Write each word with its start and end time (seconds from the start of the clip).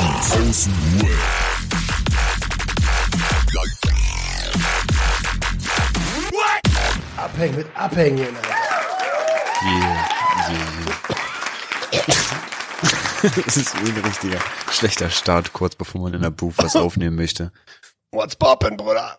Außenruhe. 0.00 1.18
Abhängen 7.16 7.56
mit 7.56 7.66
Abhängen. 7.76 8.18
Yeah, 9.62 10.08
yeah, 10.48 10.60
yeah. 11.92 12.04
Das 13.44 13.56
ist 13.58 13.74
ein 13.74 13.86
richtiger 13.86 14.38
schlechter 14.70 15.10
Start, 15.10 15.52
kurz 15.52 15.76
bevor 15.76 16.00
man 16.00 16.14
in 16.14 16.22
der 16.22 16.30
Booth 16.30 16.54
was 16.56 16.74
aufnehmen 16.76 17.16
möchte. 17.16 17.52
What's 18.10 18.34
poppin', 18.34 18.78
Bruder? 18.78 19.18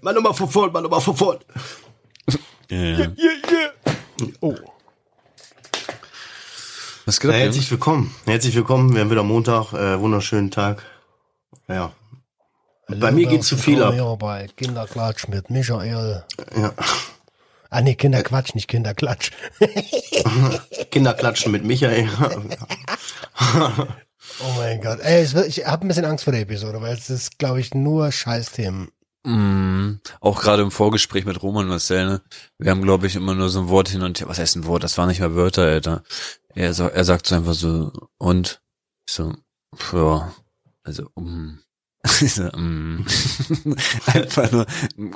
Mal 0.00 0.14
nochmal 0.14 0.32
vorn, 0.32 0.72
mal 0.72 0.80
nochmal 0.80 1.02
von 1.02 1.14
vorn. 1.16 1.38
Ja, 2.70 2.78
ja. 2.78 2.98
Yeah, 2.98 3.12
yeah. 3.18 3.72
Oh. 4.40 4.56
Was 7.10 7.18
geht 7.18 7.32
Na, 7.32 7.38
ab, 7.38 7.42
herzlich 7.42 7.68
willkommen. 7.72 8.14
Herzlich 8.24 8.54
willkommen. 8.54 8.94
Wir 8.94 9.00
haben 9.00 9.10
wieder 9.10 9.24
Montag, 9.24 9.72
äh, 9.72 9.98
wunderschönen 9.98 10.52
Tag. 10.52 10.84
Ja. 11.66 11.90
Bei 12.86 13.10
mir 13.10 13.26
geht 13.26 13.42
zu 13.42 13.56
viel 13.56 13.82
ab. 13.82 14.20
Bei 14.20 14.46
Kinderklatsch 14.56 15.26
mit 15.26 15.50
Michael. 15.50 16.24
ja. 16.56 16.72
Ah 17.68 17.80
nee, 17.80 17.96
Kinderquatsch, 17.96 18.54
nicht 18.54 18.68
Kinderklatsch. 18.68 19.32
Kinder 20.92 21.14
klatschen 21.14 21.50
mit 21.50 21.64
Michael. 21.64 22.08
Oh 24.38 24.52
mein 24.58 24.80
Gott. 24.80 25.00
Ey, 25.00 25.24
ich 25.24 25.66
habe 25.66 25.84
ein 25.84 25.88
bisschen 25.88 26.04
Angst 26.04 26.22
vor 26.22 26.32
der 26.32 26.42
Episode, 26.42 26.80
weil 26.80 26.96
es 26.96 27.10
ist, 27.10 27.40
glaube 27.40 27.58
ich, 27.58 27.74
nur 27.74 28.12
Scheißthemen. 28.12 28.92
Mm, 29.24 30.00
auch 30.20 30.40
gerade 30.40 30.62
im 30.62 30.70
Vorgespräch 30.70 31.26
mit 31.26 31.42
Roman 31.42 31.68
Marcel, 31.68 32.06
ne? 32.06 32.22
Wir 32.58 32.70
haben, 32.70 32.82
glaube 32.82 33.06
ich, 33.06 33.16
immer 33.16 33.34
nur 33.34 33.50
so 33.50 33.60
ein 33.60 33.68
Wort 33.68 33.88
hin 33.90 34.02
und 34.02 34.18
her. 34.18 34.28
Was 34.28 34.38
heißt 34.38 34.56
ein 34.56 34.64
Wort? 34.66 34.82
Das 34.82 34.96
waren 34.96 35.08
nicht 35.08 35.20
mal 35.20 35.34
Wörter, 35.34 35.62
Alter. 35.64 36.02
Er, 36.54 36.72
sa- 36.72 36.88
er 36.88 37.04
sagt 37.04 37.26
so 37.26 37.34
einfach 37.34 37.54
so, 37.54 37.92
und? 38.18 38.62
Ich 39.06 39.14
so, 39.14 39.34
pf, 39.76 39.92
ja, 39.92 40.32
also, 40.84 41.08
um. 41.14 41.58
Ich 42.22 42.32
so, 42.32 42.44
mm. 42.44 43.04
einfach 44.06 44.50
nur 44.52 44.66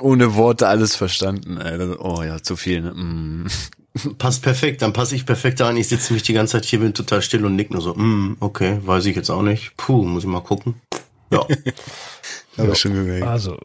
ohne 0.01 0.35
Worte 0.35 0.67
alles 0.67 0.95
verstanden, 0.95 1.57
Alter. 1.57 1.99
Oh 1.99 2.21
ja, 2.21 2.41
zu 2.43 2.55
viel, 2.55 2.81
ne? 2.81 2.93
Mm. 2.93 3.47
Passt 4.19 4.43
perfekt, 4.43 4.81
dann 4.83 4.93
passe 4.93 5.15
ich 5.15 5.25
perfekt 5.25 5.61
an. 5.61 5.77
Ich 5.77 5.87
sitze 5.87 6.13
mich 6.13 6.21
die 6.21 6.33
ganze 6.33 6.51
Zeit 6.53 6.65
hier, 6.65 6.79
bin 6.79 6.93
total 6.93 7.21
still 7.23 7.45
und 7.45 7.55
nick 7.55 7.71
nur 7.71 7.81
so, 7.81 7.95
mm, 7.95 8.37
okay, 8.39 8.79
weiß 8.85 9.05
ich 9.05 9.15
jetzt 9.15 9.31
auch 9.31 9.41
nicht. 9.41 9.75
Puh, 9.77 10.03
muss 10.03 10.23
ich 10.23 10.29
mal 10.29 10.41
gucken. 10.41 10.75
Ja. 11.31 11.47
Aber 12.57 12.75
schon 12.75 12.93
gemerkt. 12.93 13.25
Also, 13.27 13.57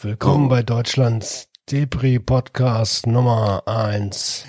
willkommen 0.00 0.48
bei 0.48 0.62
Deutschlands 0.62 1.48
Depri-Podcast 1.70 3.06
Nummer 3.06 3.62
eins. 3.66 4.44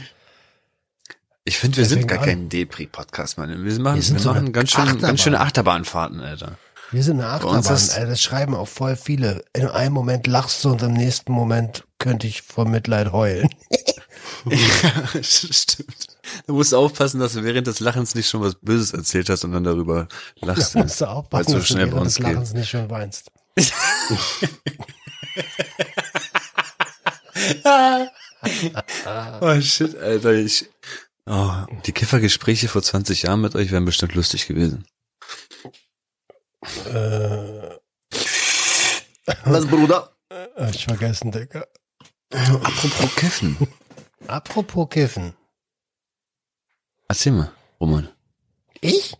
Ich 1.44 1.58
finde, 1.58 1.78
wir 1.78 1.86
sind 1.86 1.97
Deswegen 2.03 2.08
gar 2.08 2.19
an. 2.19 2.25
kein 2.25 2.50
Depri-Podcast, 2.50 3.38
Mann. 3.38 3.50
Wir 3.50 3.80
machen, 3.80 3.95
Wir 3.95 4.02
sind 4.03 4.16
wir 4.17 4.22
so 4.22 4.33
machen 4.33 4.53
ganz 4.53 4.72
schön, 4.72 4.81
Achterbahn. 4.81 5.02
ganz 5.02 5.22
schöne 5.22 5.39
Achterbahnfahrten, 5.39 6.19
Alter. 6.22 6.58
Wir 6.91 7.03
sind 7.03 7.19
eine 7.19 7.30
Achterbahn. 7.30 7.56
Alter, 7.66 8.06
das 8.08 8.22
schreiben 8.22 8.56
auch 8.56 8.67
voll 8.67 8.95
viele. 8.95 9.44
In 9.53 9.67
einem 9.67 9.94
Moment 9.94 10.28
lachst 10.28 10.63
du 10.63 10.69
und 10.72 10.81
im 10.81 10.94
nächsten 10.94 11.31
Moment 11.31 11.84
könnte 11.97 12.28
ich 12.28 12.41
vor 12.41 12.66
Mitleid 12.66 13.11
heulen. 13.11 13.50
Ja, 14.45 15.23
stimmt. 15.23 16.08
Du 16.47 16.53
musst 16.53 16.73
aufpassen, 16.73 17.19
dass 17.19 17.34
du 17.34 17.44
während 17.44 17.67
des 17.67 17.80
Lachens 17.80 18.16
nicht 18.16 18.30
schon 18.30 18.41
was 18.41 18.56
Böses 18.56 18.94
erzählt 18.94 19.30
hast 19.30 19.44
und 19.44 19.52
dann 19.52 19.63
darüber 19.63 20.08
lachst. 20.39 20.75
Da 20.75 20.80
musst 20.84 21.02
du 21.02 21.06
aufpassen, 21.06 21.52
so 21.52 21.58
dass 21.58 21.67
du 21.67 21.73
schnell 21.73 21.88
bei 21.88 21.91
während 21.94 22.06
uns 22.06 22.16
des 22.16 22.25
geht. 22.25 22.34
Lachens 22.34 22.53
nicht 22.53 22.69
schon 22.69 22.89
weinst. 22.89 23.31
Oh 29.42 29.62
shit, 29.62 29.96
Alter, 29.98 30.34
ich. 30.34 30.70
Oh, 31.26 31.52
die 31.86 31.92
Kiffergespräche 31.92 32.68
vor 32.68 32.82
20 32.82 33.24
Jahren 33.24 33.42
mit 33.42 33.56
euch 33.56 33.72
wären 33.72 33.86
bestimmt 33.86 34.16
lustig 34.16 34.48
gewesen. 34.48 34.86
Äh, 36.86 37.78
Was, 39.46 39.68
Bruder? 39.68 40.16
hab 40.31 40.74
ich 40.74 40.86
vergessen, 40.86 41.31
Digga. 41.31 41.66
Apropos 42.31 43.16
Kiffen. 43.16 43.58
Apropos 44.28 44.90
Kiffen. 44.90 45.34
Erzähl 47.08 47.34
mal, 47.34 47.52
Roman. 47.80 48.09
Ich? 48.81 49.16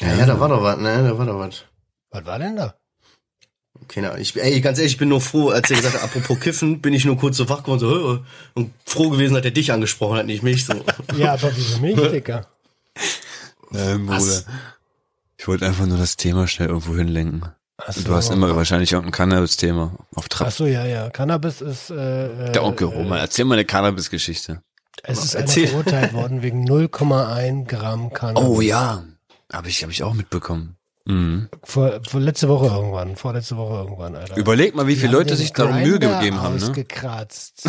Ja, 0.00 0.14
ja, 0.14 0.26
da 0.26 0.38
war 0.38 0.48
doch 0.48 0.62
was, 0.62 0.78
ne, 0.78 1.08
da 1.08 1.18
war 1.18 1.26
doch 1.26 1.38
was. 1.38 1.64
Was 2.10 2.24
war 2.24 2.38
denn 2.38 2.56
da? 2.56 2.78
Keine 3.88 4.08
Ahnung. 4.10 4.20
Ich, 4.22 4.36
ey, 4.36 4.60
ganz 4.60 4.78
ehrlich, 4.78 4.92
ich 4.94 4.98
bin 4.98 5.08
nur 5.08 5.20
froh, 5.20 5.50
als 5.50 5.70
er 5.70 5.76
gesagt 5.76 5.94
hat, 5.94 6.02
apropos 6.02 6.38
Kiffen, 6.40 6.80
bin 6.80 6.92
ich 6.94 7.04
nur 7.04 7.16
kurz 7.16 7.36
so 7.36 7.48
wach 7.48 7.62
geworden, 7.62 7.80
so, 7.80 7.88
"Hö", 7.90 8.18
und 8.54 8.72
froh 8.84 9.10
gewesen, 9.10 9.34
dass 9.34 9.44
er 9.44 9.50
dich 9.50 9.72
angesprochen 9.72 10.18
hat, 10.18 10.26
nicht 10.26 10.42
mich, 10.42 10.64
so. 10.66 10.74
Ja, 11.16 11.34
aber 11.34 11.50
wieso 11.54 11.78
mich, 11.80 11.94
Digga? 12.10 12.46
Ähm, 13.74 14.08
Was? 14.08 14.44
Bruder. 14.44 14.58
Ich 15.38 15.48
wollte 15.48 15.66
einfach 15.66 15.86
nur 15.86 15.98
das 15.98 16.16
Thema 16.16 16.46
schnell 16.48 16.68
irgendwo 16.68 16.96
hinlenken. 16.96 17.44
So. 17.88 18.02
Du 18.02 18.14
hast 18.14 18.30
immer 18.30 18.56
wahrscheinlich 18.56 18.92
irgendein 18.92 19.12
Cannabis-Thema 19.12 19.92
auf 20.14 20.28
Trab. 20.28 20.48
Ach 20.48 20.52
so, 20.52 20.66
ja, 20.66 20.86
ja. 20.86 21.10
Cannabis 21.10 21.60
ist, 21.60 21.90
äh, 21.90 22.52
Der 22.52 22.64
Onkel 22.64 22.88
äh, 22.90 22.94
Roman, 22.94 23.18
erzähl 23.18 23.44
mal 23.44 23.54
eine 23.54 23.66
Cannabis-Geschichte. 23.66 24.62
Es 25.02 25.22
ist 25.22 25.36
einer 25.36 25.44
Erzähl. 25.44 25.68
verurteilt 25.68 26.14
worden 26.14 26.42
wegen 26.42 26.66
0,1 26.66 27.66
Gramm 27.66 28.12
Cannabis. 28.14 28.48
Oh 28.48 28.60
ja. 28.62 29.04
Habe 29.52 29.68
ich, 29.68 29.82
hab 29.84 29.90
ich 29.90 30.02
auch 30.02 30.14
mitbekommen. 30.14 30.76
Mhm. 31.06 31.48
Vor, 31.62 32.00
vor 32.08 32.20
letzte 32.20 32.48
Woche 32.48 32.66
irgendwann, 32.66 33.14
vorletzte 33.14 33.56
Woche 33.56 33.74
irgendwann, 33.74 34.16
Alter. 34.16 34.36
Überleg 34.36 34.74
mal, 34.74 34.88
wie 34.88 34.94
Die 34.94 35.00
viele 35.00 35.12
Leute 35.12 35.36
sich 35.36 35.52
da 35.52 35.66
Mühe 35.66 36.00
gegeben 36.00 36.40
haben, 36.42 36.56
ne? 36.56 36.62
ausgekratzt. 36.64 37.68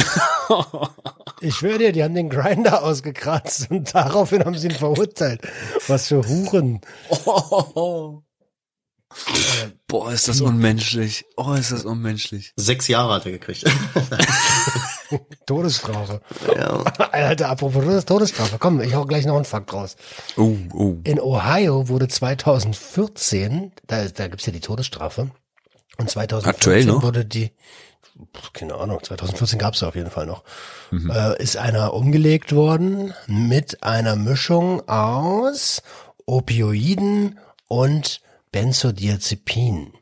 Ich 1.42 1.54
schwöre 1.56 1.78
dir, 1.78 1.92
die 1.92 2.04
haben 2.04 2.16
den 2.16 2.30
Grinder 2.30 2.84
ausgekratzt 2.84 3.70
und 3.70 3.94
daraufhin 3.94 4.44
haben 4.44 4.58
sie 4.58 4.70
ihn 4.70 4.74
verurteilt. 4.74 5.42
Was 5.88 6.08
für 6.08 6.28
Huren. 6.28 6.82
Boah, 9.88 10.12
ist 10.12 10.28
das 10.28 10.42
unmenschlich. 10.42 11.26
Oh, 11.38 11.54
ist 11.54 11.72
das 11.72 11.86
unmenschlich. 11.86 12.54
Sechs 12.56 12.88
Jahre 12.88 13.14
hat 13.14 13.26
er 13.26 13.34
gekriegt. 13.34 13.64
Todesstrafe. 15.46 16.22
ja. 16.56 16.84
Alter, 17.12 17.50
apropos 17.50 18.06
Todesstrafe. 18.06 18.58
Komm, 18.60 18.82
ich 18.82 18.94
hau 18.96 19.06
gleich 19.06 19.26
noch 19.26 19.36
einen 19.36 19.46
Fakt 19.46 19.74
raus. 19.74 19.96
Oh, 20.36 20.56
oh. 20.74 20.96
In 21.04 21.20
Ohio 21.20 21.90
wurde 21.90 22.08
2014, 22.08 23.72
da, 23.88 24.06
da 24.06 24.28
gibt's 24.28 24.46
ja 24.46 24.52
die 24.52 24.60
Todesstrafe, 24.60 25.32
und 25.98 26.10
2014 26.10 26.50
Aktuell 26.50 26.86
noch? 26.86 27.04
wurde 27.04 27.26
die, 27.26 27.52
keine 28.54 28.76
Ahnung, 28.76 29.00
2014 29.02 29.60
gab's 29.60 29.82
ja 29.82 29.88
auf 29.88 29.96
jeden 29.96 30.12
Fall 30.12 30.26
noch, 30.28 30.44
äh, 30.92 31.42
ist 31.42 31.58
einer 31.58 31.94
umgelegt 31.94 32.54
worden 32.54 33.14
mit 33.28 33.84
einer 33.84 34.16
Mischung 34.16 34.88
aus 34.88 35.82
Opioiden 36.26 37.40
und 37.68 38.22
Benzodiazepin. 38.52 39.94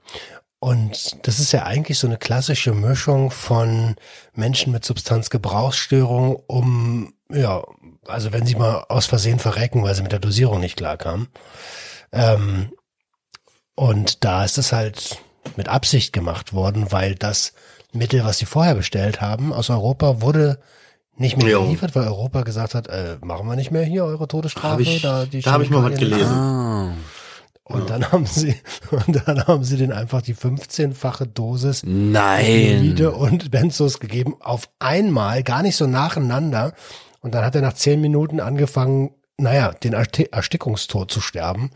Und 0.59 1.27
das 1.27 1.39
ist 1.39 1.51
ja 1.51 1.63
eigentlich 1.63 1.99
so 1.99 2.07
eine 2.07 2.17
klassische 2.17 2.73
Mischung 2.73 3.29
von 3.29 3.95
Menschen 4.33 4.71
mit 4.71 4.83
Substanzgebrauchsstörung, 4.85 6.37
um, 6.47 7.13
ja, 7.31 7.61
also 8.07 8.33
wenn 8.33 8.45
sie 8.45 8.55
mal 8.55 8.85
aus 8.89 9.05
Versehen 9.05 9.39
verrecken, 9.39 9.83
weil 9.83 9.93
sie 9.95 10.01
mit 10.03 10.11
der 10.11 10.19
Dosierung 10.19 10.59
nicht 10.59 10.77
klarkamen. 10.77 11.27
Ähm, 12.11 12.71
und 13.75 14.23
da 14.23 14.43
ist 14.45 14.57
es 14.57 14.71
halt 14.71 15.19
mit 15.55 15.67
Absicht 15.69 16.13
gemacht 16.13 16.53
worden, 16.53 16.91
weil 16.91 17.15
das 17.15 17.53
Mittel, 17.91 18.23
was 18.25 18.37
sie 18.39 18.45
vorher 18.45 18.75
bestellt 18.75 19.21
haben, 19.21 19.53
aus 19.53 19.69
Europa 19.69 20.21
wurde 20.21 20.59
nicht 21.17 21.37
mehr 21.37 21.47
geliefert, 21.65 21.95
weil 21.95 22.07
Europa 22.07 22.41
gesagt 22.41 22.73
hat, 22.75 22.87
äh, 22.87 23.17
machen 23.21 23.47
wir 23.47 23.55
nicht 23.55 23.71
mehr 23.71 23.83
hier 23.85 24.03
eure 24.05 24.27
Todesstrafe. 24.27 24.73
Hab 24.73 24.79
ich- 24.79 25.01
da 25.01 25.25
da 25.25 25.51
hab 25.51 25.61
ich 25.61 25.69
mal 25.69 25.91
was 25.91 25.99
gelesen. 25.99 26.31
Ah. 26.33 26.93
Und 27.67 27.89
dann 27.89 28.03
haben 28.11 28.25
sie, 28.27 28.55
und 28.91 29.25
dann 29.25 29.47
haben 29.47 29.63
sie 29.63 29.77
den 29.77 29.91
einfach 29.91 30.21
die 30.21 30.35
15-fache 30.35 31.25
Dosis 31.25 31.81
Nein. 31.83 32.95
Und 33.07 33.49
Benzos 33.51 33.99
gegeben 33.99 34.35
auf 34.39 34.69
einmal, 34.79 35.41
gar 35.43 35.61
nicht 35.63 35.75
so 35.75 35.87
nacheinander. 35.87 36.73
Und 37.21 37.33
dann 37.33 37.43
hat 37.43 37.55
er 37.55 37.61
nach 37.61 37.73
zehn 37.73 37.99
Minuten 38.01 38.39
angefangen, 38.39 39.15
naja, 39.37 39.71
den 39.71 39.95
Ersti- 39.95 40.31
Erstickungstod 40.31 41.11
zu 41.11 41.21
sterben. 41.21 41.71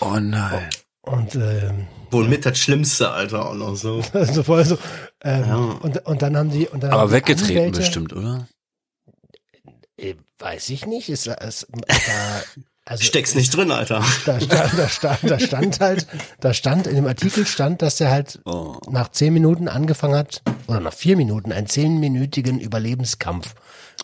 Oh 0.00 0.18
nein. 0.20 0.70
Und 1.02 1.34
ähm, 1.34 1.88
Wohl 2.12 2.28
mit 2.28 2.46
das 2.46 2.58
Schlimmste, 2.58 3.10
Alter, 3.10 3.46
auch 3.46 3.54
noch 3.54 3.74
so. 3.74 4.00
also 4.12 4.42
voll 4.44 4.64
so. 4.64 4.78
Ähm, 5.24 5.44
Ja. 5.44 5.56
und, 5.56 6.06
und 6.06 6.22
dann 6.22 6.36
haben 6.36 6.50
die 6.50 6.68
und 6.68 6.84
dann 6.84 6.92
Aber 6.92 7.10
weggetreten 7.10 7.56
Anwälte- 7.72 7.78
bestimmt, 7.80 8.12
oder? 8.12 8.46
Äh, 9.96 10.14
weiß 10.38 10.70
ich 10.70 10.86
nicht. 10.86 11.08
Ist, 11.08 11.26
ist, 11.26 11.66
da, 11.72 12.42
also 12.84 13.04
Steck's 13.04 13.34
nicht 13.34 13.54
drin, 13.56 13.70
Alter. 13.70 14.04
Da 14.26 14.40
stand, 14.40 14.72
da 14.78 14.88
stand, 14.88 15.18
da 15.30 15.38
stand 15.38 15.80
halt, 15.80 16.06
da 16.40 16.52
stand 16.54 16.86
in 16.86 16.96
dem 16.96 17.06
Artikel 17.06 17.46
stand, 17.46 17.80
dass 17.82 18.00
er 18.00 18.10
halt 18.10 18.40
Oh. 18.44 18.76
nach 18.90 19.10
zehn 19.10 19.32
Minuten 19.32 19.68
angefangen 19.68 20.16
hat 20.16 20.42
oder 20.66 20.80
nach 20.80 20.92
vier 20.92 21.16
Minuten 21.16 21.52
einen 21.52 21.66
zehnminütigen 21.68 22.58
Überlebenskampf 22.60 23.54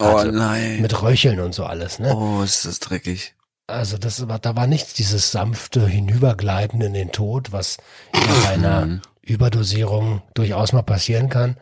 Oh 0.01 0.19
hatte. 0.19 0.33
nein. 0.33 0.81
mit 0.81 1.03
Röcheln 1.03 1.41
und 1.41 1.55
so 1.55 1.65
alles. 1.65 1.99
Ne? 1.99 2.15
Oh, 2.15 2.43
ist 2.43 2.65
das 2.67 2.79
dreckig. 2.79 3.35
Also 3.67 3.99
das 3.99 4.27
war, 4.29 4.39
da 4.39 4.57
war 4.57 4.67
nichts 4.67 4.95
dieses 4.95 5.31
sanfte 5.33 5.87
Hinübergleiten 5.87 6.81
in 6.81 6.95
den 6.95 7.11
Tod, 7.13 7.53
was 7.53 7.79
bei 8.13 8.49
einer 8.53 9.01
Überdosierung 9.23 10.23
durchaus 10.35 10.73
mal 10.73 10.83
passieren 10.83 11.29
kann. 11.29 11.57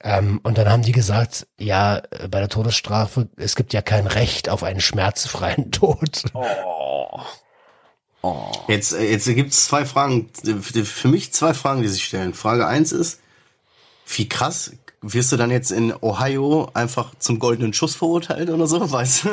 Ähm, 0.00 0.40
und 0.44 0.58
dann 0.58 0.68
haben 0.68 0.82
die 0.82 0.92
gesagt, 0.92 1.46
ja, 1.58 1.96
äh, 1.96 2.28
bei 2.28 2.38
der 2.38 2.48
Todesstrafe, 2.48 3.28
es 3.36 3.56
gibt 3.56 3.72
ja 3.72 3.82
kein 3.82 4.06
Recht 4.06 4.48
auf 4.48 4.62
einen 4.62 4.80
schmerzfreien 4.80 5.70
Tod. 5.72 6.24
Oh. 6.34 7.20
Oh. 8.22 8.50
Jetzt, 8.68 8.92
äh, 8.92 9.10
jetzt 9.10 9.26
gibt's 9.26 9.66
zwei 9.66 9.84
Fragen, 9.84 10.30
für 10.34 11.08
mich 11.08 11.32
zwei 11.32 11.54
Fragen, 11.54 11.82
die 11.82 11.88
sich 11.88 12.04
stellen. 12.04 12.34
Frage 12.34 12.66
eins 12.66 12.92
ist, 12.92 13.20
wie 14.06 14.28
krass 14.28 14.72
wirst 15.00 15.30
du 15.30 15.36
dann 15.36 15.50
jetzt 15.50 15.70
in 15.70 15.94
Ohio 16.00 16.70
einfach 16.74 17.14
zum 17.18 17.38
goldenen 17.38 17.72
Schuss 17.72 17.94
verurteilt 17.94 18.50
oder 18.50 18.66
so, 18.66 18.80
weißt 18.90 19.24
du? 19.24 19.28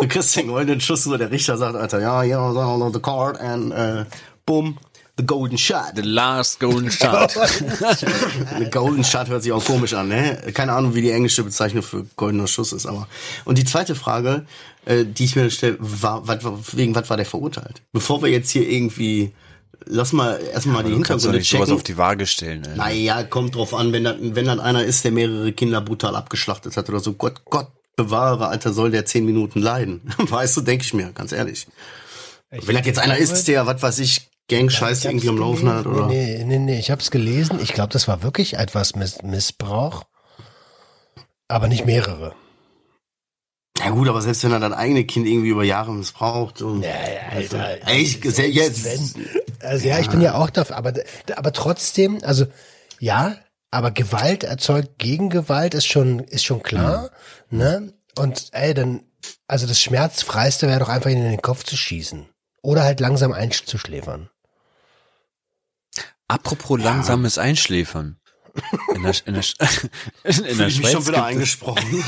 Du 0.00 0.08
kriegst 0.08 0.36
den 0.36 0.48
goldenen 0.48 0.80
Schuss, 0.80 1.04
so 1.04 1.16
der 1.16 1.30
Richter 1.30 1.56
sagt, 1.56 1.76
Alter, 1.76 2.00
ja, 2.00 2.22
ja, 2.22 2.90
the 2.92 3.00
card 3.00 3.40
and 3.40 3.72
uh, 3.72 4.04
boom, 4.44 4.78
the 5.18 5.26
golden 5.26 5.58
shot. 5.58 5.96
The 5.96 6.02
last 6.02 6.60
golden 6.60 6.90
shot. 6.90 7.32
The 8.58 8.68
golden 8.70 9.04
shot 9.04 9.28
hört 9.28 9.42
sich 9.42 9.52
auch 9.52 9.64
komisch 9.64 9.92
an, 9.92 10.08
ne? 10.08 10.38
Keine 10.54 10.72
Ahnung, 10.72 10.94
wie 10.94 11.02
die 11.02 11.10
englische 11.10 11.42
Bezeichnung 11.42 11.82
für 11.82 12.04
goldener 12.16 12.46
Schuss 12.46 12.72
ist, 12.72 12.86
aber. 12.86 13.06
Und 13.44 13.58
die 13.58 13.64
zweite 13.64 13.94
Frage, 13.94 14.46
äh, 14.86 15.04
die 15.04 15.24
ich 15.24 15.36
mir 15.36 15.50
stelle, 15.50 15.76
war, 15.80 16.26
wat, 16.26 16.42
wegen 16.74 16.94
was 16.94 17.10
war 17.10 17.16
der 17.16 17.26
verurteilt? 17.26 17.82
Bevor 17.92 18.22
wir 18.22 18.30
jetzt 18.30 18.50
hier 18.50 18.68
irgendwie, 18.68 19.32
lass 19.84 20.12
mal 20.12 20.40
erstmal 20.52 20.84
die 20.84 20.90
du 20.90 21.00
kannst 21.00 21.26
doch 21.26 21.32
Hintergründe 21.32 21.38
nicht 21.38 21.50
sowas 21.50 21.66
checken. 21.66 21.74
auf 21.74 21.82
die 21.82 21.98
Waage 21.98 22.26
stellen. 22.26 22.64
Alter. 22.64 22.76
Naja, 22.76 23.22
kommt 23.24 23.56
drauf 23.56 23.74
an, 23.74 23.92
wenn 23.92 24.04
dann, 24.04 24.36
wenn 24.36 24.46
dann 24.46 24.60
einer 24.60 24.84
ist, 24.84 25.04
der 25.04 25.12
mehrere 25.12 25.52
Kinder 25.52 25.80
brutal 25.80 26.14
abgeschlachtet 26.14 26.76
hat 26.76 26.88
oder 26.88 27.00
so. 27.00 27.12
Gott, 27.14 27.42
Gott 27.44 27.68
bewahre, 27.96 28.46
Alter, 28.46 28.72
soll 28.72 28.92
der 28.92 29.04
zehn 29.04 29.24
Minuten 29.24 29.60
leiden. 29.60 30.00
Weißt 30.16 30.56
du, 30.56 30.60
denke 30.60 30.84
ich 30.84 30.94
mir, 30.94 31.10
ganz 31.12 31.32
ehrlich. 31.32 31.66
wenn 32.50 32.76
das 32.76 32.86
jetzt 32.86 33.00
einer 33.00 33.18
ist, 33.18 33.48
der, 33.48 33.66
was 33.66 33.82
weiß 33.82 33.98
ich, 33.98 34.28
Gang-Scheiß 34.48 34.98
hab's 34.98 35.04
irgendwie 35.04 35.28
am 35.28 35.38
Laufen 35.38 35.68
hat, 35.68 35.86
oder? 35.86 36.06
Nee, 36.06 36.42
nee, 36.44 36.58
nee, 36.58 36.78
ich 36.78 36.90
hab's 36.90 37.10
gelesen. 37.10 37.60
Ich 37.62 37.74
glaube, 37.74 37.92
das 37.92 38.08
war 38.08 38.22
wirklich 38.22 38.54
etwas 38.54 38.96
Miss 38.96 39.22
Missbrauch. 39.22 40.04
Aber 41.48 41.68
nicht 41.68 41.86
mehrere. 41.86 42.34
Ja 43.78 43.90
gut, 43.90 44.08
aber 44.08 44.20
selbst 44.22 44.42
wenn 44.44 44.52
er 44.52 44.60
das 44.60 44.72
eigene 44.72 45.04
Kind 45.04 45.26
irgendwie 45.26 45.50
über 45.50 45.64
Jahre 45.64 45.92
missbraucht 45.92 46.62
und. 46.62 46.82
Ja, 46.82 46.88
ja, 46.88 47.28
Alter. 47.30 47.86
Ey, 47.86 48.02
ich, 48.02 48.22
jetzt. 48.24 48.82
Sven. 48.82 49.26
Also 49.60 49.86
ja, 49.86 49.98
ich 49.98 50.10
bin 50.10 50.20
ja 50.20 50.34
auch 50.34 50.50
dafür, 50.50 50.76
aber, 50.76 50.94
aber 51.36 51.52
trotzdem, 51.52 52.18
also 52.22 52.46
ja, 52.98 53.36
aber 53.70 53.90
Gewalt 53.90 54.44
erzeugt 54.44 54.98
Gegengewalt 54.98 55.74
ist 55.74 55.86
schon, 55.86 56.20
ist 56.20 56.44
schon 56.44 56.62
klar, 56.62 57.10
ne? 57.50 57.92
Und 58.18 58.48
ey, 58.52 58.74
dann, 58.74 59.02
also 59.46 59.66
das 59.66 59.80
Schmerzfreiste 59.80 60.66
wäre 60.66 60.80
doch 60.80 60.88
einfach 60.88 61.10
ihn 61.10 61.18
in 61.18 61.30
den 61.30 61.42
Kopf 61.42 61.64
zu 61.64 61.76
schießen. 61.76 62.26
Oder 62.62 62.82
halt 62.82 62.98
langsam 62.98 63.32
einzuschläfern. 63.32 64.28
Apropos 66.28 66.78
langsames 66.80 67.38
Einschläfern. 67.38 68.16
In 68.94 69.02
der, 69.02 69.14
in 69.26 69.34
der, 69.34 69.44
in, 70.24 70.44
in 70.44 70.58
der 70.58 70.64
Fühl 70.68 70.68
ich 70.68 70.68
mich 70.68 70.76
Schweiz 70.76 70.92
schon 70.92 71.06
wieder 71.06 71.24
eingesprochen. 71.24 71.84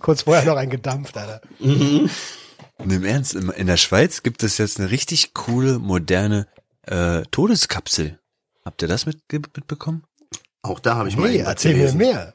Kurz 0.00 0.22
vorher 0.22 0.44
noch 0.44 0.56
ein 0.56 0.70
gedampft, 0.70 1.16
Alter. 1.16 1.40
Nee, 1.60 2.08
im 2.96 3.04
Ernst, 3.04 3.34
in 3.34 3.66
der 3.66 3.76
Schweiz 3.76 4.22
gibt 4.22 4.42
es 4.42 4.58
jetzt 4.58 4.80
eine 4.80 4.90
richtig 4.90 5.34
coole, 5.34 5.78
moderne 5.78 6.48
äh, 6.82 7.22
Todeskapsel. 7.30 8.18
Habt 8.64 8.82
ihr 8.82 8.88
das 8.88 9.06
mit, 9.06 9.18
mitbekommen? 9.32 10.04
Auch 10.62 10.80
da 10.80 10.96
habe 10.96 11.08
ich 11.08 11.16
mal 11.16 11.28
Nee, 11.28 11.34
irgendwas 11.36 11.52
erzähl 11.54 11.72
mir 11.72 11.78
gelesen. 11.78 11.98
mehr. 11.98 12.34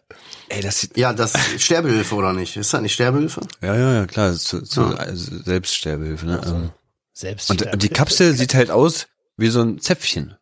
Ey, 0.49 0.61
das 0.61 0.89
Ja, 0.95 1.13
das 1.13 1.33
Sterbehilfe 1.57 2.15
oder 2.15 2.33
nicht? 2.33 2.55
Ist 2.57 2.73
das 2.73 2.81
nicht 2.81 2.93
Sterbehilfe? 2.93 3.41
ja, 3.61 3.75
ja, 3.75 3.93
ja, 3.93 4.05
klar, 4.05 4.33
zu, 4.33 4.61
zu 4.61 4.81
Ja. 4.81 4.91
also 4.95 5.37
Selbststerbehilfe, 5.43 6.25
ne? 6.25 6.41
Ähm, 6.45 6.69
Selbst. 7.17 7.49
Und, 7.49 7.81
die 7.81 7.89
Kapsel 7.89 8.35
sieht 8.35 8.53
halt 8.53 8.69
aus 8.69 9.07
wie 9.37 9.47
so 9.47 9.61
ein 9.61 9.79
Zäpfchen. 9.79 10.35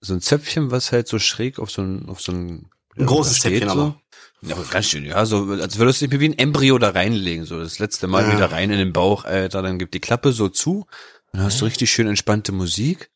So 0.00 0.12
ein 0.14 0.20
Zäpfchen, 0.20 0.72
was 0.72 0.90
halt 0.90 1.06
so 1.06 1.20
schräg 1.20 1.60
auf 1.60 1.70
so 1.70 1.82
ein, 1.82 2.08
auf 2.08 2.20
so 2.20 2.32
ein, 2.32 2.68
Ein 2.98 3.06
großes 3.06 3.34
das 3.34 3.38
steht 3.38 3.52
Zäpfchen 3.60 3.68
so. 3.68 3.80
aber. 3.84 4.00
Ja, 4.42 4.56
aber 4.56 4.64
ganz 4.64 4.86
schön, 4.86 5.04
ja, 5.06 5.24
so, 5.24 5.44
als 5.52 5.78
würdest 5.78 6.02
du 6.02 6.08
dich 6.08 6.20
wie 6.20 6.28
ein 6.28 6.36
Embryo 6.38 6.78
da 6.78 6.90
reinlegen, 6.90 7.44
so 7.46 7.58
das 7.60 7.78
letzte 7.78 8.06
Mal 8.08 8.24
Ja. 8.24 8.32
wieder 8.36 8.50
rein 8.52 8.70
in 8.70 8.78
den 8.78 8.92
Bauch, 8.92 9.24
Alter, 9.24 9.62
dann 9.62 9.78
gibt 9.78 9.94
die 9.94 10.00
Klappe 10.00 10.32
so 10.32 10.48
zu, 10.48 10.86
dann 11.32 11.42
hast 11.42 11.60
du 11.60 11.64
richtig 11.64 11.90
schön 11.90 12.06
entspannte 12.08 12.50
Musik. 12.52 13.10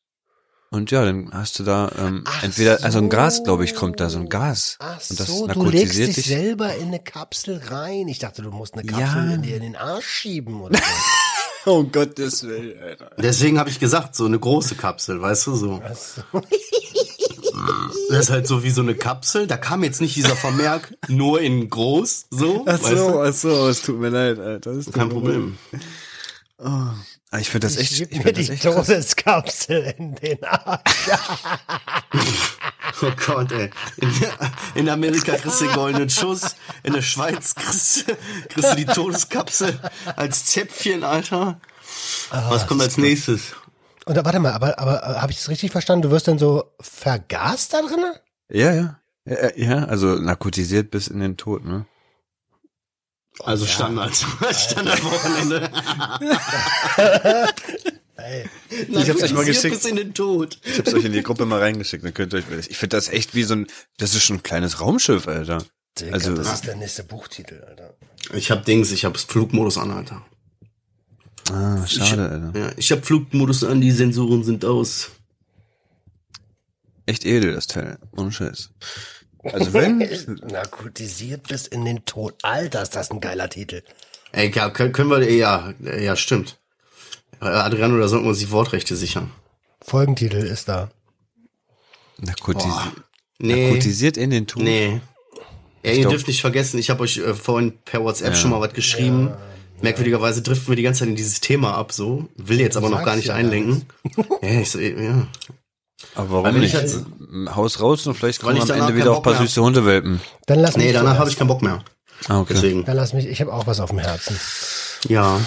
Und 0.70 0.92
ja, 0.92 1.04
dann 1.04 1.30
hast 1.32 1.58
du 1.58 1.64
da 1.64 1.90
ähm, 1.98 2.22
Ach 2.26 2.44
entweder, 2.44 2.84
also 2.84 2.98
ein 2.98 3.04
so. 3.04 3.08
Gas, 3.10 3.42
glaube 3.42 3.64
ich, 3.64 3.74
kommt 3.74 3.98
da, 4.00 4.08
so 4.08 4.18
ein 4.20 4.28
Gas. 4.28 4.76
Ach 4.78 5.00
und 5.10 5.18
das 5.18 5.26
so, 5.26 5.46
du 5.48 5.64
legst 5.68 5.98
dich 5.98 6.14
dich. 6.14 6.26
selber 6.26 6.76
in 6.76 6.88
eine 6.88 7.00
Kapsel 7.00 7.60
rein. 7.68 8.06
Ich 8.06 8.20
dachte, 8.20 8.42
du 8.42 8.50
musst 8.52 8.74
eine 8.74 8.88
Ja. 8.88 8.98
Kapsel 8.98 9.32
in 9.32 9.42
dir 9.42 9.56
in 9.56 9.62
den 9.62 9.76
Arsch 9.76 10.06
schieben 10.06 10.60
oder 10.60 10.78
so. 10.78 10.84
Oh 11.66 11.84
Gottes 11.92 12.46
Willen, 12.46 12.80
Alter. 12.82 13.10
Deswegen 13.18 13.58
habe 13.58 13.70
ich 13.70 13.78
gesagt, 13.80 14.14
so 14.16 14.24
eine 14.26 14.38
große 14.38 14.74
Kapsel, 14.74 15.20
weißt 15.20 15.46
du, 15.48 15.54
so. 15.54 15.82
Ach 15.84 15.94
so. 15.94 16.22
Das 18.10 18.20
ist 18.20 18.30
halt 18.30 18.46
so 18.46 18.62
wie 18.62 18.70
so 18.70 18.80
eine 18.80 18.94
Kapsel. 18.94 19.46
Da 19.46 19.56
kam 19.56 19.84
jetzt 19.84 20.00
nicht 20.00 20.16
dieser 20.16 20.36
Vermerk 20.36 20.94
nur 21.08 21.40
in 21.40 21.68
groß, 21.68 22.26
so. 22.30 22.64
Ach 22.66 22.72
weißt 22.72 22.84
so, 22.96 23.10
du? 23.12 23.20
ach 23.22 23.32
so, 23.34 23.68
es 23.68 23.82
tut 23.82 23.98
mir 23.98 24.08
leid, 24.08 24.38
Alter. 24.38 24.74
Das 24.74 24.86
tut 24.86 24.94
Kein 24.94 25.08
mir 25.08 25.14
Problem. 25.14 25.58
leid. 25.72 25.82
Ah, 27.32 27.38
Ich 27.38 27.48
finde 27.50 27.68
das 27.68 27.76
echt, 27.76 28.00
ich 28.10 28.24
mir 28.24 28.32
die 28.32 28.48
echt. 28.50 28.62
Todeskapsel 28.64 29.94
in 29.98 30.14
den 30.16 30.42
Arsch. 30.44 31.08
Oh 33.02 33.10
Gott, 33.26 33.50
ey. 33.52 33.70
In, 33.96 34.10
in 34.74 34.88
Amerika 34.90 35.34
kriegst 35.36 35.60
du 35.62 35.64
den 35.66 35.74
goldenen 35.74 36.10
Schuss. 36.10 36.54
In 36.82 36.92
der 36.92 37.00
Schweiz 37.00 37.54
kriegst, 37.54 38.08
du- 38.10 38.16
kriegst 38.50 38.72
du 38.72 38.76
die 38.76 38.84
Todeskapsel 38.84 39.78
als 40.16 40.44
Zäpfchen, 40.46 41.02
Alter. 41.04 41.60
Was 42.30 42.66
kommt 42.66 42.82
als 42.82 42.98
nächstes? 42.98 43.54
Und 44.04 44.16
da, 44.16 44.24
warte 44.24 44.38
mal, 44.38 44.52
aber, 44.52 44.78
aber 44.78 45.00
habe 45.22 45.32
ich 45.32 45.38
das 45.38 45.48
richtig 45.48 45.70
verstanden? 45.72 46.02
Du 46.02 46.10
wirst 46.10 46.28
dann 46.28 46.38
so 46.38 46.64
vergast 46.80 47.72
da 47.72 47.80
drin? 47.80 48.04
Ja, 48.50 48.72
ja. 48.74 49.00
Ja, 49.24 49.50
ja, 49.56 49.84
also 49.84 50.16
narkotisiert 50.16 50.90
bis 50.90 51.08
in 51.08 51.20
den 51.20 51.36
Tod, 51.38 51.64
ne? 51.64 51.86
Also 53.38 53.64
Standard. 53.66 54.14
Standardwochenende. 54.52 55.70
Ey, 58.16 58.44
Ich 58.88 59.08
hab's 59.08 59.22
euch 59.22 59.32
mal 59.32 59.44
geschickt. 59.44 59.74
Bis 59.74 59.84
in 59.86 59.96
den 59.96 60.12
Tod. 60.12 60.58
Ich 60.64 60.78
hab's 60.78 60.92
euch 60.92 61.04
in 61.04 61.12
die 61.12 61.22
Gruppe 61.22 61.46
mal 61.46 61.58
reingeschickt, 61.60 62.04
dann 62.04 62.12
könnt 62.12 62.34
ihr 62.34 62.38
euch, 62.40 62.68
ich 62.68 62.76
finde 62.76 62.96
das 62.96 63.08
echt 63.08 63.34
wie 63.34 63.44
so 63.44 63.54
ein, 63.54 63.66
das 63.96 64.14
ist 64.14 64.24
schon 64.24 64.36
ein 64.36 64.42
kleines 64.42 64.80
Raumschiff, 64.80 65.26
Alter. 65.26 65.64
Digga, 65.98 66.12
Also- 66.12 66.34
das 66.34 66.52
ist 66.54 66.66
der 66.66 66.76
nächste 66.76 67.02
Buchtitel, 67.04 67.62
Alter. 67.66 67.94
Ich 68.34 68.50
hab 68.50 68.64
Dings, 68.66 68.92
ich 68.92 69.04
hab 69.06 69.16
Flugmodus 69.18 69.78
an, 69.78 69.90
Alter. 69.90 70.22
Ah, 71.50 71.84
schade, 71.86 72.28
Alter. 72.28 72.60
Ja, 72.60 72.72
ich 72.76 72.92
hab 72.92 73.04
Flugmodus 73.06 73.64
an, 73.64 73.80
die 73.80 73.90
Sensoren 73.90 74.44
sind 74.44 74.64
aus. 74.64 75.10
Echt 77.06 77.24
edel, 77.24 77.54
das 77.54 77.66
Teil. 77.66 77.98
Ohne 78.16 78.30
Scheiß. 78.30 78.70
Also 79.42 79.72
wenn, 79.72 79.98
Narkotisiert 80.50 81.48
bis 81.48 81.66
in 81.66 81.84
den 81.84 82.04
Tod. 82.04 82.34
Alter, 82.42 82.82
ist 82.82 82.94
das 82.94 83.10
ein 83.10 83.20
geiler 83.20 83.48
Titel. 83.48 83.82
Ey, 84.32 84.50
ja, 84.50 84.70
können, 84.70 85.10
wir, 85.10 85.32
ja, 85.32 85.72
ja, 85.80 86.16
stimmt. 86.16 86.58
Adriano, 87.40 87.98
da 87.98 88.06
sollten 88.06 88.26
wir 88.26 88.30
uns 88.30 88.38
die 88.38 88.50
Wortrechte 88.50 88.96
sichern. 88.96 89.32
Folgentitel 89.80 90.36
ist 90.36 90.68
da. 90.68 90.90
narkotisi 92.18 92.68
Nee, 93.38 93.68
narkotisiert 93.68 94.16
in 94.18 94.30
den 94.30 94.46
Tod. 94.46 94.62
nee. 94.62 95.00
Ey, 95.82 96.00
ihr 96.00 96.08
dürft 96.08 96.28
nicht 96.28 96.42
vergessen, 96.42 96.78
ich 96.78 96.90
habe 96.90 97.02
euch 97.02 97.16
äh, 97.16 97.32
vorhin 97.32 97.72
per 97.86 98.04
WhatsApp 98.04 98.36
schon 98.36 98.50
mal 98.50 98.60
was 98.60 98.74
geschrieben. 98.74 99.30
Merkwürdigerweise 99.80 100.42
driften 100.42 100.68
wir 100.68 100.76
die 100.76 100.82
ganze 100.82 101.00
Zeit 101.00 101.08
in 101.08 101.16
dieses 101.16 101.40
Thema 101.40 101.74
ab, 101.74 101.92
so. 101.92 102.28
Will 102.36 102.60
jetzt 102.60 102.76
aber 102.76 102.90
noch 102.90 103.02
gar 103.02 103.16
nicht 103.16 103.28
ja 103.28 103.34
einlenken. 103.34 103.86
ja, 104.42 104.60
ich 104.60 104.70
so, 104.70 104.78
ja. 104.78 105.26
Aber 106.14 106.42
warum 106.44 106.58
nicht? 106.58 106.74
ich 106.74 106.80
jetzt- 106.80 107.04
Haus 107.54 107.80
raus 107.80 108.06
und 108.06 108.14
vielleicht 108.14 108.40
kommen 108.40 108.56
ich 108.56 108.62
am 108.62 108.80
Ende 108.80 108.94
wieder 108.96 109.12
auch 109.12 109.18
ein 109.18 109.22
paar 109.22 109.34
mehr 109.34 109.42
süße 109.42 109.62
Hundewelpen. 109.62 110.20
Dann 110.46 110.58
lass 110.58 110.76
mich 110.76 110.86
Nee, 110.86 110.92
danach 110.92 111.18
habe 111.18 111.30
ich 111.30 111.36
keinen 111.36 111.48
Bock 111.48 111.62
mehr. 111.62 111.82
Ah, 112.28 112.40
okay. 112.40 112.54
Deswegen. 112.54 112.84
Dann 112.84 112.96
lass 112.96 113.12
mich, 113.12 113.26
ich 113.26 113.40
habe 113.40 113.52
auch 113.52 113.66
was 113.66 113.80
auf 113.80 113.90
dem 113.90 113.98
Herzen. 113.98 114.38
Ja. 115.08 115.40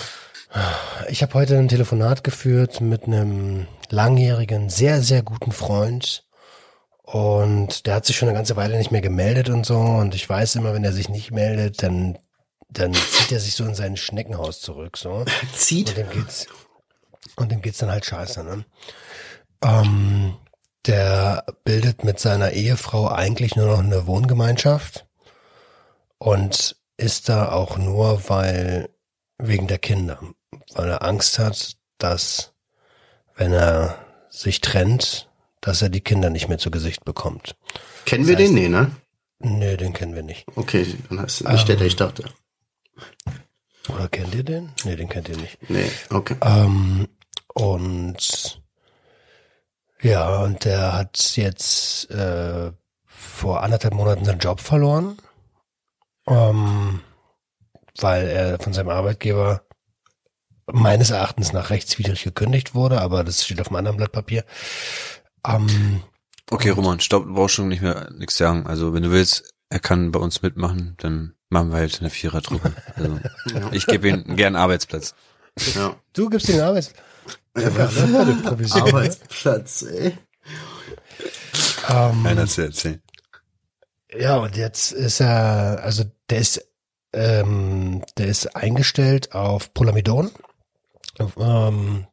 Ich 1.09 1.21
habe 1.21 1.33
heute 1.33 1.57
ein 1.57 1.67
Telefonat 1.67 2.23
geführt 2.23 2.79
mit 2.81 3.03
einem 3.05 3.67
langjährigen, 3.89 4.69
sehr, 4.69 5.01
sehr 5.01 5.23
guten 5.23 5.51
Freund. 5.51 6.23
Und 7.01 7.85
der 7.85 7.95
hat 7.95 8.05
sich 8.05 8.15
schon 8.15 8.29
eine 8.29 8.37
ganze 8.37 8.55
Weile 8.55 8.77
nicht 8.77 8.91
mehr 8.91 9.01
gemeldet 9.01 9.49
und 9.49 9.65
so. 9.65 9.77
Und 9.77 10.15
ich 10.15 10.27
weiß 10.27 10.55
immer, 10.55 10.73
wenn 10.73 10.83
er 10.83 10.93
sich 10.93 11.09
nicht 11.09 11.31
meldet, 11.31 11.83
dann, 11.83 12.17
dann 12.69 12.93
zieht 12.93 13.31
er 13.31 13.39
sich 13.39 13.55
so 13.55 13.65
in 13.65 13.75
sein 13.75 13.97
Schneckenhaus 13.97 14.61
zurück, 14.61 14.97
so. 14.97 15.11
Und 15.11 15.29
Zieht. 15.55 15.97
dem 15.97 16.09
geht's, 16.09 16.47
und 17.35 17.51
dem 17.51 17.61
geht's 17.61 17.79
dann 17.79 17.91
halt 17.91 18.05
scheiße, 18.05 18.43
ne? 18.43 18.65
Ähm, 19.63 20.35
der 20.85 21.45
bildet 21.63 22.03
mit 22.03 22.19
seiner 22.19 22.51
Ehefrau 22.51 23.07
eigentlich 23.07 23.55
nur 23.55 23.67
noch 23.67 23.79
eine 23.79 24.05
Wohngemeinschaft 24.07 25.05
und 26.17 26.75
ist 26.97 27.29
da 27.29 27.51
auch 27.51 27.77
nur, 27.77 28.29
weil, 28.29 28.89
wegen 29.37 29.67
der 29.67 29.79
Kinder, 29.79 30.19
weil 30.73 30.89
er 30.89 31.03
Angst 31.03 31.39
hat, 31.39 31.77
dass, 31.97 32.53
wenn 33.35 33.53
er 33.53 33.97
sich 34.29 34.61
trennt, 34.61 35.29
dass 35.61 35.81
er 35.81 35.89
die 35.89 36.01
Kinder 36.01 36.29
nicht 36.29 36.49
mehr 36.49 36.57
zu 36.57 36.69
Gesicht 36.71 37.05
bekommt. 37.05 37.55
Kennen 38.05 38.27
wir 38.27 38.35
Das 38.35 38.43
heißt- 38.43 38.47
den? 38.47 38.53
Nee, 38.55 38.69
ne? 38.69 38.91
Nö, 39.39 39.75
den 39.77 39.93
kennen 39.93 40.15
wir 40.15 40.23
nicht. 40.23 40.45
Okay, 40.55 40.85
dann 41.09 41.21
heißt 41.21 41.41
es 41.41 41.47
nicht 41.47 41.67
der, 41.67 41.75
der 41.77 41.87
ich 41.87 41.95
dachte. 41.95 42.23
Oder 43.89 44.07
kennt 44.07 44.33
ihr 44.35 44.43
den? 44.43 44.71
Nee, 44.85 44.95
den 44.95 45.09
kennt 45.09 45.27
ihr 45.29 45.37
nicht. 45.37 45.57
Nee, 45.69 45.89
okay. 46.09 46.35
Ähm, 46.41 47.07
und 47.53 48.61
ja, 50.03 50.43
und 50.43 50.65
der 50.65 50.93
hat 50.93 51.35
jetzt 51.35 52.09
äh, 52.11 52.71
vor 53.05 53.63
anderthalb 53.63 53.93
Monaten 53.93 54.25
seinen 54.25 54.39
Job 54.39 54.59
verloren, 54.59 55.17
ähm, 56.27 57.01
weil 57.99 58.27
er 58.27 58.59
von 58.59 58.73
seinem 58.73 58.89
Arbeitgeber 58.89 59.63
meines 60.71 61.09
Erachtens 61.09 61.51
nach 61.51 61.71
rechtswidrig 61.71 62.23
gekündigt 62.23 62.75
wurde, 62.75 63.01
aber 63.01 63.23
das 63.23 63.43
steht 63.43 63.59
auf 63.59 63.67
einem 63.67 63.77
anderen 63.77 63.97
Blatt 63.97 64.11
Papier. 64.11 64.45
Ähm, 65.45 66.03
Okay, 66.49 66.69
Roman, 66.69 66.99
stopp, 66.99 67.25
du 67.25 67.33
brauchst 67.33 67.55
schon 67.55 67.67
nicht 67.67 67.81
mehr 67.81 68.11
nichts 68.11 68.37
sagen. 68.37 68.67
Also 68.67 68.93
wenn 68.93 69.03
du 69.03 69.11
willst, 69.11 69.53
er 69.69 69.79
kann 69.79 70.11
bei 70.11 70.19
uns 70.19 70.41
mitmachen, 70.41 70.95
dann 70.99 71.33
machen 71.49 71.71
wir 71.71 71.77
halt 71.77 71.99
eine 71.99 72.09
Vierertruppe. 72.09 72.73
Also 72.95 73.19
ich 73.71 73.87
gebe 73.87 74.09
ihm 74.09 74.35
gern 74.35 74.55
einen 74.55 74.63
Arbeitsplatz. 74.63 75.15
Ja. 75.75 75.95
du 76.13 76.29
gibst 76.29 76.47
den 76.47 76.61
Arbeits 76.61 76.93
Ja, 77.57 77.69
ne? 77.69 78.41
Provision, 78.43 78.83
ne? 78.83 78.87
Arbeitsplatz, 78.93 79.83
ey. 79.83 80.17
ähm, 81.89 82.25
Einer 82.25 82.47
zu 82.47 82.63
erzählen. 82.63 83.01
Ja, 84.15 84.37
und 84.37 84.55
jetzt 84.55 84.91
ist 84.91 85.19
er, 85.21 85.79
also 85.83 86.03
der 86.29 86.39
ist, 86.39 86.65
ähm, 87.13 88.03
der 88.17 88.27
ist 88.27 88.55
eingestellt 88.55 89.33
auf 89.33 89.73
Polamidon 89.73 90.31
ähm, 91.37 92.07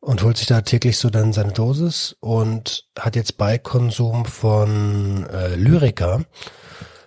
und 0.00 0.22
holt 0.22 0.36
sich 0.36 0.46
da 0.46 0.60
täglich 0.62 0.98
so 0.98 1.10
dann 1.10 1.32
seine 1.32 1.52
Dosis 1.52 2.16
und 2.20 2.86
hat 2.98 3.16
jetzt 3.16 3.36
Beikonsum 3.38 4.24
von 4.26 5.26
äh, 5.30 5.54
Lyrica. 5.56 6.20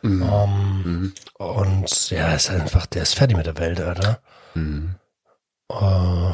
Mhm. 0.04 0.24
Ähm, 0.24 0.82
Mhm. 0.84 1.14
und 1.40 2.10
ja, 2.12 2.34
ist 2.34 2.50
einfach, 2.52 2.86
der 2.86 3.02
ist 3.04 3.16
fertig 3.16 3.36
mit 3.38 3.46
der 3.48 3.58
Welt, 3.58 3.80
Alter. 3.82 4.22
Mhm. 4.54 4.96
Äh, 5.72 6.32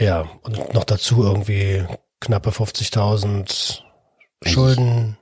ja, 0.00 0.28
und 0.42 0.74
noch 0.74 0.84
dazu 0.84 1.22
irgendwie 1.22 1.84
knappe 2.20 2.50
50.000 2.50 3.82
Schulden. 4.44 5.16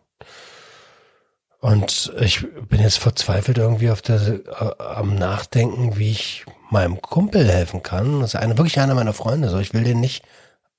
Und 1.61 2.13
ich 2.21 2.47
bin 2.69 2.81
jetzt 2.81 2.99
verzweifelt 2.99 3.59
irgendwie 3.59 3.91
auf 3.91 4.01
der, 4.01 4.21
äh, 4.21 4.83
am 4.83 5.17
Nachdenken, 5.17 5.99
wie 5.99 6.13
ich 6.13 6.47
meinem 6.71 7.03
Kumpel 7.03 7.49
helfen 7.51 7.83
kann. 7.83 8.21
Das 8.21 8.35
ist 8.35 8.41
eine, 8.41 8.57
wirklich 8.57 8.79
einer 8.79 8.95
meiner 8.95 9.13
Freunde, 9.13 9.49
so. 9.49 9.59
Ich 9.59 9.75
will 9.75 9.83
den 9.83 10.01
nicht, 10.01 10.25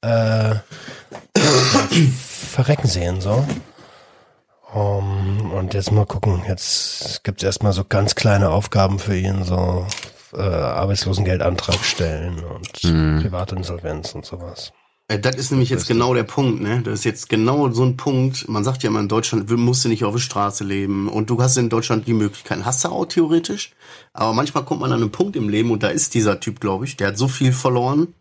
äh, 0.02 0.56
verrecken 2.18 2.88
sehen, 2.88 3.20
so. 3.20 3.46
Um, 4.74 5.52
und 5.52 5.74
jetzt 5.74 5.92
mal 5.92 6.06
gucken. 6.06 6.44
Jetzt 6.48 7.24
gibt's 7.24 7.44
erstmal 7.44 7.74
so 7.74 7.84
ganz 7.84 8.16
kleine 8.16 8.50
Aufgaben 8.50 9.00
für 9.00 9.18
ihn, 9.18 9.44
so 9.44 9.86
äh, 10.34 10.42
Arbeitslosengeldantrag 10.42 11.84
stellen 11.84 12.44
und 12.44 12.84
Mhm. 12.84 13.22
Privatinsolvenz 13.22 14.14
und 14.16 14.26
sowas. 14.26 14.72
Äh, 15.08 15.20
Das 15.20 15.36
ist 15.36 15.52
nämlich 15.52 15.70
jetzt 15.70 15.88
genau 15.88 16.14
der 16.14 16.24
Punkt, 16.24 16.62
ne? 16.62 16.82
Das 16.84 16.96
ist 17.00 17.04
jetzt 17.06 17.30
genau 17.30 17.70
so 17.72 17.84
ein 17.84 17.98
Punkt. 17.98 18.48
Man 18.48 18.64
sagt 18.64 18.84
ja 18.84 18.90
immer 18.90 19.00
in 19.00 19.08
Deutschland, 19.08 19.50
musst 19.50 19.84
du 19.86 19.90
nicht 19.90 20.06
auf 20.06 20.14
der 20.14 20.20
Straße 20.22 20.64
leben 20.64 21.10
und 21.10 21.30
du 21.30 21.42
hast 21.42 21.58
in 21.58 21.70
Deutschland 21.70 22.08
die 22.08 22.14
Möglichkeiten. 22.14 22.66
Hast 22.66 22.84
du 22.84 22.90
auch 22.90 23.06
theoretisch, 23.06 23.72
aber 24.14 24.34
manchmal 24.34 24.66
kommt 24.66 24.82
man 24.82 24.92
an 24.92 25.02
einen 25.02 25.12
Punkt 25.12 25.36
im 25.36 25.50
Leben 25.50 25.72
und 25.72 25.84
da 25.84 25.88
ist 25.90 26.14
dieser 26.14 26.40
Typ, 26.40 26.60
glaube 26.60 26.86
ich, 26.86 26.96
der 26.98 27.08
hat 27.08 27.18
so 27.18 27.28
viel 27.28 27.52
verloren, 27.52 28.14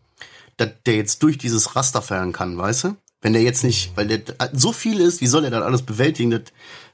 dass 0.56 0.70
der 0.86 0.96
jetzt 0.96 1.22
durch 1.22 1.38
dieses 1.38 1.76
Raster 1.76 2.02
fallen 2.02 2.32
kann, 2.32 2.56
weißt 2.58 2.84
du? 2.84 2.96
Wenn 3.20 3.32
der 3.32 3.42
jetzt 3.42 3.64
nicht, 3.64 3.92
weil 3.96 4.06
der 4.06 4.20
so 4.52 4.72
viel 4.72 5.00
ist, 5.00 5.20
wie 5.20 5.26
soll 5.26 5.44
er 5.44 5.50
das 5.50 5.62
alles 5.62 5.82
bewältigen? 5.82 6.30
Das 6.30 6.42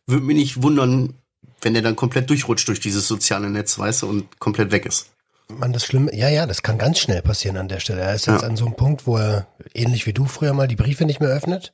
würde 0.06 0.24
mich 0.24 0.36
nicht 0.36 0.62
wundern, 0.62 1.14
wenn 1.64 1.74
der 1.74 1.82
dann 1.82 1.96
komplett 1.96 2.30
durchrutscht 2.30 2.68
durch 2.68 2.80
dieses 2.80 3.08
soziale 3.08 3.50
Netz, 3.50 3.78
weißt 3.78 4.02
du, 4.02 4.08
und 4.08 4.38
komplett 4.38 4.70
weg 4.70 4.86
ist. 4.86 5.06
Man, 5.48 5.72
das 5.72 5.84
Schlimme, 5.84 6.14
ja, 6.14 6.28
ja, 6.28 6.46
das 6.46 6.62
kann 6.62 6.78
ganz 6.78 6.98
schnell 6.98 7.20
passieren 7.20 7.56
an 7.58 7.68
der 7.68 7.80
Stelle. 7.80 8.00
Er 8.00 8.14
ist 8.14 8.26
jetzt 8.26 8.42
Ja. 8.42 8.48
an 8.48 8.56
so 8.56 8.64
einem 8.64 8.76
Punkt, 8.76 9.06
wo 9.06 9.18
er, 9.18 9.46
ähnlich 9.74 10.06
wie 10.06 10.12
du 10.14 10.24
früher 10.24 10.54
mal, 10.54 10.68
die 10.68 10.76
Briefe 10.76 11.04
nicht 11.04 11.20
mehr 11.20 11.28
öffnet. 11.30 11.72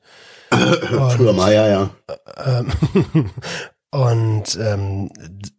Früher 0.50 1.32
mal, 1.32 1.54
ja, 1.54 1.68
ja. 1.68 1.90
Ähm, 2.44 3.30
und 3.90 4.58
ähm, 4.60 5.10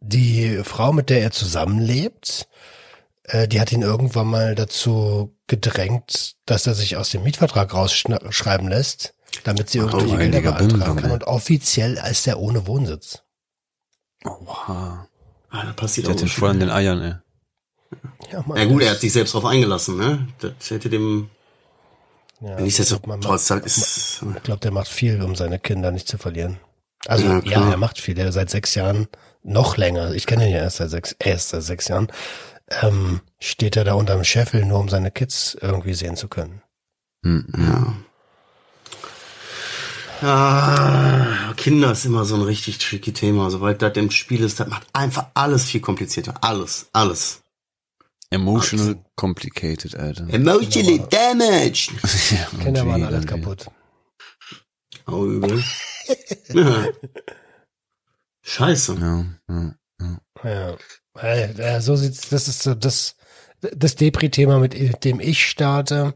die 0.02 0.62
Frau, 0.64 0.92
mit 0.92 1.10
der 1.10 1.22
er 1.22 1.32
zusammenlebt, 1.32 2.50
äh, 3.24 3.48
die 3.48 3.62
hat 3.62 3.72
ihn 3.72 3.82
irgendwann 3.82 4.28
mal 4.28 4.56
dazu 4.56 5.34
gedrängt, 5.48 6.36
dass 6.46 6.68
er 6.68 6.74
sich 6.74 6.98
aus 6.98 7.12
dem 7.12 7.24
Mietvertrag 7.24 7.74
rausschreiben 7.74 8.68
lässt, 8.68 9.14
damit 9.46 9.70
sie 9.70 9.78
irgendwelche 9.78 10.18
Gelder 10.18 10.42
beantragen 10.42 11.02
kann. 11.02 11.12
Und 11.12 11.24
offiziell 11.24 11.98
ist 12.10 12.28
er 12.28 12.40
ohne 12.40 12.68
Wohnsitz. 12.68 13.24
Oha. 14.26 15.08
Ah, 15.50 15.66
da 15.66 15.74
passiert 15.74 16.08
Der 16.08 16.12
auch 16.12 16.18
hat 16.18 16.22
den 16.22 16.30
voll 16.30 16.50
an 16.50 16.60
den 16.60 16.70
Eiern, 16.70 17.02
ey. 17.02 17.16
Ja, 18.32 18.44
Mann, 18.46 18.58
Ja 18.58 18.66
gut, 18.66 18.82
er 18.84 18.92
hat 18.92 19.00
sich 19.00 19.12
selbst 19.12 19.34
drauf 19.34 19.46
eingelassen, 19.46 19.98
ne? 19.98 20.28
Das 20.40 20.70
hätte 20.70 20.90
dem, 20.90 21.30
ja, 22.40 22.58
wenn 22.58 22.66
ich 22.66 22.78
jetzt 22.78 22.90
so 22.90 22.98
trotz 22.98 23.50
halt 23.50 23.66
ist, 23.66 24.24
Ich 24.36 24.44
glaube, 24.44 24.62
der 24.62 24.72
macht 24.72 24.88
viel, 24.88 25.22
um 25.22 25.36
seine 25.36 25.60
Kinder 25.60 25.92
nicht 25.92 26.08
zu 26.08 26.18
verlieren. 26.18 26.58
Also 27.08 27.26
Ja, 27.26 27.40
ja, 27.44 27.72
er 27.72 27.78
macht 27.78 28.00
viel. 28.00 28.16
Der 28.16 28.32
seit 28.32 28.50
sechs 28.50 28.76
Jahren, 28.76 29.08
noch 29.44 29.76
länger, 29.78 30.14
ich 30.14 30.26
kenne 30.26 30.48
ihn 30.48 30.54
ja 30.54 30.60
erst 30.60 30.78
seit 30.78 30.92
sechs, 30.92 31.16
erst 31.20 31.50
seit 31.50 31.64
sechs 31.64 31.88
Jahren, 31.88 32.08
ähm, 32.82 33.22
steht 33.40 33.76
er 33.76 33.84
da 33.84 33.94
unterm 33.96 34.24
Scheffel, 34.24 34.66
nur 34.66 34.80
um 34.80 34.88
seine 34.88 35.12
Kids 35.12 35.58
irgendwie 35.60 35.94
sehen 35.94 36.16
zu 36.16 36.28
können. 36.28 36.62
Mhm. 37.24 37.48
ja. 37.58 37.94
Ah, 40.22 41.54
Kinder 41.58 41.92
ist 41.94 42.06
immer 42.06 42.26
so 42.26 42.36
ein 42.36 42.44
richtig 42.44 42.78
tricky 42.78 43.12
Thema. 43.12 43.50
Sobald 43.50 43.82
das 43.82 43.98
im 43.98 44.12
Spiel 44.12 44.44
ist, 44.44 44.60
das 44.60 44.68
macht 44.68 44.88
einfach 44.94 45.28
alles 45.34 45.66
viel 45.66 45.82
komplizierter. 45.82 46.36
Alles, 46.42 46.88
alles. 46.94 47.42
Emotional 48.30 49.04
complicated, 49.16 49.96
Alter. 49.96 50.28
Emotionally 50.30 51.04
damaged. 51.10 51.92
Ja, 52.32 52.64
Kinder 52.64 52.88
waren 52.88 53.04
alles 53.04 53.26
kaputt. 53.26 53.68
Oh, 55.08 55.26
übel. 55.26 55.64
ja. 56.54 56.88
Scheiße. 58.44 58.98
Ja, 59.00 59.76
ja, 60.44 60.78
ja. 61.24 61.52
Ja, 61.58 61.82
so 61.82 61.96
sieht's, 61.96 62.30
das 62.30 62.48
ist 62.48 62.64
so 62.64 62.74
das, 62.74 63.16
das 63.60 63.96
Depri-Thema, 63.96 64.60
mit 64.60 65.04
dem 65.04 65.20
ich 65.20 65.46
starte. 65.46 66.14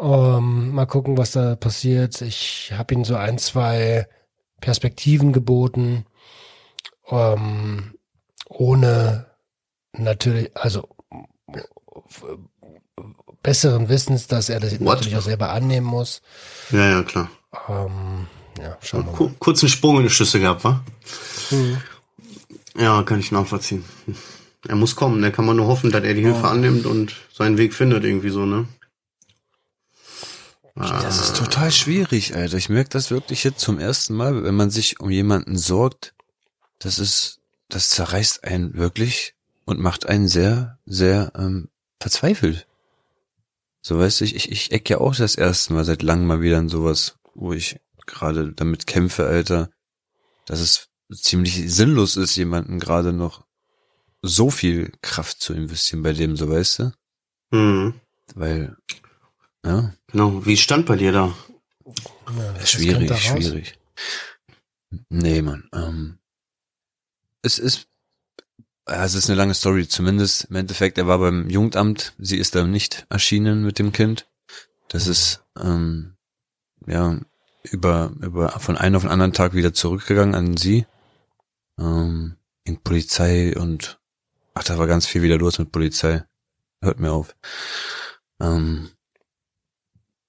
Ähm, 0.00 0.72
mal 0.72 0.86
gucken, 0.86 1.16
was 1.16 1.32
da 1.32 1.56
passiert. 1.56 2.20
Ich 2.22 2.72
habe 2.76 2.94
ihm 2.94 3.04
so 3.04 3.16
ein, 3.16 3.38
zwei 3.38 4.08
Perspektiven 4.60 5.32
geboten, 5.32 6.04
ähm, 7.10 7.94
ohne 8.48 9.26
natürlich, 9.92 10.56
also 10.56 10.88
besseren 13.42 13.88
Wissens, 13.88 14.26
dass 14.26 14.48
er 14.48 14.58
das 14.58 14.80
What? 14.80 14.96
natürlich 14.96 15.16
auch 15.16 15.22
selber 15.22 15.50
annehmen 15.50 15.86
muss. 15.86 16.22
Ja, 16.70 16.90
ja, 16.90 17.02
klar. 17.02 17.30
Ähm, 17.68 18.26
ja, 18.58 18.76
schauen 18.80 19.04
wir 19.04 19.12
mal. 19.12 19.16
Ku 19.16 19.30
kurzen 19.38 19.68
Sprung 19.68 19.98
in 19.98 20.04
die 20.04 20.10
Schüsse 20.10 20.40
gehabt, 20.40 20.64
wa? 20.64 20.82
Mhm. 21.50 21.80
Ja, 22.76 23.02
kann 23.04 23.20
ich 23.20 23.30
nachvollziehen. 23.30 23.84
Er 24.66 24.76
muss 24.76 24.96
kommen, 24.96 25.22
da 25.22 25.30
kann 25.30 25.44
man 25.44 25.56
nur 25.56 25.66
hoffen, 25.66 25.92
dass 25.92 26.02
er 26.02 26.14
die 26.14 26.22
Hilfe 26.22 26.48
annimmt 26.48 26.86
und 26.86 27.14
seinen 27.32 27.58
Weg 27.58 27.74
findet, 27.74 28.02
irgendwie 28.02 28.30
so, 28.30 28.46
ne? 28.46 28.66
Das 30.74 31.20
ist 31.20 31.36
total 31.36 31.70
schwierig, 31.70 32.34
Alter. 32.34 32.56
Ich 32.56 32.68
merke 32.68 32.90
das 32.90 33.10
wirklich 33.10 33.44
jetzt 33.44 33.60
zum 33.60 33.78
ersten 33.78 34.14
Mal, 34.14 34.42
wenn 34.42 34.56
man 34.56 34.70
sich 34.70 34.98
um 34.98 35.10
jemanden 35.10 35.56
sorgt. 35.56 36.14
Das 36.80 36.98
ist, 36.98 37.40
das 37.68 37.90
zerreißt 37.90 38.44
einen 38.44 38.74
wirklich 38.74 39.34
und 39.64 39.78
macht 39.78 40.06
einen 40.06 40.26
sehr, 40.26 40.78
sehr 40.84 41.32
ähm, 41.36 41.68
verzweifelt. 42.00 42.66
So 43.82 43.98
weißt 43.98 44.20
du, 44.20 44.24
ich, 44.24 44.34
ich, 44.34 44.50
ich 44.50 44.72
eck 44.72 44.90
ja 44.90 44.98
auch 44.98 45.14
das 45.14 45.36
erste 45.36 45.74
Mal 45.74 45.84
seit 45.84 46.02
langem 46.02 46.26
mal 46.26 46.40
wieder 46.40 46.58
in 46.58 46.68
sowas, 46.68 47.18
wo 47.34 47.52
ich 47.52 47.78
gerade 48.06 48.52
damit 48.52 48.86
kämpfe, 48.86 49.26
Alter, 49.26 49.70
dass 50.46 50.60
es 50.60 50.88
ziemlich 51.12 51.72
sinnlos 51.72 52.16
ist, 52.16 52.36
jemanden 52.36 52.80
gerade 52.80 53.12
noch 53.12 53.44
so 54.22 54.50
viel 54.50 54.92
Kraft 55.02 55.40
zu 55.40 55.52
investieren 55.52 56.02
bei 56.02 56.12
dem, 56.14 56.36
so 56.36 56.48
weißt 56.48 56.78
du? 56.78 56.92
Mhm. 57.50 58.00
Weil, 58.34 58.76
ja, 59.64 59.94
Genau. 60.14 60.46
Wie 60.46 60.56
stand 60.56 60.86
bei 60.86 60.96
dir 60.96 61.10
da? 61.10 61.34
Ja, 61.84 62.54
was 62.54 62.70
Schwierig, 62.70 63.08
da 63.08 63.16
schwierig. 63.16 63.78
Nee, 65.08 65.42
Mann. 65.42 65.68
Ähm, 65.74 66.18
es 67.42 67.58
ist, 67.58 67.88
ja, 68.88 69.04
es 69.04 69.14
ist 69.14 69.28
eine 69.28 69.36
lange 69.36 69.54
Story. 69.54 69.88
Zumindest 69.88 70.44
im 70.44 70.56
Endeffekt, 70.56 70.98
er 70.98 71.06
war 71.06 71.18
beim 71.18 71.50
Jugendamt. 71.50 72.14
Sie 72.18 72.38
ist 72.38 72.54
da 72.54 72.64
nicht 72.64 73.06
erschienen 73.10 73.64
mit 73.64 73.78
dem 73.80 73.92
Kind. 73.92 74.28
Das 74.88 75.08
ist, 75.08 75.44
ähm, 75.60 76.14
ja, 76.86 77.18
über, 77.64 78.12
über, 78.20 78.50
von 78.60 78.76
einem 78.76 78.96
auf 78.96 79.02
den 79.02 79.10
anderen 79.10 79.32
Tag 79.32 79.54
wieder 79.54 79.74
zurückgegangen 79.74 80.34
an 80.34 80.56
sie. 80.56 80.86
Ähm, 81.78 82.36
in 82.62 82.80
Polizei 82.82 83.56
und, 83.56 84.00
ach, 84.54 84.62
da 84.64 84.78
war 84.78 84.86
ganz 84.86 85.06
viel 85.06 85.22
wieder 85.22 85.38
los 85.38 85.58
mit 85.58 85.72
Polizei. 85.72 86.24
Hört 86.80 87.00
mir 87.00 87.10
auf. 87.10 87.34
Ähm, 88.40 88.90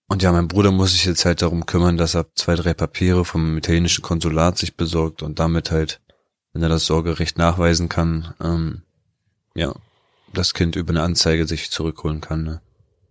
und 0.07 0.21
ja, 0.21 0.31
mein 0.31 0.47
Bruder 0.47 0.71
muss 0.71 0.91
sich 0.91 1.05
jetzt 1.05 1.25
halt 1.25 1.41
darum 1.41 1.65
kümmern, 1.65 1.97
dass 1.97 2.15
er 2.15 2.27
zwei, 2.35 2.55
drei 2.55 2.73
Papiere 2.73 3.25
vom 3.25 3.57
italienischen 3.57 4.03
Konsulat 4.03 4.57
sich 4.57 4.75
besorgt 4.75 5.23
und 5.23 5.39
damit 5.39 5.71
halt, 5.71 5.99
wenn 6.53 6.61
er 6.61 6.69
das 6.69 6.85
Sorgerecht 6.85 7.37
nachweisen 7.37 7.89
kann, 7.89 8.33
ähm, 8.39 8.83
ja, 9.55 9.73
das 10.33 10.53
Kind 10.53 10.75
über 10.75 10.91
eine 10.91 11.01
Anzeige 11.01 11.47
sich 11.47 11.71
zurückholen 11.71 12.21
kann. 12.21 12.43
Ne? 12.43 12.61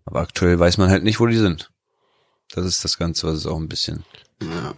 Aber 0.04 0.20
aktuell 0.20 0.58
weiß 0.58 0.78
man 0.78 0.90
halt 0.90 1.02
nicht, 1.02 1.18
wo 1.18 1.26
die 1.26 1.36
sind. 1.36 1.70
Das 2.50 2.64
ist 2.64 2.84
das 2.84 2.98
Ganze, 2.98 3.26
was 3.26 3.38
es 3.38 3.46
auch 3.46 3.58
ein 3.58 3.68
bisschen. 3.68 4.04
Ja. 4.42 4.74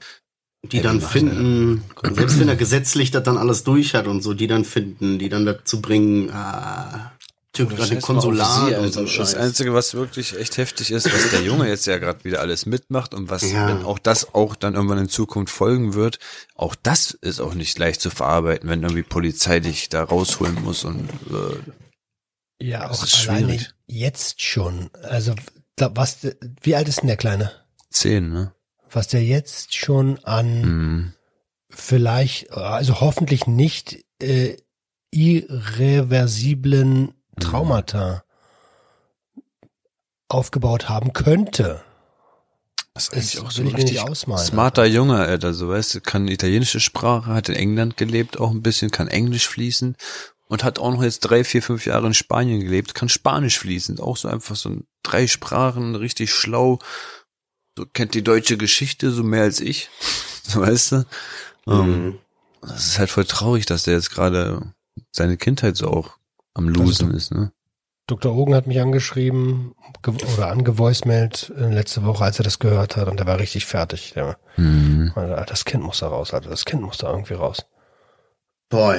Die 0.62 0.78
Ja, 0.78 0.82
dann 0.84 0.96
machen 0.96 1.08
finden, 1.08 1.84
selbst 2.14 2.40
wenn 2.40 2.48
er 2.48 2.56
gesetzlich 2.56 3.10
das 3.10 3.22
dann 3.22 3.36
alles 3.36 3.62
durch 3.62 3.94
hat 3.94 4.06
und 4.06 4.22
so, 4.22 4.34
die 4.34 4.46
dann 4.46 4.64
finden, 4.64 5.18
die 5.18 5.28
dann 5.28 5.46
dazu 5.46 5.80
bringen, 5.80 6.30
ah, 6.30 7.12
gerade 7.64 7.86
scheiß 7.94 8.02
Konsulat 8.02 8.68
und 8.68 8.74
Alter. 8.74 8.92
so 8.92 9.00
ein 9.00 9.06
Das 9.06 9.14
Scheiß. 9.14 9.34
Einzige, 9.36 9.72
was 9.72 9.94
wirklich 9.94 10.36
echt 10.38 10.58
heftig 10.58 10.90
ist, 10.90 11.10
was 11.10 11.30
der 11.30 11.40
Junge 11.42 11.66
jetzt 11.68 11.86
ja 11.86 11.96
gerade 11.96 12.22
wieder 12.24 12.40
alles 12.40 12.66
mitmacht 12.66 13.14
und 13.14 13.30
was, 13.30 13.50
Ja. 13.50 13.68
wenn 13.68 13.82
auch 13.84 13.98
das 13.98 14.34
auch 14.34 14.56
dann 14.56 14.74
irgendwann 14.74 14.98
in 14.98 15.08
Zukunft 15.08 15.54
folgen 15.54 15.94
wird, 15.94 16.18
auch 16.54 16.74
das 16.74 17.12
ist 17.12 17.40
auch 17.40 17.54
nicht 17.54 17.78
leicht 17.78 18.02
zu 18.02 18.10
verarbeiten, 18.10 18.68
wenn 18.68 18.82
irgendwie 18.82 19.02
Polizei 19.02 19.60
dich 19.60 19.88
da 19.88 20.04
rausholen 20.04 20.62
muss 20.62 20.84
und 20.84 21.08
äh, 21.30 22.64
Ja, 22.68 22.88
Das 22.88 23.00
auch 23.00 23.04
ist 23.04 23.28
alleine 23.28 23.46
schwierig. 23.54 23.70
jetzt 23.86 24.42
schon. 24.42 24.90
Also, 25.02 25.34
da, 25.76 25.90
was, 25.94 26.18
wie 26.62 26.74
alt 26.76 26.88
ist 26.88 27.00
denn 27.00 27.08
der 27.08 27.16
Kleine? 27.16 27.52
zehn, 27.90 28.30
ne? 28.30 28.52
Was 28.90 29.08
der 29.08 29.22
jetzt 29.24 29.74
schon 29.74 30.22
an 30.24 30.62
Mhm. 30.62 31.12
vielleicht, 31.70 32.52
also 32.52 33.00
hoffentlich 33.00 33.46
nicht 33.46 34.04
äh, 34.22 34.56
irreversiblen 35.10 37.14
Traumata 37.40 38.22
aufgebaut 40.28 40.88
haben 40.88 41.12
könnte. 41.12 41.82
Das 42.94 43.08
ist 43.10 43.34
Das 43.34 43.44
auch 43.44 43.50
so 43.50 43.62
ein 43.62 43.68
richtig 43.68 44.00
ausmalen. 44.00 44.46
smarter 44.46 44.86
Junge, 44.86 45.18
Alter, 45.18 45.52
so 45.52 45.68
weißt 45.68 45.94
du, 45.96 46.00
kann 46.00 46.28
italienische 46.28 46.80
Sprache, 46.80 47.32
hat 47.34 47.48
in 47.48 47.54
England 47.54 47.96
gelebt 47.96 48.40
auch 48.40 48.50
ein 48.50 48.62
bisschen, 48.62 48.90
kann 48.90 49.08
Englisch 49.08 49.46
fließen 49.48 49.96
und 50.48 50.64
hat 50.64 50.78
auch 50.78 50.90
noch 50.90 51.02
jetzt 51.02 51.20
drei, 51.20 51.44
vier, 51.44 51.62
fünf 51.62 51.84
Jahre 51.84 52.06
in 52.06 52.14
Spanien 52.14 52.60
gelebt, 52.60 52.94
kann 52.94 53.08
Spanisch 53.10 53.58
fließend, 53.58 54.00
auch 54.00 54.16
so 54.16 54.28
einfach 54.28 54.56
so 54.56 54.70
ein, 54.70 54.86
drei 55.02 55.26
Sprachen, 55.26 55.94
richtig 55.94 56.32
schlau, 56.32 56.78
so 57.76 57.84
kennt 57.84 58.14
die 58.14 58.24
deutsche 58.24 58.56
Geschichte 58.56 59.10
so 59.10 59.22
mehr 59.22 59.42
als 59.42 59.60
ich, 59.60 59.90
so 60.42 60.60
weißt 60.62 60.92
du. 60.92 60.96
Ähm, 61.68 62.04
Mhm. 62.06 62.18
das 62.62 62.86
ist 62.86 62.98
halt 62.98 63.10
voll 63.10 63.26
traurig, 63.26 63.66
dass 63.66 63.82
der 63.82 63.94
jetzt 63.94 64.10
gerade 64.10 64.72
seine 65.12 65.36
Kindheit 65.36 65.76
so 65.76 65.88
auch 65.88 66.16
am 66.56 66.68
Losen 66.68 67.12
ist, 67.12 67.32
ne? 67.32 67.52
Dr. 68.08 68.32
Ogen 68.36 68.54
hat 68.54 68.68
mich 68.68 68.80
angeschrieben 68.80 69.74
ge- 70.02 70.14
oder 70.36 70.48
angevoicemailt 70.48 71.52
äh, 71.58 71.74
letzte 71.74 72.04
Woche, 72.04 72.22
als 72.24 72.38
er 72.38 72.44
das 72.44 72.60
gehört 72.60 72.96
hat 72.96 73.08
und 73.08 73.18
der 73.18 73.26
war 73.26 73.38
richtig 73.40 73.66
fertig. 73.66 74.12
Der, 74.14 74.38
Mhm. 74.56 75.12
Alter, 75.14 75.44
das 75.44 75.64
Kind 75.64 75.82
muss 75.82 75.98
da 75.98 76.08
raus, 76.08 76.32
Alter, 76.32 76.48
das 76.50 76.64
Kind 76.64 76.82
muss 76.82 76.98
da 76.98 77.10
irgendwie 77.10 77.34
raus. 77.34 77.66
Boah, 78.68 78.94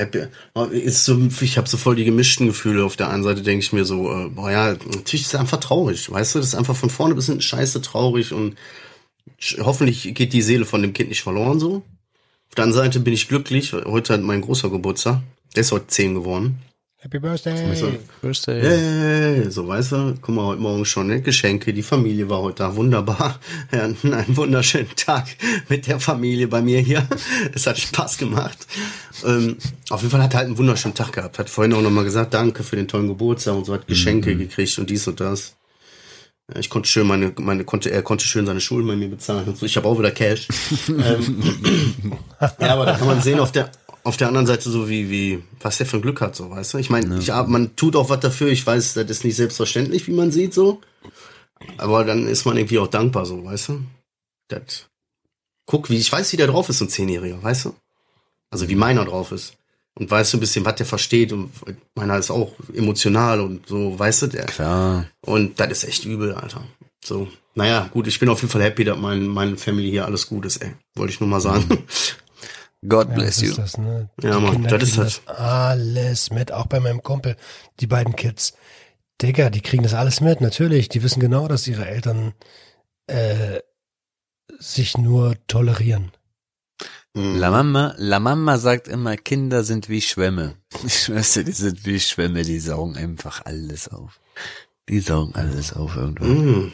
ist 0.72 1.04
so, 1.06 1.18
ich 1.42 1.58
habe 1.58 1.68
so 1.68 1.78
voll 1.78 1.96
die 1.96 2.06
gemischten 2.06 2.48
Gefühle. 2.48 2.86
Auf 2.86 2.96
der 2.96 3.10
einen 3.10 3.24
Seite 3.24 3.42
denke 3.42 3.64
ich 3.66 3.74
mir 3.74 3.84
so, 3.86 4.10
äh, 4.12 4.30
boah 4.30 4.52
ja, 4.52 4.68
natürlich 4.74 5.22
ist 5.22 5.34
es 5.34 5.40
einfach 5.40 5.60
traurig, 5.60 6.12
weißt 6.12 6.36
du, 6.36 6.40
das 6.40 6.50
ist 6.50 6.56
einfach 6.56 6.76
von 6.76 6.90
vorne 6.90 7.16
bis 7.16 7.26
hinten 7.26 7.42
scheiße 7.42 7.82
traurig 7.82 8.34
und 8.34 8.56
hoffentlich 9.60 10.14
geht 10.16 10.34
die 10.34 10.42
Seele 10.42 10.66
von 10.66 10.82
dem 10.82 10.94
Kind 10.94 11.10
nicht 11.10 11.24
verloren 11.24 11.60
so. 11.60 11.84
Auf 12.50 12.56
der 12.56 12.64
anderen 12.66 12.86
Seite 12.86 13.00
bin 13.02 13.14
ich 13.14 13.28
glücklich, 13.28 13.74
heute 13.74 14.14
hat 14.14 14.22
mein 14.22 14.42
großer 14.42 14.70
Geburtstag, 14.70 15.22
der 15.56 15.62
ist 15.62 15.72
heute 15.72 15.88
zehn 15.88 16.14
geworden. 16.14 16.60
Happy 17.08 17.20
Birthday! 17.20 17.74
So, 17.74 17.88
Birthday. 18.22 18.62
Hey, 18.62 19.50
so 19.50 19.66
weißt 19.66 19.94
du, 19.94 20.16
guck 20.22 20.36
mal, 20.36 20.44
heute 20.44 20.62
Morgen 20.62 20.84
schon, 20.84 21.08
ne? 21.08 21.22
Geschenke, 21.22 21.72
die 21.72 21.82
Familie 21.82 22.30
war 22.30 22.42
heute 22.42 22.64
da, 22.64 22.76
wunderbar. 22.76 23.40
Ja, 23.72 23.84
einen 23.84 24.36
wunderschönen 24.36 24.94
Tag 24.98 25.26
mit 25.70 25.88
der 25.88 26.02
Familie 26.02 26.50
bei 26.50 26.62
mir 26.62 26.82
hier. 26.82 27.08
Es 27.54 27.66
hat 27.66 27.78
Spaß 27.78 28.18
gemacht. 28.18 28.58
Ähm, 29.26 29.56
auf 29.90 30.02
jeden 30.02 30.12
Fall 30.12 30.22
hat 30.22 30.34
er 30.34 30.40
halt 30.40 30.48
einen 30.48 30.58
wunderschönen 30.58 30.96
Tag 30.96 31.14
gehabt. 31.14 31.40
Hat 31.40 31.50
vorhin 31.50 31.72
auch 31.72 31.82
nochmal 31.82 32.04
gesagt, 32.04 32.34
danke 32.34 32.64
für 32.64 32.76
den 32.76 32.90
tollen 32.90 33.08
Geburtstag 33.08 33.56
und 33.56 33.66
so, 33.66 33.74
hat 33.74 33.88
Geschenke 33.88 34.36
gekriegt 34.36 34.78
und 34.78 34.90
dies 34.90 35.08
und 35.08 35.22
das. 35.22 35.56
Ja, 36.54 36.60
ich 36.60 36.70
konnte 36.70 36.90
schön 36.90 37.08
meine, 37.08 37.34
meine, 37.40 37.64
konnte, 37.64 37.90
er 37.90 38.02
konnte 38.02 38.26
schön 38.26 38.46
seine 38.46 38.60
Schulden 38.60 38.86
bei 38.86 38.98
mir 38.98 39.08
bezahlen 39.08 39.48
und 39.48 39.58
so. 39.58 39.66
Ich 39.66 39.78
habe 39.78 39.88
auch 39.88 39.98
wieder 39.98 40.12
Cash. 40.12 40.50
ähm, 40.90 41.42
ja, 42.60 42.74
aber 42.74 42.86
da 42.86 42.98
kann 42.98 43.08
man 43.08 43.22
sehen 43.22 43.40
auf 43.40 43.54
der, 43.54 43.72
auf 44.08 44.18
der 44.18 44.28
anderen 44.28 44.48
Seite 44.48 44.70
so 44.70 44.90
wie, 44.90 45.10
wie, 45.10 45.44
was 45.62 45.78
der 45.78 45.86
für 45.86 45.98
ein 45.98 46.02
Glück 46.02 46.22
hat, 46.22 46.36
so, 46.36 46.50
weißt 46.50 46.74
du? 46.74 46.78
Ich 46.78 46.90
meine, 46.90 47.18
ich, 47.20 47.30
hab- 47.30 47.48
man 47.50 47.76
tut 47.76 47.96
auch 47.96 48.10
was 48.10 48.20
dafür. 48.22 48.48
Ich 48.50 48.66
weiß, 48.66 48.94
das 48.96 49.10
ist 49.10 49.24
nicht 49.24 49.36
selbstverständlich, 49.36 50.08
wie 50.08 50.14
man 50.14 50.32
sieht, 50.32 50.54
so. 50.54 50.82
Aber 51.78 52.04
dann 52.04 52.28
ist 52.28 52.46
man 52.46 52.58
irgendwie 52.58 52.80
auch 52.80 52.88
dankbar, 52.88 53.26
so, 53.26 53.44
weißt 53.44 53.70
du? 53.70 53.82
Das, 54.48 54.86
guck, 55.66 55.90
wie, 55.90 55.98
ich 55.98 56.12
weiß, 56.12 56.32
wie 56.34 56.38
der 56.38 56.48
drauf 56.48 56.70
ist, 56.70 56.78
so 56.80 56.86
ein 56.86 56.90
Zehnjähriger, 56.90 57.42
weißt 57.44 57.66
du? 57.66 57.76
Also, 58.50 58.70
wie 58.70 58.76
meiner 58.76 59.04
drauf 59.06 59.32
ist. 59.32 59.54
Und 59.96 60.10
weißt 60.12 60.32
du 60.34 60.38
ein 60.38 60.40
bisschen, 60.42 60.64
was 60.64 60.76
der 60.76 60.86
versteht 60.86 61.34
und 61.34 61.52
meiner 61.96 62.18
ist 62.18 62.30
auch 62.30 62.54
emotional 62.74 63.42
und 63.42 63.68
so, 63.68 63.98
weißt 63.98 64.22
du, 64.22 64.28
der, 64.28 64.46
Klar. 64.46 65.08
und 65.22 65.60
das 65.60 65.70
ist 65.72 65.84
echt 65.86 66.06
übel, 66.06 66.34
Alter. 66.36 66.64
So, 67.04 67.28
naja, 67.56 67.90
gut, 67.92 68.06
ich 68.08 68.20
bin 68.20 68.30
auf 68.30 68.42
jeden 68.42 68.52
Fall 68.52 68.62
happy, 68.62 68.84
dass 68.84 68.98
mein, 68.98 69.28
meine 69.28 69.58
Family 69.58 69.90
hier 69.90 70.06
alles 70.06 70.28
gut 70.28 70.46
ist, 70.46 70.58
ey. 70.58 70.74
Wollte 70.96 71.14
ich 71.14 71.20
nur 71.20 71.28
mal 71.30 71.42
sagen. 71.42 71.84
God 72.88 73.10
Ja, 73.10 73.16
bless 73.16 73.36
das 73.36 73.42
you. 73.42 73.50
ist 73.50 73.58
das, 73.58 73.78
ne? 73.78 74.10
Ja, 74.22 74.36
Die 74.38 74.42
Mann, 74.44 74.52
Kinder 74.54 74.78
das 74.78 74.90
ist 74.90 74.96
kriegen 74.96 75.04
das. 75.06 75.22
das 75.26 75.36
alles 75.38 76.32
mit, 76.32 76.52
auch 76.52 76.68
bei 76.68 76.80
meinem 76.80 77.02
Kumpel, 77.04 77.36
die 77.80 77.88
beiden 77.88 78.16
Kids. 78.16 78.54
Digga, 79.22 79.50
die 79.50 79.62
kriegen 79.62 79.84
das 79.84 79.94
alles 79.96 80.22
mit, 80.22 80.42
natürlich. 80.42 80.90
Die 80.90 81.02
wissen 81.02 81.20
genau, 81.20 81.48
dass 81.48 81.68
ihre 81.68 81.88
Eltern 81.88 82.34
äh, 83.08 83.60
sich 84.60 84.98
nur 84.98 85.36
tolerieren. 85.48 86.12
Mhm. 87.16 87.38
La 87.40 87.50
Mama, 87.50 87.96
La 87.98 88.20
Mama 88.20 88.58
sagt 88.60 88.88
immer, 88.88 89.18
Kinder 89.18 89.64
sind 89.64 89.90
wie 89.90 90.02
Schwämme. 90.02 90.56
Ich 90.86 91.00
schwör's 91.06 91.34
dir, 91.34 91.44
die 91.44 91.52
sind 91.54 91.84
wie 91.86 92.00
Schwämme, 92.00 92.44
die 92.44 92.60
saugen 92.60 92.96
einfach 92.96 93.44
alles 93.46 93.88
auf. 93.88 94.20
Die 94.88 95.00
saugen 95.00 95.34
alles 95.36 95.74
auf 95.74 95.96
irgendwann. 95.96 96.46
Mhm. 96.46 96.74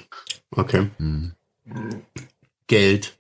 Okay. 0.52 0.90
Mhm. 0.98 1.34
Geld. 2.68 3.18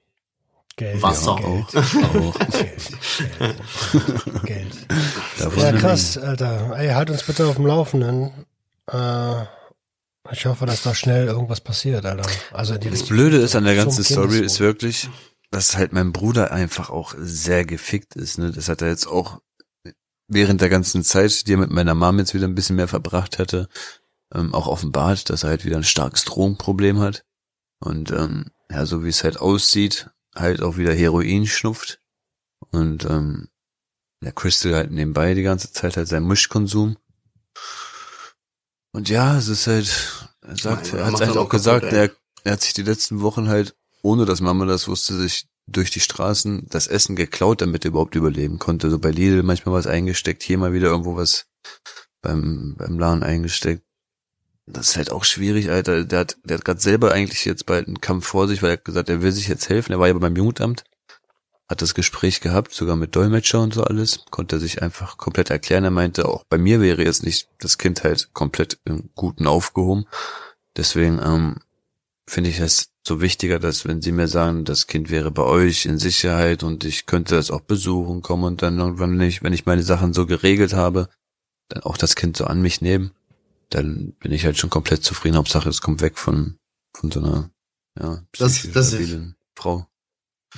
Geld. 0.75 1.01
Wasser 1.01 1.37
ja, 1.39 1.47
auch. 1.47 1.71
Geld, 1.71 1.85
Auch. 2.15 2.39
Geld. 2.49 4.45
Geld. 4.45 4.87
Davon 5.39 5.59
Ja, 5.59 5.71
krass, 5.73 6.17
Alter. 6.17 6.75
Ey, 6.77 6.89
halt 6.89 7.11
uns 7.11 7.23
bitte 7.23 7.45
auf 7.45 7.55
dem 7.55 7.67
Laufenden. 7.67 8.31
Äh, 8.91 9.43
ich 10.31 10.45
hoffe, 10.45 10.65
dass 10.65 10.81
da 10.81 10.95
schnell 10.95 11.27
irgendwas 11.27 11.61
passiert, 11.61 12.05
Alter. 12.05 12.27
Also 12.51 12.77
die, 12.77 12.89
Das 12.89 13.03
Blöde 13.03 13.37
ist 13.37 13.55
an 13.55 13.65
der 13.65 13.75
ganzen 13.75 14.03
Story 14.03 14.39
ist 14.39 14.59
wirklich, 14.59 15.09
dass 15.51 15.77
halt 15.77 15.93
mein 15.93 16.11
Bruder 16.11 16.51
einfach 16.51 16.89
auch 16.89 17.13
sehr 17.17 17.65
gefickt 17.65 18.15
ist. 18.15 18.39
Ne? 18.39 18.51
Das 18.51 18.67
hat 18.67 18.81
er 18.81 18.87
jetzt 18.87 19.05
auch 19.05 19.41
während 20.27 20.61
der 20.61 20.69
ganzen 20.69 21.03
Zeit, 21.03 21.45
die 21.45 21.53
er 21.53 21.57
mit 21.57 21.69
meiner 21.69 21.93
Mom 21.93 22.17
jetzt 22.17 22.33
wieder 22.33 22.47
ein 22.47 22.55
bisschen 22.55 22.77
mehr 22.77 22.87
verbracht 22.87 23.37
hatte, 23.37 23.67
ähm, 24.33 24.55
auch 24.55 24.67
offenbart, 24.67 25.29
dass 25.29 25.43
er 25.43 25.49
halt 25.49 25.65
wieder 25.65 25.77
ein 25.77 25.83
starkes 25.83 26.25
Drogenproblem 26.25 26.99
hat. 26.99 27.23
Und 27.79 28.11
ähm, 28.11 28.45
ja, 28.71 28.85
so 28.85 29.03
wie 29.03 29.09
es 29.09 29.23
halt 29.23 29.39
aussieht, 29.39 30.09
halt 30.35 30.61
auch 30.61 30.77
wieder 30.77 30.93
Heroin 30.93 31.45
schnupft. 31.47 31.99
Und 32.71 33.05
ähm, 33.05 33.49
der 34.21 34.31
Crystal 34.31 34.73
halt 34.73 34.91
nebenbei 34.91 35.33
die 35.33 35.43
ganze 35.43 35.71
Zeit 35.71 35.97
halt 35.97 36.07
sein 36.07 36.25
Mischkonsum. 36.25 36.97
Und 38.91 39.09
ja, 39.09 39.37
es 39.37 39.47
ist 39.47 39.67
halt, 39.67 40.29
er 40.41 40.55
sagt, 40.55 40.93
Mann, 40.93 40.99
er 40.99 41.05
hat 41.05 41.11
macht 41.13 41.25
halt 41.25 41.37
auch 41.37 41.45
auch 41.45 41.49
gesagt, 41.49 41.89
kaputt, 41.89 41.97
er, 41.97 42.11
er 42.43 42.51
hat 42.53 42.61
sich 42.61 42.73
die 42.73 42.83
letzten 42.83 43.21
Wochen 43.21 43.47
halt, 43.47 43.75
ohne 44.01 44.25
dass 44.25 44.41
Mama 44.41 44.65
das 44.65 44.87
wusste, 44.87 45.15
sich 45.15 45.47
durch 45.67 45.91
die 45.91 45.99
Straßen 45.99 46.67
das 46.69 46.87
Essen 46.87 47.15
geklaut, 47.15 47.61
damit 47.61 47.85
er 47.85 47.89
überhaupt 47.89 48.15
überleben 48.15 48.59
konnte. 48.59 48.89
So 48.89 48.99
bei 48.99 49.11
Lidl 49.11 49.43
manchmal 49.43 49.75
was 49.75 49.87
eingesteckt, 49.87 50.43
hier 50.43 50.57
mal 50.57 50.73
wieder 50.73 50.87
irgendwo 50.87 51.15
was 51.15 51.47
beim, 52.21 52.75
beim 52.77 52.99
Laden 52.99 53.23
eingesteckt. 53.23 53.83
Das 54.65 54.89
ist 54.89 54.97
halt 54.97 55.11
auch 55.11 55.25
schwierig, 55.25 55.69
Alter. 55.69 56.05
Der 56.05 56.19
hat, 56.19 56.37
der 56.43 56.57
hat 56.57 56.65
gerade 56.65 56.79
selber 56.79 57.11
eigentlich 57.11 57.43
jetzt 57.45 57.65
bald 57.65 57.87
einen 57.87 57.99
Kampf 57.99 58.27
vor 58.27 58.47
sich, 58.47 58.61
weil 58.61 58.71
er 58.71 58.77
hat 58.77 58.85
gesagt, 58.85 59.09
er 59.09 59.21
will 59.21 59.31
sich 59.31 59.47
jetzt 59.47 59.67
helfen. 59.69 59.91
Er 59.91 59.99
war 59.99 60.07
ja 60.07 60.13
beim 60.13 60.35
Jugendamt, 60.35 60.85
hat 61.67 61.81
das 61.81 61.93
Gespräch 61.93 62.39
gehabt, 62.39 62.73
sogar 62.73 62.95
mit 62.95 63.15
Dolmetscher 63.15 63.61
und 63.61 63.73
so 63.73 63.83
alles. 63.83 64.23
Konnte 64.29 64.55
er 64.57 64.59
sich 64.59 64.81
einfach 64.81 65.17
komplett 65.17 65.49
erklären. 65.49 65.83
Er 65.83 65.91
meinte, 65.91 66.29
auch 66.29 66.45
bei 66.49 66.57
mir 66.57 66.79
wäre 66.79 67.03
jetzt 67.03 67.23
nicht 67.23 67.49
das 67.59 67.77
Kind 67.77 68.03
halt 68.03 68.33
komplett 68.33 68.79
im 68.85 69.09
Guten 69.15 69.47
aufgehoben. 69.47 70.05
Deswegen 70.77 71.19
ähm, 71.19 71.57
finde 72.25 72.49
ich 72.49 72.59
es 72.59 72.89
so 73.05 73.19
wichtiger, 73.19 73.59
dass 73.59 73.85
wenn 73.85 74.01
sie 74.01 74.13
mir 74.13 74.27
sagen, 74.27 74.63
das 74.63 74.87
Kind 74.87 75.09
wäre 75.09 75.29
bei 75.29 75.43
euch 75.43 75.85
in 75.85 75.99
Sicherheit 75.99 76.63
und 76.63 76.85
ich 76.85 77.05
könnte 77.05 77.35
das 77.35 77.51
auch 77.51 77.61
besuchen 77.61 78.21
kommen 78.21 78.45
und 78.45 78.61
dann 78.61 78.79
irgendwann, 78.79 79.19
ich, 79.21 79.43
wenn 79.43 79.53
ich 79.53 79.65
meine 79.65 79.83
Sachen 79.83 80.13
so 80.13 80.25
geregelt 80.25 80.73
habe, 80.73 81.09
dann 81.67 81.83
auch 81.83 81.97
das 81.97 82.15
Kind 82.15 82.37
so 82.37 82.45
an 82.45 82.61
mich 82.61 82.81
nehmen, 82.81 83.11
dann 83.69 84.13
bin 84.19 84.31
ich 84.31 84.45
halt 84.45 84.57
schon 84.57 84.69
komplett 84.69 85.03
zufrieden. 85.03 85.37
Hauptsache, 85.37 85.69
es 85.69 85.81
kommt 85.81 86.01
weg 86.01 86.17
von, 86.17 86.57
von 86.95 87.11
so 87.11 87.19
einer, 87.19 87.49
ja, 87.99 88.21
Das- 88.37 88.67
das 88.71 88.93
ist- 88.93 89.15
Frau. 89.55 89.87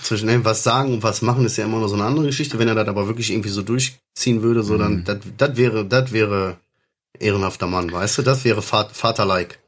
Zwischen 0.01 0.27
ey, 0.27 0.43
was 0.43 0.63
sagen 0.63 0.93
und 0.93 1.03
was 1.03 1.21
machen 1.21 1.45
ist 1.45 1.55
ja 1.57 1.63
immer 1.65 1.79
noch 1.79 1.87
so 1.87 1.95
eine 1.95 2.03
andere 2.03 2.25
Geschichte. 2.25 2.59
Wenn 2.59 2.67
er 2.67 2.75
das 2.75 2.87
aber 2.87 3.07
wirklich 3.07 3.31
irgendwie 3.31 3.49
so 3.49 3.61
durchziehen 3.61 4.41
würde, 4.41 4.61
so 4.63 4.77
dann, 4.77 4.97
Mhm. 4.97 5.03
das, 5.05 5.17
das 5.37 5.55
wäre, 5.55 5.85
das 5.85 6.11
wäre 6.11 6.57
ehrenhafter 7.17 7.67
Mann, 7.67 7.89
weißt 7.91 8.17
du? 8.17 8.21
Das 8.21 8.43
wäre 8.43 8.61
Vat- 8.61 8.91
Vater-like. 8.91 9.59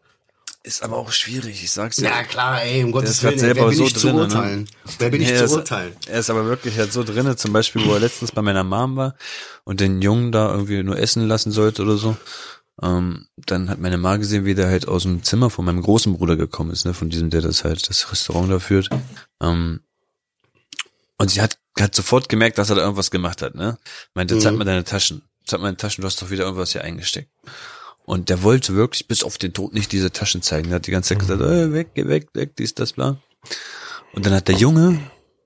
Ist 0.63 0.83
aber 0.83 0.97
auch 0.97 1.13
schwierig, 1.13 1.63
ich 1.63 1.71
sag's 1.71 1.95
Ja, 1.97 2.23
klar, 2.23 2.61
ey, 2.61 2.83
um 2.83 2.91
Gottes 2.91 3.21
grad 3.21 3.31
Willen, 3.31 3.39
selber 3.39 3.61
wer 3.61 3.67
bin 3.69 3.77
so 3.77 3.85
ich 3.85 3.93
zu 3.95 4.07
drinne, 4.07 4.17
ne? 4.17 4.23
urteilen? 4.23 4.69
Wer 4.99 5.09
bin 5.11 5.21
ich 5.21 5.29
Nee, 5.29 5.37
zu 5.37 5.43
es- 5.45 5.53
urteilen? 5.53 5.93
Er 6.07 6.19
ist 6.19 6.29
aber 6.29 6.43
wirklich 6.45 6.77
halt 6.77 6.91
so 6.91 7.05
drinne, 7.05 7.37
zum 7.37 7.53
Beispiel, 7.53 7.85
wo 7.85 7.93
er 7.93 8.01
letztens 8.01 8.33
bei 8.33 8.41
meiner 8.41 8.65
Mom 8.65 8.97
war 8.97 9.15
und 9.63 9.79
den 9.79 10.01
Jungen 10.01 10.33
da 10.33 10.51
irgendwie 10.51 10.83
nur 10.83 10.97
essen 10.99 11.25
lassen 11.25 11.51
sollte 11.53 11.83
oder 11.83 11.95
so. 11.95 12.17
Ähm, 12.81 13.27
dann 13.37 13.69
hat 13.69 13.79
meine 13.79 13.97
Mama 13.97 14.17
gesehen, 14.17 14.45
wie 14.45 14.53
der 14.55 14.67
halt 14.67 14.87
aus 14.87 15.03
dem 15.03 15.23
Zimmer 15.23 15.49
von 15.49 15.65
meinem 15.65 15.81
großen 15.81 16.13
Bruder 16.13 16.35
gekommen 16.35 16.71
ist, 16.71 16.85
ne, 16.85 16.93
von 16.93 17.09
diesem, 17.09 17.29
der 17.29 17.41
das 17.41 17.63
halt, 17.63 17.89
das 17.89 18.11
Restaurant 18.11 18.51
da 18.51 18.59
führt. 18.59 18.89
Ähm, 19.41 19.81
und 21.17 21.31
sie 21.31 21.41
hat, 21.41 21.57
hat 21.79 21.95
sofort 21.95 22.29
gemerkt, 22.29 22.57
dass 22.57 22.69
er 22.69 22.75
da 22.75 22.83
irgendwas 22.83 23.09
gemacht 23.11 23.41
hat, 23.41 23.55
ne? 23.55 23.77
Meinte, 24.13 24.37
zeig 24.37 24.51
Mhm. 24.51 24.59
mal 24.59 24.65
deine 24.65 24.83
Taschen. 24.83 25.23
Zeig 25.45 25.59
mal 25.59 25.67
deine 25.67 25.77
Taschen, 25.77 26.01
du 26.01 26.05
hast 26.07 26.21
doch 26.21 26.29
wieder 26.29 26.43
irgendwas 26.43 26.71
hier 26.73 26.83
eingesteckt. 26.83 27.31
Und 28.05 28.29
der 28.29 28.43
wollte 28.43 28.75
wirklich 28.75 29.07
bis 29.07 29.23
auf 29.23 29.37
den 29.37 29.53
Tod 29.53 29.73
nicht 29.73 29.91
diese 29.91 30.11
Taschen 30.11 30.41
zeigen. 30.41 30.69
Er 30.69 30.75
hat 30.75 30.87
die 30.87 30.91
ganze 30.91 31.09
Zeit 31.09 31.19
gesagt, 31.19 31.41
äh, 31.41 31.73
weg, 31.73 31.89
geh 31.95 32.07
weg, 32.07 32.29
weg, 32.33 32.55
dies, 32.55 32.75
das, 32.75 32.93
bla. 32.93 33.17
Und 34.13 34.25
dann 34.25 34.33
hat 34.33 34.47
der 34.47 34.55
Junge, 34.55 34.99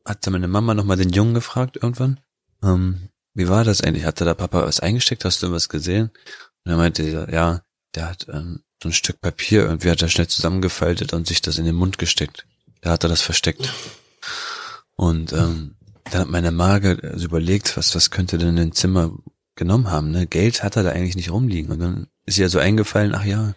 hat 0.05 0.27
meine 0.29 0.47
Mama 0.47 0.73
nochmal 0.73 0.97
den 0.97 1.09
Jungen 1.09 1.33
gefragt 1.33 1.77
irgendwann, 1.81 2.19
ähm, 2.63 3.09
wie 3.33 3.47
war 3.47 3.63
das 3.63 3.81
eigentlich? 3.81 4.05
Hatte 4.05 4.25
da 4.25 4.33
Papa 4.33 4.63
was 4.63 4.81
eingesteckt? 4.81 5.23
Hast 5.23 5.41
du 5.41 5.51
was 5.51 5.69
gesehen? 5.69 6.11
Und 6.63 6.71
er 6.71 6.77
meinte, 6.77 7.27
ja, 7.31 7.61
der 7.95 8.09
hat 8.09 8.27
ähm, 8.29 8.63
so 8.81 8.89
ein 8.89 8.93
Stück 8.93 9.21
Papier 9.21 9.63
irgendwie 9.63 9.89
hat 9.89 10.01
er 10.01 10.09
schnell 10.09 10.27
zusammengefaltet 10.27 11.13
und 11.13 11.27
sich 11.27 11.41
das 11.41 11.57
in 11.57 11.65
den 11.65 11.75
Mund 11.75 11.97
gesteckt. 11.97 12.45
Da 12.81 12.91
hat 12.91 13.03
er 13.03 13.09
das 13.09 13.21
versteckt. 13.21 13.73
Und 14.95 15.33
ähm, 15.33 15.75
dann 16.05 16.21
hat 16.21 16.29
meine 16.29 16.51
Mage 16.51 16.99
also 17.03 17.25
überlegt, 17.25 17.77
was, 17.77 17.95
was 17.95 18.11
könnte 18.11 18.37
denn 18.37 18.49
in 18.49 18.55
den 18.55 18.71
Zimmer 18.71 19.11
genommen 19.55 19.91
haben, 19.91 20.11
ne? 20.11 20.27
Geld 20.27 20.63
hat 20.63 20.75
er 20.75 20.83
da 20.83 20.91
eigentlich 20.91 21.15
nicht 21.15 21.31
rumliegen. 21.31 21.71
Und 21.71 21.79
dann 21.79 22.07
ist 22.25 22.37
ihr 22.37 22.49
so 22.49 22.59
eingefallen, 22.59 23.13
ach 23.13 23.25
ja, 23.25 23.53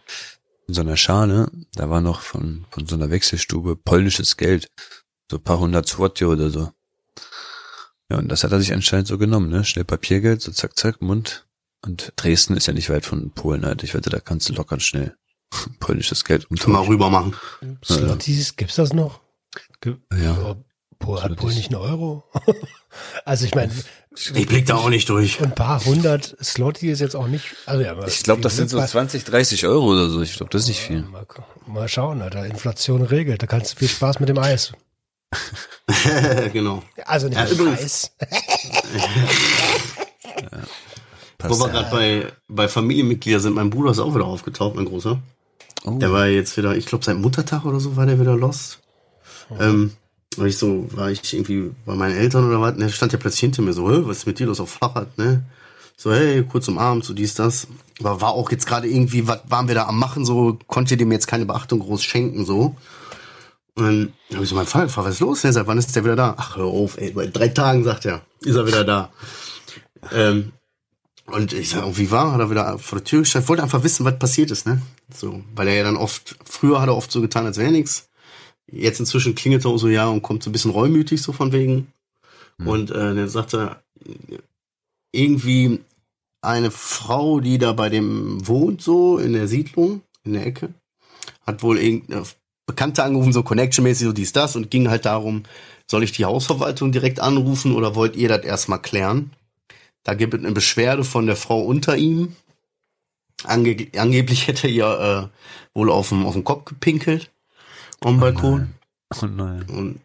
in 0.67 0.75
so 0.75 0.81
einer 0.81 0.97
Schale, 0.97 1.51
da 1.75 1.90
war 1.90 2.01
noch 2.01 2.21
von, 2.21 2.67
von 2.71 2.87
so 2.87 2.95
einer 2.95 3.11
Wechselstube 3.11 3.77
polnisches 3.77 4.37
Geld. 4.37 4.69
So 5.31 5.38
paar 5.38 5.59
hundert 5.59 5.87
Złoty 5.87 6.27
oder 6.27 6.51
so. 6.51 6.71
Ja, 8.11 8.19
und 8.19 8.29
das 8.29 8.45
hat 8.45 8.53
er 8.53 8.61
sich 8.61 8.73
anscheinend 8.73 9.09
so 9.09 9.17
genommen, 9.17 9.49
ne? 9.49 9.64
Schnell 9.64 9.85
Papiergeld, 9.85 10.43
so 10.43 10.53
zack, 10.53 10.77
zack, 10.77 11.01
Mund. 11.01 11.43
Und 11.85 12.12
Dresden 12.16 12.57
ist 12.57 12.66
ja 12.66 12.73
nicht 12.73 12.88
weit 12.88 13.05
von 13.05 13.31
Polen, 13.31 13.66
halt. 13.66 13.83
Ich 13.83 13.94
wette, 13.94 14.11
da 14.11 14.18
kannst 14.20 14.49
du 14.49 14.55
locker 14.55 14.81
schnell 14.81 15.14
polnisches 15.81 16.25
Geld 16.25 16.51
umtauschen. 16.51 16.73
Mal 16.73 16.83
rüber 16.83 17.11
machen. 17.11 17.37
Slotties, 17.85 18.57
gibt's 18.57 18.77
das 18.77 18.92
noch? 18.92 19.20
Ja. 20.12 20.57
Pol, 20.99 21.23
hat 21.23 21.37
Polen 21.37 21.57
nicht 21.57 21.70
einen 21.70 21.81
Euro? 21.81 22.25
also 23.25 23.44
ich 23.44 23.55
meine. 23.55 23.73
Ich 24.16 24.47
blick 24.47 24.64
da 24.64 24.77
auch 24.77 24.88
nicht 24.88 25.09
durch. 25.09 25.42
Ein 25.42 25.55
paar 25.55 25.85
hundert 25.85 26.37
Slotty 26.42 26.90
ist 26.90 27.01
jetzt 27.01 27.16
auch 27.16 27.27
nicht. 27.27 27.57
Also 27.66 27.83
ja, 27.83 28.07
ich 28.07 28.23
glaube, 28.23 28.40
das 28.40 28.57
sind 28.57 28.70
so 28.70 28.83
20, 28.83 29.25
30 29.25 29.66
Euro 29.66 29.92
oder 29.92 30.09
so. 30.09 30.23
Ich 30.23 30.37
glaube, 30.37 30.51
das 30.51 30.62
ist 30.62 30.68
nicht 30.68 30.81
viel. 30.81 31.03
Mal, 31.03 31.27
mal 31.66 31.88
schauen, 31.88 32.23
Alter. 32.23 32.47
Inflation 32.47 33.03
regelt. 33.03 33.42
Da 33.42 33.47
kannst 33.47 33.73
du 33.73 33.79
viel 33.79 33.88
Spaß 33.88 34.20
mit 34.20 34.29
dem 34.29 34.38
Eis. 34.38 34.73
genau. 36.53 36.83
Also 37.05 37.29
nicht 37.29 37.37
ja, 37.37 37.49
übrigens. 37.49 38.12
ja, 40.40 40.62
Wo 41.50 41.59
wir 41.59 41.68
gerade 41.68 41.90
bei, 41.90 42.33
bei 42.48 42.68
Familienmitgliedern 42.68 43.40
sind, 43.40 43.54
mein 43.54 43.70
Bruder 43.70 43.90
ist 43.90 43.98
auch 43.98 44.14
wieder 44.14 44.24
aufgetaucht, 44.24 44.76
mein 44.76 44.87
Großer. 44.87 45.20
Oh. 45.85 45.98
Der 45.98 46.12
war 46.12 46.26
jetzt 46.26 46.57
wieder, 46.57 46.76
ich 46.76 46.87
glaube, 46.87 47.04
seit 47.04 47.18
Muttertag 47.18 47.64
oder 47.64 47.80
so 47.80 47.96
war 47.96 48.07
der 48.07 48.18
wieder 48.20 48.37
lost. 48.37 48.80
Oh. 49.50 49.57
Ähm, 49.61 49.92
war 50.37 50.46
ich 50.46 50.59
so, 50.59 50.88
war 50.92 51.11
ich 51.11 51.33
irgendwie 51.33 51.70
bei 51.85 51.94
meinen 51.94 52.16
Eltern 52.16 52.46
oder 52.48 52.61
was, 52.61 52.76
der 52.76 52.88
stand 52.88 53.12
ja 53.12 53.18
plötzlich 53.18 53.40
hinter 53.40 53.62
mir 53.62 53.72
so, 53.72 53.85
was 54.07 54.18
ist 54.18 54.26
mit 54.26 54.38
dir 54.38 54.46
los 54.46 54.61
auf 54.61 54.70
Fahrrad, 54.70 55.16
ne? 55.18 55.44
So, 55.96 56.12
hey, 56.12 56.42
kurz 56.42 56.66
umarmt, 56.66 57.04
so 57.04 57.14
dies, 57.14 57.35
das. 57.35 57.68
Aber 58.00 58.20
war 58.20 58.33
auch 58.33 58.50
jetzt 58.50 58.66
gerade 58.66 58.88
irgendwie, 58.88 59.28
was 59.28 59.40
waren 59.46 59.68
wir 59.68 59.76
da 59.76 59.87
am 59.87 59.98
machen, 59.98 60.24
so, 60.24 60.59
konnte 60.66 60.96
dem 60.96 61.12
jetzt 61.12 61.28
keine 61.28 61.46
Beachtung 61.46 61.78
groß 61.78 62.02
schenken, 62.02 62.44
so. 62.44 62.74
Und 63.76 63.85
dann 63.85 64.12
habe 64.33 64.44
ich 64.44 64.50
so 64.50 64.57
meinen 64.57 64.66
Vater 64.66 64.87
gefragt, 64.87 65.07
was 65.09 65.14
ist 65.14 65.20
los? 65.20 65.42
Seit 65.42 65.66
wann 65.66 65.78
ist 65.78 65.94
der 65.94 66.04
wieder 66.04 66.16
da? 66.16 66.35
Ach, 66.37 66.57
hör 66.57 66.64
auf, 66.64 66.98
ey, 66.98 67.11
bei 67.11 67.26
drei 67.26 67.48
Tagen, 67.48 67.85
sagt 67.85 68.07
er, 68.07 68.22
ist 68.40 68.57
er 68.57 68.66
wieder 68.66 68.85
da. 68.85 69.11
ähm, 70.12 70.52
und 71.26 71.52
ich 71.52 71.70
sage, 71.70 71.96
wie 71.96 72.10
war? 72.10 72.32
Hat 72.32 72.40
er 72.40 72.50
wieder 72.50 72.78
vor 72.78 72.98
der 72.98 73.04
Tür 73.04 73.20
gestanden? 73.20 73.48
Wollte 73.48 73.62
einfach 73.62 73.82
wissen, 73.82 74.04
was 74.04 74.18
passiert 74.18 74.50
ist, 74.50 74.66
ne? 74.66 74.82
So, 75.14 75.42
weil 75.54 75.68
er 75.68 75.74
ja 75.74 75.84
dann 75.84 75.96
oft, 75.96 76.37
früher 76.44 76.80
hat 76.80 76.88
er 76.88 76.96
oft 76.96 77.10
so 77.10 77.20
getan, 77.20 77.46
als 77.46 77.58
wäre 77.58 77.72
nichts. 77.72 78.08
Jetzt 78.70 79.00
inzwischen 79.00 79.34
klingelt 79.34 79.64
er 79.64 79.70
auch 79.70 79.78
so 79.78 79.88
ja 79.88 80.06
und 80.08 80.22
kommt 80.22 80.42
so 80.42 80.50
ein 80.50 80.52
bisschen 80.52 80.70
reumütig 80.70 81.22
so 81.22 81.32
von 81.32 81.52
wegen. 81.52 81.92
Mhm. 82.58 82.68
Und 82.68 82.90
äh, 82.90 83.14
dann 83.14 83.28
sagt 83.28 83.54
er, 83.54 83.82
irgendwie 85.12 85.80
eine 86.42 86.70
Frau, 86.70 87.40
die 87.40 87.58
da 87.58 87.72
bei 87.72 87.88
dem 87.88 88.46
wohnt, 88.46 88.82
so 88.82 89.18
in 89.18 89.32
der 89.32 89.48
Siedlung, 89.48 90.02
in 90.24 90.34
der 90.34 90.46
Ecke, 90.46 90.70
hat 91.46 91.62
wohl 91.62 91.78
irgendeine 91.78 92.24
Bekannte 92.66 93.02
angerufen, 93.02 93.32
so 93.32 93.42
Connection-mäßig, 93.42 94.06
so 94.06 94.12
dies, 94.12 94.32
das, 94.32 94.56
und 94.56 94.70
ging 94.70 94.88
halt 94.88 95.04
darum, 95.04 95.44
soll 95.87 96.02
ich 96.02 96.12
die 96.12 96.24
Hausverwaltung 96.24 96.92
direkt 96.92 97.20
anrufen 97.20 97.74
oder 97.74 97.94
wollt 97.94 98.16
ihr 98.16 98.28
das 98.28 98.44
erstmal 98.44 98.80
klären? 98.80 99.30
Da 100.05 100.14
gibt 100.14 100.35
es 100.35 100.40
eine 100.40 100.53
Beschwerde 100.53 101.05
von 101.05 101.27
der 101.27 101.37
Frau 101.37 101.61
unter 101.61 101.97
ihm. 101.97 102.37
Ange 103.43 103.88
angeblich 103.97 104.47
hätte 104.47 104.69
ihr 104.69 105.31
äh, 105.35 105.77
wohl 105.79 105.90
auf 105.90 106.11
dem, 106.11 106.25
auf 106.25 106.43
Kopf 106.45 106.67
gepinkelt 106.67 107.31
am 108.01 108.21
Balkon. 108.21 108.75
Oh 109.21 109.27
nein. 109.27 109.27
Oh 109.27 109.27
nein. 109.27 109.62
Und 109.71 110.01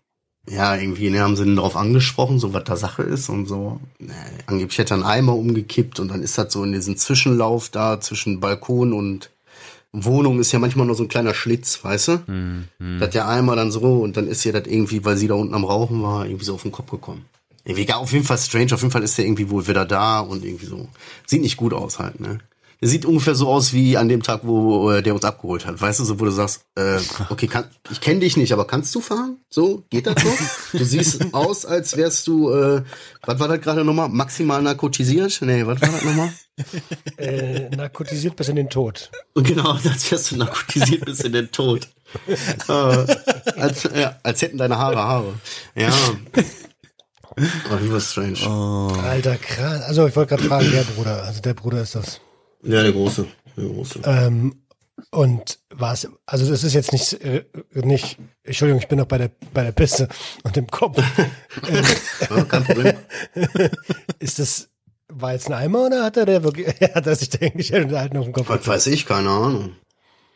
ja, 0.50 0.76
irgendwie 0.76 1.10
ne, 1.10 1.20
haben 1.20 1.36
sie 1.36 1.44
ihn 1.44 1.56
darauf 1.56 1.76
angesprochen, 1.76 2.40
so 2.40 2.54
was 2.54 2.64
da 2.64 2.76
Sache 2.76 3.04
ist 3.04 3.30
und 3.30 3.46
so. 3.46 3.80
Ne, 4.00 4.16
angeblich 4.48 4.78
hätte 4.80 4.94
er 4.94 4.98
einen 4.98 5.04
Eimer 5.04 5.36
umgekippt 5.36 6.00
und 6.00 6.10
dann 6.10 6.24
ist 6.24 6.38
das 6.38 6.52
so 6.52 6.64
in 6.64 6.72
diesem 6.72 6.98
Zwischenlauf 6.98 7.70
da 7.70 8.02
zwischen 8.02 8.40
Balkon 8.40 8.94
und 8.94 9.30
Wohnung 9.92 10.40
ist 10.40 10.52
ja 10.52 10.60
manchmal 10.60 10.86
nur 10.86 10.96
so 10.96 11.04
ein 11.04 11.10
kleiner 11.10 11.34
Schlitz, 11.34 11.84
weißt 11.84 12.08
du? 12.08 12.24
Mhm. 12.28 13.00
Das 13.00 13.10
der 13.12 13.28
Eimer 13.28 13.56
dann 13.56 13.72
so 13.72 14.02
und 14.02 14.18
dann 14.18 14.28
ist 14.28 14.46
ihr 14.46 14.54
das 14.54 14.68
irgendwie, 14.68 15.04
weil 15.04 15.18
sie 15.18 15.28
da 15.28 15.34
unten 15.34 15.54
am 15.54 15.66
Rauchen 15.66 16.02
war, 16.04 16.26
irgendwie 16.26 16.46
so 16.46 16.56
auf 16.56 16.62
den 16.62 16.72
Kopf 16.72 16.92
gekommen. 16.92 17.26
Irgendwie 17.66 17.92
auf 17.94 18.12
jeden 18.12 18.26
Fall 18.26 18.38
strange, 18.38 18.74
auf 18.74 18.82
jeden 18.82 18.92
Fall 18.92 19.04
ist 19.04 19.18
der 19.18 19.26
irgendwie 19.26 19.50
wohl 19.50 19.68
wieder 19.68 19.86
da 19.86 20.20
und 20.20 20.44
irgendwie 20.44 20.66
so. 20.66 20.88
Sieht 21.28 21.42
nicht 21.42 21.58
gut 21.58 21.74
aus 21.74 22.00
halt, 22.00 22.20
ne? 22.20 22.40
Der 22.82 22.88
sieht 22.88 23.06
ungefähr 23.06 23.36
so 23.36 23.50
aus 23.50 23.74
wie 23.74 23.98
an 23.98 24.08
dem 24.08 24.24
Tag, 24.24 24.42
wo 24.44 24.90
äh, 24.92 25.04
der 25.04 25.14
uns 25.14 25.26
abgeholt 25.26 25.66
hat. 25.66 25.82
Weißt 25.82 26.00
du, 26.00 26.06
so 26.06 26.18
wo 26.18 26.24
du 26.24 26.32
sagst, 26.32 26.62
äh, 26.76 27.00
okay, 27.30 27.48
kann, 27.48 27.66
ich 27.92 28.00
kenne 28.00 28.22
dich 28.22 28.38
nicht, 28.38 28.54
aber 28.54 28.66
kannst 28.66 28.96
du 28.96 29.02
fahren? 29.02 29.38
So, 29.50 29.84
geht 29.90 30.08
das 30.08 30.24
so? 30.24 30.30
Du 30.78 30.86
siehst 30.86 31.34
aus, 31.34 31.66
als 31.66 31.98
wärst 31.98 32.26
du, 32.28 32.50
äh, 32.52 32.84
was 33.26 33.40
war 33.40 33.50
das 33.50 33.60
gerade 33.60 33.84
nochmal? 33.84 34.08
Maximal 34.08 34.62
narkotisiert? 34.62 35.42
Nee, 35.42 35.66
was 35.68 35.82
war 35.82 35.90
das 35.90 36.06
nochmal? 36.06 36.32
äh, 37.18 37.70
narkotisiert 37.76 38.38
bis 38.38 38.48
in 38.48 38.56
den 38.56 38.70
Tod. 38.70 39.12
Und 39.34 39.46
genau, 39.46 39.72
als 39.84 40.10
wärst 40.10 40.32
du 40.32 40.38
narkotisiert 40.38 41.04
bis 41.04 41.20
in 41.20 41.34
den 41.34 41.52
Tod. 41.52 41.90
äh, 42.70 42.72
als, 42.72 43.84
ja, 43.94 44.16
als 44.24 44.42
hätten 44.42 44.58
deine 44.58 44.78
Haare 44.78 45.00
Haare. 45.00 45.34
Ja. 45.76 45.92
Oh, 47.38 47.78
he 47.78 47.92
was 47.92 48.12
strange. 48.12 48.40
Oh. 48.46 48.94
Alter, 49.04 49.38
krass. 49.38 49.84
Also 49.84 50.08
ich 50.08 50.16
wollte 50.16 50.36
gerade 50.36 50.48
fragen, 50.48 50.72
der 50.72 50.84
Bruder, 50.84 51.24
also 51.24 51.42
der 51.42 51.54
Bruder 51.54 51.82
ist 51.82 51.96
das. 51.96 52.22
Ja, 52.64 52.82
der 52.82 52.92
große. 52.92 53.26
Der 53.56 53.66
große. 53.66 54.02
Ähm, 54.06 54.64
und 55.12 55.60
was, 55.70 56.08
also 56.26 56.50
das 56.50 56.64
ist 56.64 56.74
jetzt 56.74 56.92
nicht, 56.92 57.14
äh, 57.24 57.46
nicht, 57.74 58.18
Entschuldigung, 58.44 58.82
ich 58.82 58.88
bin 58.88 59.00
noch 59.00 59.06
bei 59.06 59.18
der, 59.18 59.32
bei 59.54 59.64
der 59.64 59.72
Pisse 59.72 60.08
und 60.44 60.56
dem 60.56 60.68
Kopf. 60.68 60.98
ja, 62.30 62.44
kein 62.44 62.64
Problem. 62.64 62.94
ist 64.20 64.40
das, 64.40 64.70
war 65.08 65.34
jetzt 65.34 65.48
ein 65.48 65.54
Eimer 65.54 65.88
oder 65.88 66.04
hat 66.04 66.18
er 66.18 66.26
der 66.26 66.44
wirklich, 66.44 66.68
hat 66.96 67.08
er 67.08 67.16
sich 67.16 67.30
da 67.30 67.46
eigentlich 67.46 67.72
halt 67.72 68.14
noch 68.14 68.26
im 68.26 68.34
Kopf? 68.34 68.50
Was 68.50 68.68
weiß 68.68 68.88
ich, 68.88 69.06
keine 69.06 69.30
Ahnung. 69.30 69.74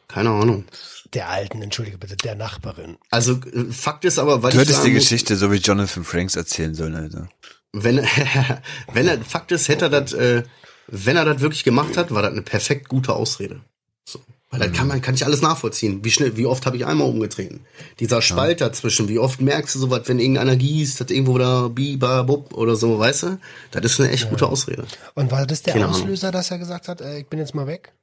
Keine 0.07 0.29
Ahnung. 0.29 0.65
Der 1.13 1.29
alten, 1.29 1.61
entschuldige 1.61 1.97
bitte, 1.97 2.15
der 2.15 2.35
Nachbarin. 2.35 2.97
Also, 3.09 3.39
Fakt 3.71 4.05
ist 4.05 4.19
aber, 4.19 4.41
weil 4.43 4.51
Du 4.51 4.59
hättest 4.59 4.83
die 4.83 4.91
Geschichte 4.91 5.35
so 5.35 5.51
wie 5.51 5.57
Jonathan 5.57 6.03
Franks 6.03 6.35
erzählen 6.35 6.73
sollen, 6.73 6.95
Alter. 6.95 7.29
Wenn, 7.71 7.97
wenn 8.93 9.07
er, 9.07 9.21
Fakt 9.21 9.51
ist, 9.51 9.67
hätte 9.67 9.85
er 9.85 10.01
das, 10.01 10.13
äh, 10.13 10.43
wenn 10.87 11.17
er 11.17 11.25
das 11.25 11.39
wirklich 11.39 11.63
gemacht 11.63 11.97
hat, 11.97 12.13
war 12.13 12.21
das 12.21 12.31
eine 12.31 12.41
perfekt 12.41 12.89
gute 12.89 13.13
Ausrede. 13.13 13.61
So. 14.05 14.19
Weil 14.53 14.59
dann 14.59 14.73
kann 14.73 14.87
man, 14.87 15.01
kann 15.01 15.15
ich 15.15 15.25
alles 15.25 15.41
nachvollziehen. 15.41 16.03
Wie 16.03 16.11
schnell, 16.11 16.37
wie 16.37 16.45
oft 16.45 16.67
habe 16.67 16.77
ich 16.77 16.85
einmal 16.85 17.07
umgetreten? 17.07 17.65
Dieser 17.99 18.21
Spalt 18.21 18.59
ja. 18.61 18.67
dazwischen, 18.67 19.09
wie 19.09 19.17
oft 19.17 19.41
merkst 19.41 19.73
du 19.73 19.79
sowas, 19.79 20.03
wenn 20.05 20.19
irgendeiner 20.19 20.55
gießt, 20.55 20.99
hat 20.99 21.09
irgendwo 21.09 21.39
da 21.39 21.69
Biba, 21.69 22.21
Bub 22.21 22.53
oder 22.53 22.75
so, 22.75 22.99
weißt 22.99 23.23
du? 23.23 23.39
Das 23.71 23.83
ist 23.83 23.99
eine 23.99 24.11
echt 24.11 24.25
ja. 24.25 24.29
gute 24.29 24.45
Ausrede. 24.45 24.85
Und 25.15 25.31
war 25.31 25.47
das 25.47 25.63
der 25.63 25.73
Keine 25.73 25.87
Auslöser, 25.87 26.27
Ahnung. 26.27 26.39
dass 26.39 26.51
er 26.51 26.59
gesagt 26.59 26.87
hat, 26.87 27.01
äh, 27.01 27.19
ich 27.19 27.27
bin 27.27 27.39
jetzt 27.39 27.55
mal 27.55 27.65
weg? 27.65 27.93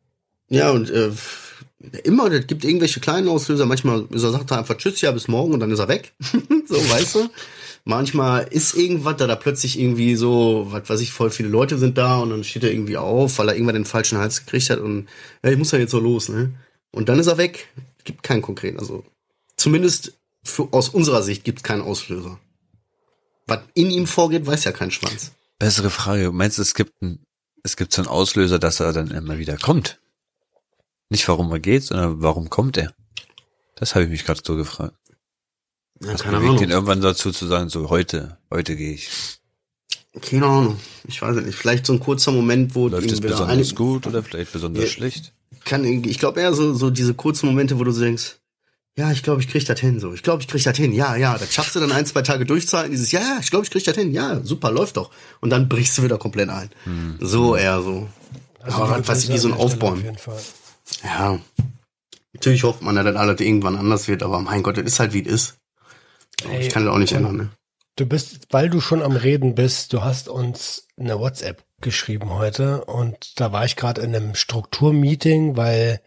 Ja, 0.48 0.70
und 0.70 0.90
äh, 0.90 1.12
immer, 2.04 2.30
es 2.30 2.46
gibt 2.46 2.64
irgendwelche 2.64 3.00
kleinen 3.00 3.28
Auslöser. 3.28 3.66
Manchmal 3.66 4.06
ist 4.10 4.22
er, 4.22 4.30
sagt 4.30 4.50
er 4.50 4.58
einfach 4.58 4.76
Tschüss, 4.76 5.00
ja, 5.00 5.12
bis 5.12 5.28
morgen 5.28 5.54
und 5.54 5.60
dann 5.60 5.70
ist 5.70 5.78
er 5.78 5.88
weg. 5.88 6.12
so, 6.20 6.76
weißt 6.76 7.14
du? 7.14 7.28
Manchmal 7.84 8.46
ist 8.50 8.74
irgendwas, 8.74 9.16
da 9.16 9.26
da 9.26 9.36
plötzlich 9.36 9.78
irgendwie 9.78 10.14
so, 10.14 10.66
was 10.70 10.88
weiß 10.88 11.00
ich, 11.00 11.12
voll 11.12 11.30
viele 11.30 11.48
Leute 11.48 11.78
sind 11.78 11.96
da 11.96 12.18
und 12.18 12.30
dann 12.30 12.44
steht 12.44 12.64
er 12.64 12.72
irgendwie 12.72 12.98
auf, 12.98 13.38
weil 13.38 13.48
er 13.48 13.54
irgendwann 13.54 13.74
den 13.74 13.86
falschen 13.86 14.18
Hals 14.18 14.44
gekriegt 14.44 14.68
hat 14.68 14.80
und 14.80 15.08
ja, 15.42 15.50
ich 15.50 15.56
muss 15.56 15.70
ja 15.70 15.78
jetzt 15.78 15.92
so 15.92 15.98
los, 15.98 16.28
ne? 16.28 16.52
Und 16.92 17.08
dann 17.08 17.18
ist 17.18 17.28
er 17.28 17.38
weg. 17.38 17.68
Gibt 18.04 18.22
keinen 18.22 18.42
konkreten, 18.42 18.78
also 18.78 19.04
zumindest 19.56 20.12
für, 20.44 20.68
aus 20.72 20.90
unserer 20.90 21.22
Sicht 21.22 21.44
gibt 21.44 21.60
es 21.60 21.62
keinen 21.62 21.82
Auslöser. 21.82 22.38
Was 23.46 23.60
in 23.74 23.90
ihm 23.90 24.06
vorgeht, 24.06 24.46
weiß 24.46 24.64
ja 24.64 24.72
kein 24.72 24.90
Schwanz. 24.90 25.32
Bessere 25.58 25.90
Frage. 25.90 26.32
Meinst 26.32 26.58
du, 26.58 26.62
es 26.62 26.74
gibt 26.74 27.00
ein, 27.02 27.24
es 27.62 27.76
gibt 27.76 27.92
so 27.92 28.02
einen 28.02 28.08
Auslöser, 28.08 28.58
dass 28.58 28.80
er 28.80 28.92
dann 28.92 29.10
immer 29.10 29.38
wieder 29.38 29.56
kommt? 29.56 30.00
Nicht 31.11 31.29
warum 31.29 31.51
er 31.53 31.61
geht, 31.61 31.83
sondern 31.83 32.23
warum 32.23 32.49
kommt 32.49 32.77
er? 32.77 32.94
Das 33.75 33.94
habe 33.94 34.05
ich 34.05 34.11
mich 34.11 34.25
gerade 34.25 34.40
so 34.44 34.57
gefragt. 34.57 34.94
Ja, 36.03 36.14
Was 36.14 36.23
keine 36.23 36.37
bewegt 36.37 36.51
Ahnung. 36.51 36.64
ihn 36.64 36.70
irgendwann 36.70 37.01
dazu 37.01 37.31
zu 37.31 37.46
sagen, 37.46 37.68
so 37.68 37.90
heute, 37.90 38.38
heute 38.51 38.77
gehe 38.77 38.94
ich? 38.94 39.11
Keine 40.23 40.46
Ahnung. 40.46 40.81
Ich 41.07 41.20
weiß 41.20 41.37
nicht. 41.37 41.57
Vielleicht 41.57 41.87
so 41.87 41.92
ein 41.92 42.01
kurzer 42.01 42.33
Moment, 42.33 42.75
wo 42.75 42.88
läuft 42.88 43.11
es 43.11 43.20
besonders 43.20 43.75
gut 43.75 44.07
oder 44.07 44.23
vielleicht 44.23 44.53
besonders 44.53 44.85
ja, 44.85 44.90
schlecht. 44.90 45.35
Kann 45.64 45.85
ich 45.85 46.18
glaube 46.18 46.40
eher 46.40 46.55
so 46.55 46.73
so 46.75 46.90
diese 46.90 47.14
kurzen 47.14 47.46
Momente, 47.46 47.79
wo 47.79 47.85
du 47.85 47.90
so 47.90 48.01
denkst, 48.01 48.40
ja, 48.96 49.12
ich 49.12 49.23
glaube, 49.23 49.40
ich 49.40 49.49
krieg 49.49 49.64
das 49.64 49.79
hin. 49.79 50.01
So, 50.01 50.12
ich 50.12 50.23
glaube, 50.23 50.42
ich 50.42 50.49
krieg 50.49 50.62
das 50.62 50.77
hin. 50.77 50.92
Ja, 50.92 51.16
ja, 51.16 51.38
das 51.38 51.55
schaffst 51.55 51.75
du 51.77 51.81
dann 51.81 51.92
ein, 51.92 52.07
zwei 52.07 52.23
Tage 52.23 52.44
durchzuhalten. 52.44 52.92
Dieses, 52.92 53.12
ja, 53.12 53.38
ich 53.40 53.51
glaube, 53.51 53.64
ich 53.64 53.70
krieg 53.70 53.85
das 53.85 53.96
hin. 53.96 54.12
Ja, 54.12 54.40
super, 54.44 54.70
läuft 54.70 54.96
doch. 54.96 55.11
Und 55.40 55.51
dann 55.51 55.68
brichst 55.68 55.96
du 55.96 56.03
wieder 56.03 56.18
komplett 56.18 56.49
ein. 56.49 56.70
Hm. 56.85 57.16
So 57.20 57.57
eher 57.57 57.81
so. 57.83 58.09
Also 58.61 58.77
Aber 58.77 58.88
man 58.88 59.09
weiß 59.09 59.29
wie 59.31 59.38
so 59.38 59.49
ein 59.49 59.55
Aufbäumen. 59.55 60.16
Ja. 61.03 61.38
Natürlich 62.33 62.62
hofft 62.62 62.83
man, 62.83 62.94
dass 62.94 63.05
das 63.05 63.16
alles 63.16 63.40
irgendwann 63.40 63.76
anders 63.76 64.09
wird, 64.09 64.22
aber 64.22 64.40
mein 64.40 64.62
Gott, 64.62 64.76
das 64.76 64.85
ist 64.85 65.00
halt 65.00 65.12
wie 65.12 65.24
es 65.24 65.33
ist. 65.33 65.59
Ey, 66.48 66.61
ich 66.61 66.68
kann 66.70 66.85
das 66.85 66.94
auch 66.94 66.98
nicht 66.98 67.12
ändern, 67.12 67.37
ne? 67.37 67.50
Du 67.96 68.07
bist, 68.07 68.46
weil 68.50 68.70
du 68.70 68.81
schon 68.81 69.03
am 69.03 69.16
Reden 69.16 69.55
bist, 69.55 69.92
du 69.92 70.03
hast 70.03 70.29
uns 70.29 70.87
eine 70.98 71.18
WhatsApp 71.18 71.64
geschrieben 71.81 72.31
heute 72.31 72.85
und 72.85 73.38
da 73.40 73.53
war 73.53 73.64
ich 73.64 73.76
gerade 73.76 74.00
in 74.00 74.14
einem 74.14 74.35
Strukturmeeting, 74.35 75.57
weil 75.57 76.00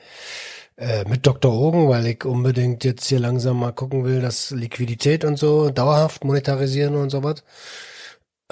äh, 0.76 1.06
mit 1.08 1.28
Dr. 1.28 1.54
Ogen, 1.54 1.89
weil 1.89 2.08
ich 2.08 2.26
unbedingt 2.26 2.84
jetzt 2.84 3.06
hier 3.08 3.19
langsam 3.19 3.60
mal 3.60 3.74
gucken 3.74 4.06
will, 4.06 4.22
dass 4.22 4.52
Liquidität 4.52 5.24
und 5.24 5.38
so 5.38 5.69
dauerhaft 5.69 6.24
monetarisieren 6.24 6.96
und 6.96 7.10
sowas. 7.10 7.43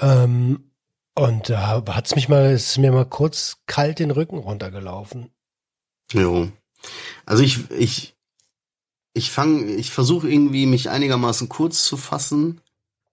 Ähm, 0.00 0.70
und 1.14 1.50
da 1.50 1.82
hat's 1.88 2.14
mich 2.14 2.28
mal, 2.28 2.52
ist 2.52 2.78
mir 2.78 2.92
mal 2.92 3.06
kurz 3.06 3.58
kalt 3.66 3.98
den 3.98 4.10
Rücken 4.10 4.38
runtergelaufen. 4.38 5.30
Jo. 6.12 6.48
Also 7.26 7.42
ich, 7.42 7.70
ich, 7.70 8.14
ich 9.14 9.30
fange, 9.30 9.64
ich 9.74 9.90
versuche 9.90 10.30
irgendwie 10.30 10.66
mich 10.66 10.90
einigermaßen 10.90 11.48
kurz 11.48 11.84
zu 11.84 11.96
fassen, 11.96 12.60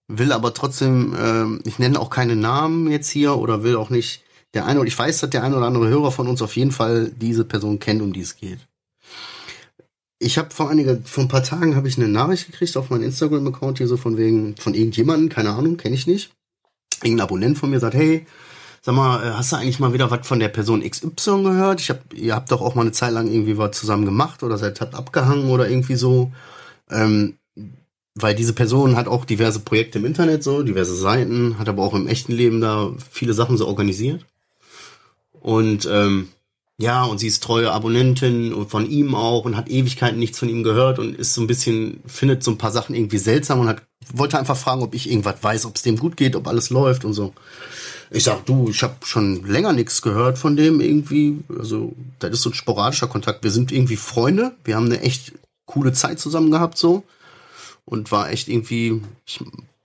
will 0.07 0.31
aber 0.31 0.53
trotzdem, 0.53 1.13
äh, 1.13 1.67
ich 1.67 1.79
nenne 1.79 1.99
auch 1.99 2.09
keine 2.09 2.35
Namen 2.35 2.89
jetzt 2.91 3.09
hier 3.09 3.37
oder 3.37 3.63
will 3.63 3.75
auch 3.75 3.89
nicht 3.89 4.23
der 4.53 4.65
eine, 4.65 4.83
ich 4.85 4.97
weiß, 4.97 5.19
dass 5.19 5.29
der 5.29 5.43
eine 5.43 5.57
oder 5.57 5.67
andere 5.67 5.87
Hörer 5.87 6.11
von 6.11 6.27
uns 6.27 6.41
auf 6.41 6.55
jeden 6.55 6.71
Fall 6.71 7.11
diese 7.15 7.45
Person 7.45 7.79
kennt, 7.79 8.01
um 8.01 8.13
die 8.13 8.21
es 8.21 8.35
geht. 8.35 8.59
Ich 10.17 10.37
habe 10.37 10.49
vor 10.49 10.69
einiger, 10.69 10.97
vor 11.03 11.23
ein 11.23 11.29
paar 11.29 11.43
Tagen 11.43 11.75
habe 11.75 11.87
ich 11.87 11.97
eine 11.97 12.07
Nachricht 12.07 12.47
gekriegt 12.47 12.75
auf 12.75 12.89
meinen 12.89 13.03
Instagram-Account 13.03 13.77
hier 13.77 13.87
so 13.87 13.95
von 13.95 14.17
wegen, 14.17 14.57
von 14.57 14.73
irgendjemanden, 14.73 15.29
keine 15.29 15.51
Ahnung, 15.51 15.77
kenne 15.77 15.95
ich 15.95 16.07
nicht. 16.07 16.31
Irgendein 17.03 17.25
Abonnent 17.25 17.57
von 17.57 17.69
mir 17.69 17.79
sagt, 17.79 17.93
hey, 17.93 18.25
sag 18.81 18.95
mal, 18.95 19.23
äh, 19.23 19.31
hast 19.33 19.51
du 19.51 19.55
eigentlich 19.55 19.79
mal 19.79 19.93
wieder 19.93 20.11
was 20.11 20.27
von 20.27 20.39
der 20.39 20.49
Person 20.49 20.87
XY 20.87 21.43
gehört? 21.43 21.81
Ich 21.81 21.89
hab, 21.89 22.13
ihr 22.13 22.35
habt 22.35 22.51
doch 22.51 22.61
auch 22.61 22.75
mal 22.75 22.81
eine 22.81 22.91
Zeit 22.91 23.13
lang 23.13 23.27
irgendwie 23.27 23.57
was 23.57 23.77
zusammen 23.77 24.05
gemacht 24.05 24.43
oder 24.43 24.57
seid 24.57 24.81
habt 24.81 24.95
abgehangen 24.95 25.49
oder 25.49 25.69
irgendwie 25.69 25.95
so. 25.95 26.31
Ähm, 26.89 27.35
weil 28.15 28.35
diese 28.35 28.53
Person 28.53 28.95
hat 28.95 29.07
auch 29.07 29.25
diverse 29.25 29.59
Projekte 29.59 29.99
im 29.99 30.05
Internet, 30.05 30.43
so, 30.43 30.63
diverse 30.63 30.95
Seiten, 30.95 31.57
hat 31.59 31.69
aber 31.69 31.83
auch 31.83 31.93
im 31.93 32.07
echten 32.07 32.33
Leben 32.33 32.61
da 32.61 32.91
viele 33.11 33.33
Sachen 33.33 33.57
so 33.57 33.67
organisiert. 33.67 34.25
Und 35.39 35.87
ähm, 35.89 36.29
ja, 36.77 37.03
und 37.03 37.19
sie 37.19 37.27
ist 37.27 37.43
treue 37.43 37.71
Abonnentin 37.71 38.53
und 38.53 38.69
von 38.69 38.89
ihm 38.89 39.13
auch 39.13 39.45
und 39.45 39.57
hat 39.57 39.69
Ewigkeiten 39.69 40.17
nichts 40.17 40.39
von 40.39 40.49
ihm 40.49 40.63
gehört 40.63 40.97
und 40.97 41.15
ist 41.17 41.33
so 41.33 41.41
ein 41.41 41.47
bisschen, 41.47 42.01
findet 42.05 42.43
so 42.43 42.51
ein 42.51 42.57
paar 42.57 42.71
Sachen 42.71 42.95
irgendwie 42.95 43.17
seltsam 43.17 43.59
und 43.59 43.67
hat, 43.67 43.81
wollte 44.13 44.39
einfach 44.39 44.57
fragen, 44.57 44.81
ob 44.81 44.95
ich 44.95 45.09
irgendwas 45.09 45.43
weiß, 45.43 45.65
ob 45.65 45.75
es 45.75 45.81
dem 45.81 45.97
gut 45.97 46.15
geht, 46.15 46.35
ob 46.35 46.47
alles 46.47 46.69
läuft 46.69 47.03
und 47.03 47.13
so. 47.13 47.33
Ich 48.11 48.23
sag, 48.23 48.45
du, 48.45 48.69
ich 48.69 48.81
habe 48.81 48.95
schon 49.05 49.45
länger 49.45 49.73
nichts 49.73 50.01
gehört 50.01 50.37
von 50.37 50.55
dem 50.55 50.81
irgendwie. 50.81 51.39
Also, 51.57 51.93
das 52.19 52.31
ist 52.31 52.41
so 52.41 52.49
ein 52.49 52.55
sporadischer 52.55 53.07
Kontakt. 53.07 53.43
Wir 53.43 53.51
sind 53.51 53.71
irgendwie 53.71 53.97
Freunde. 53.97 54.53
Wir 54.63 54.75
haben 54.75 54.85
eine 54.85 55.01
echt 55.01 55.33
coole 55.65 55.93
Zeit 55.93 56.19
zusammen 56.19 56.51
gehabt 56.51 56.77
so. 56.77 57.03
Und 57.85 58.11
war 58.11 58.31
echt 58.31 58.47
irgendwie, 58.47 59.01
ich 59.25 59.39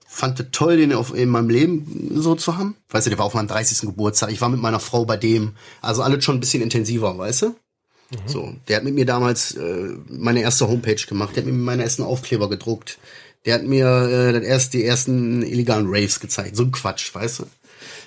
fand 0.07 0.39
es 0.39 0.47
toll, 0.51 0.77
den 0.77 0.93
auf, 0.93 1.13
in 1.13 1.29
meinem 1.29 1.49
Leben 1.49 2.11
so 2.15 2.35
zu 2.35 2.57
haben. 2.57 2.75
Weißt 2.89 3.05
du, 3.05 3.09
der 3.09 3.19
war 3.19 3.25
auf 3.25 3.33
meinem 3.33 3.47
30. 3.47 3.81
Geburtstag. 3.81 4.31
Ich 4.31 4.41
war 4.41 4.49
mit 4.49 4.61
meiner 4.61 4.79
Frau 4.79 5.05
bei 5.05 5.17
dem. 5.17 5.53
Also 5.81 6.01
alles 6.01 6.23
schon 6.23 6.37
ein 6.37 6.39
bisschen 6.39 6.63
intensiver, 6.63 7.17
weißt 7.17 7.43
du? 7.43 7.47
Mhm. 7.47 8.27
So, 8.27 8.55
der 8.67 8.77
hat 8.77 8.83
mit 8.83 8.95
mir 8.95 9.05
damals 9.05 9.55
äh, 9.55 9.89
meine 10.09 10.41
erste 10.41 10.67
Homepage 10.67 10.95
gemacht. 11.07 11.35
Der 11.35 11.43
hat 11.43 11.51
mir 11.51 11.57
meine 11.57 11.83
ersten 11.83 12.03
Aufkleber 12.03 12.49
gedruckt. 12.49 12.97
Der 13.45 13.55
hat 13.55 13.63
mir 13.63 13.85
äh, 13.87 14.45
erst, 14.45 14.73
die 14.73 14.83
ersten 14.83 15.43
illegalen 15.43 15.87
Raves 15.87 16.19
gezeigt. 16.19 16.55
So 16.55 16.63
ein 16.63 16.71
Quatsch, 16.71 17.13
weißt 17.13 17.39
du? 17.39 17.43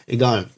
Egal. 0.09 0.49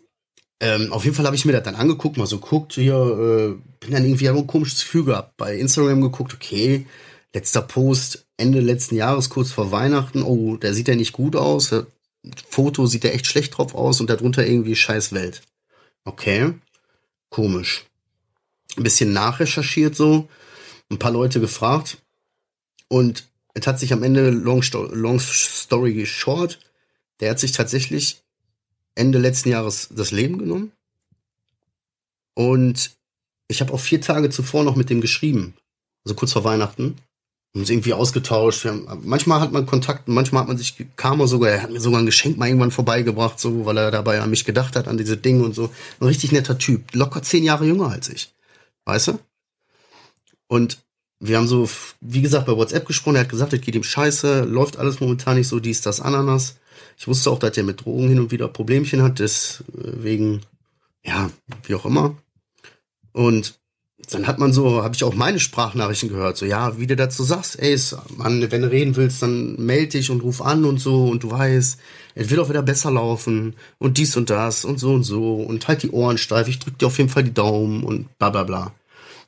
Ähm, 0.60 0.92
auf 0.92 1.04
jeden 1.04 1.16
Fall 1.16 1.26
habe 1.26 1.34
ich 1.34 1.44
mir 1.44 1.52
das 1.52 1.64
dann 1.64 1.74
angeguckt, 1.74 2.16
mal 2.16 2.26
so 2.26 2.38
guckt, 2.38 2.74
hier, 2.74 2.94
äh, 2.94 3.80
bin 3.80 3.90
dann 3.90 4.04
irgendwie 4.04 4.28
ein 4.28 4.46
komisches 4.46 4.80
Gefühl 4.80 5.04
gehabt. 5.04 5.36
Bei 5.36 5.56
Instagram 5.56 6.00
geguckt, 6.02 6.34
okay, 6.34 6.86
letzter 7.34 7.62
Post, 7.62 8.26
Ende 8.36 8.60
letzten 8.60 8.94
Jahres, 8.94 9.28
kurz 9.28 9.50
vor 9.50 9.72
Weihnachten, 9.72 10.22
oh, 10.22 10.56
der 10.56 10.72
sieht 10.72 10.88
ja 10.88 10.94
nicht 10.94 11.12
gut 11.12 11.34
aus. 11.34 11.74
Foto 12.48 12.86
sieht 12.86 13.04
ja 13.04 13.10
echt 13.10 13.26
schlecht 13.26 13.56
drauf 13.56 13.74
aus 13.74 14.00
und 14.00 14.08
darunter 14.08 14.46
irgendwie 14.46 14.76
scheiß 14.76 15.12
Welt. 15.12 15.42
Okay, 16.04 16.54
komisch. 17.30 17.86
Ein 18.76 18.84
bisschen 18.84 19.12
nachrecherchiert 19.12 19.96
so, 19.96 20.28
ein 20.90 20.98
paar 20.98 21.10
Leute 21.10 21.40
gefragt 21.40 21.98
und 22.88 23.24
es 23.54 23.66
hat 23.66 23.80
sich 23.80 23.92
am 23.92 24.04
Ende, 24.04 24.30
long, 24.30 24.62
long 24.92 25.18
story 25.18 26.06
short, 26.06 26.60
der 27.18 27.30
hat 27.30 27.40
sich 27.40 27.52
tatsächlich 27.52 28.22
Ende 28.94 29.18
letzten 29.18 29.50
Jahres 29.50 29.88
das 29.90 30.10
Leben 30.10 30.38
genommen. 30.38 30.72
Und 32.34 32.92
ich 33.48 33.60
habe 33.60 33.72
auch 33.72 33.80
vier 33.80 34.00
Tage 34.00 34.30
zuvor 34.30 34.64
noch 34.64 34.76
mit 34.76 34.90
dem 34.90 35.00
geschrieben. 35.00 35.54
Also 36.04 36.14
kurz 36.14 36.32
vor 36.32 36.44
Weihnachten. 36.44 36.96
Und 37.52 37.62
uns 37.62 37.70
irgendwie 37.70 37.94
ausgetauscht. 37.94 38.64
Haben, 38.64 38.86
manchmal 39.02 39.40
hat 39.40 39.52
man 39.52 39.66
Kontakt, 39.66 40.06
manchmal 40.06 40.42
hat 40.42 40.48
man 40.48 40.58
sich, 40.58 40.74
kam 40.96 41.20
er 41.20 41.26
sogar, 41.26 41.50
er 41.50 41.62
hat 41.62 41.70
mir 41.70 41.80
sogar 41.80 42.00
ein 42.00 42.06
Geschenk 42.06 42.38
mal 42.38 42.46
irgendwann 42.46 42.70
vorbeigebracht, 42.70 43.40
so, 43.40 43.66
weil 43.66 43.76
er 43.76 43.90
dabei 43.90 44.20
an 44.20 44.30
mich 44.30 44.44
gedacht 44.44 44.76
hat, 44.76 44.86
an 44.86 44.98
diese 44.98 45.16
Dinge 45.16 45.44
und 45.44 45.54
so. 45.54 45.70
Ein 45.98 46.06
richtig 46.06 46.30
netter 46.32 46.58
Typ. 46.58 46.94
Locker 46.94 47.22
zehn 47.22 47.42
Jahre 47.42 47.66
jünger 47.66 47.88
als 47.88 48.08
ich. 48.08 48.32
Weißt 48.84 49.08
du? 49.08 49.18
Und 50.46 50.78
wir 51.20 51.36
haben 51.36 51.48
so, 51.48 51.68
wie 52.00 52.22
gesagt, 52.22 52.46
bei 52.46 52.56
WhatsApp 52.56 52.86
gesprochen. 52.86 53.16
Er 53.16 53.22
hat 53.22 53.28
gesagt, 53.28 53.52
es 53.52 53.60
geht 53.60 53.74
ihm 53.74 53.82
scheiße, 53.82 54.44
läuft 54.44 54.78
alles 54.78 55.00
momentan 55.00 55.36
nicht 55.36 55.48
so, 55.48 55.60
dies, 55.60 55.82
das, 55.82 56.00
Ananas. 56.00 56.56
Ich 56.98 57.08
wusste 57.08 57.30
auch, 57.30 57.38
dass 57.38 57.56
er 57.56 57.64
mit 57.64 57.84
Drogen 57.84 58.08
hin 58.08 58.20
und 58.20 58.30
wieder 58.30 58.48
Problemchen 58.48 59.02
hat, 59.02 59.18
deswegen, 59.18 60.42
ja, 61.04 61.30
wie 61.64 61.74
auch 61.74 61.86
immer. 61.86 62.16
Und 63.12 63.60
dann 64.10 64.26
hat 64.26 64.38
man 64.38 64.52
so, 64.52 64.82
habe 64.82 64.94
ich 64.94 65.04
auch 65.04 65.14
meine 65.14 65.38
Sprachnachrichten 65.38 66.08
gehört, 66.08 66.36
so, 66.36 66.46
ja, 66.46 66.78
wie 66.78 66.86
du 66.86 66.96
dazu 66.96 67.22
sagst, 67.22 67.58
ey, 67.60 67.78
Mann, 68.16 68.50
wenn 68.50 68.62
du 68.62 68.70
reden 68.70 68.96
willst, 68.96 69.22
dann 69.22 69.56
melde 69.56 69.98
dich 69.98 70.10
und 70.10 70.22
ruf 70.22 70.40
an 70.40 70.64
und 70.64 70.78
so 70.78 71.04
und 71.04 71.22
du 71.22 71.30
weißt, 71.30 71.78
es 72.14 72.30
wird 72.30 72.40
auch 72.40 72.48
wieder 72.48 72.62
besser 72.62 72.90
laufen 72.90 73.54
und 73.78 73.98
dies 73.98 74.16
und 74.16 74.30
das 74.30 74.64
und 74.64 74.78
so 74.78 74.94
und 74.94 75.04
so 75.04 75.34
und 75.36 75.68
halt 75.68 75.82
die 75.82 75.90
Ohren 75.90 76.18
steif, 76.18 76.48
ich 76.48 76.58
drück 76.58 76.78
dir 76.78 76.86
auf 76.86 76.98
jeden 76.98 77.10
Fall 77.10 77.24
die 77.24 77.34
Daumen 77.34 77.84
und 77.84 78.18
bla 78.18 78.30
bla 78.30 78.44
bla. 78.44 78.74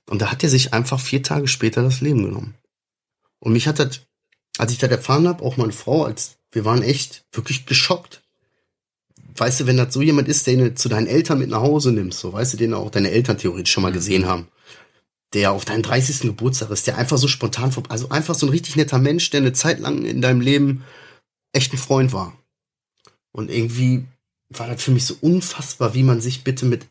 Und 0.09 0.21
da 0.21 0.31
hat 0.33 0.43
er 0.43 0.49
sich 0.49 0.73
einfach 0.73 0.99
vier 0.99 1.23
Tage 1.23 1.49
später 1.49 1.83
das 1.83 2.01
Leben 2.01 2.25
genommen. 2.25 2.55
Und 3.39 3.53
mich 3.53 3.69
hat 3.69 3.79
das, 3.79 4.01
als 4.59 4.73
ich 4.73 4.79
das 4.79 4.91
erfahren 4.91 5.29
habe, 5.29 5.45
auch 5.45 5.57
meine 5.57 5.73
Frau 5.73 6.05
als 6.05 6.39
wir 6.53 6.65
waren 6.65 6.83
echt 6.83 7.25
wirklich 7.33 7.67
geschockt. 7.67 8.23
Weißt 9.37 9.61
du, 9.61 9.67
wenn 9.67 9.79
das 9.79 9.95
so 9.95 10.03
jemand 10.03 10.29
ist, 10.29 10.47
den 10.47 10.59
du 10.59 10.75
zu 10.75 10.89
deinen 10.89 11.07
Eltern 11.07 11.39
mit 11.39 11.49
nach 11.49 11.63
Hause 11.63 11.91
nimmst, 11.91 12.21
so 12.21 12.33
weißt 12.33 12.53
du, 12.53 12.57
den 12.59 12.75
auch 12.75 12.91
deine 12.91 13.11
Eltern 13.11 13.39
theoretisch 13.39 13.73
schon 13.73 13.83
mal 13.83 13.93
gesehen 13.93 14.27
haben, 14.27 14.49
der 15.33 15.53
auf 15.53 15.65
deinen 15.65 15.83
30. 15.83 16.21
Geburtstag 16.21 16.71
ist, 16.71 16.87
der 16.87 16.99
einfach 16.99 17.17
so 17.17 17.29
spontan, 17.29 17.73
also 17.89 18.11
einfach 18.11 18.35
so 18.35 18.47
ein 18.47 18.51
richtig 18.51 18.77
netter 18.77 18.99
Mensch, 18.99 19.31
der 19.31 19.41
eine 19.41 19.55
Zeit 19.55 19.81
lang 19.81 20.05
in 20.05 20.21
deinem 20.21 20.43
Leben 20.43 20.85
echt 21.53 21.73
ein 21.73 21.79
Freund 21.79 22.13
war. 22.13 22.37
Und 23.33 23.51
irgendwie 23.51 24.05
war 24.51 24.69
das 24.69 24.83
für 24.83 24.91
mich 24.91 25.07
so 25.07 25.17
unfassbar, 25.23 25.95
wie 25.95 26.03
man 26.03 26.21
sich 26.21 26.45
bitte 26.45 26.67
mit 26.67 26.87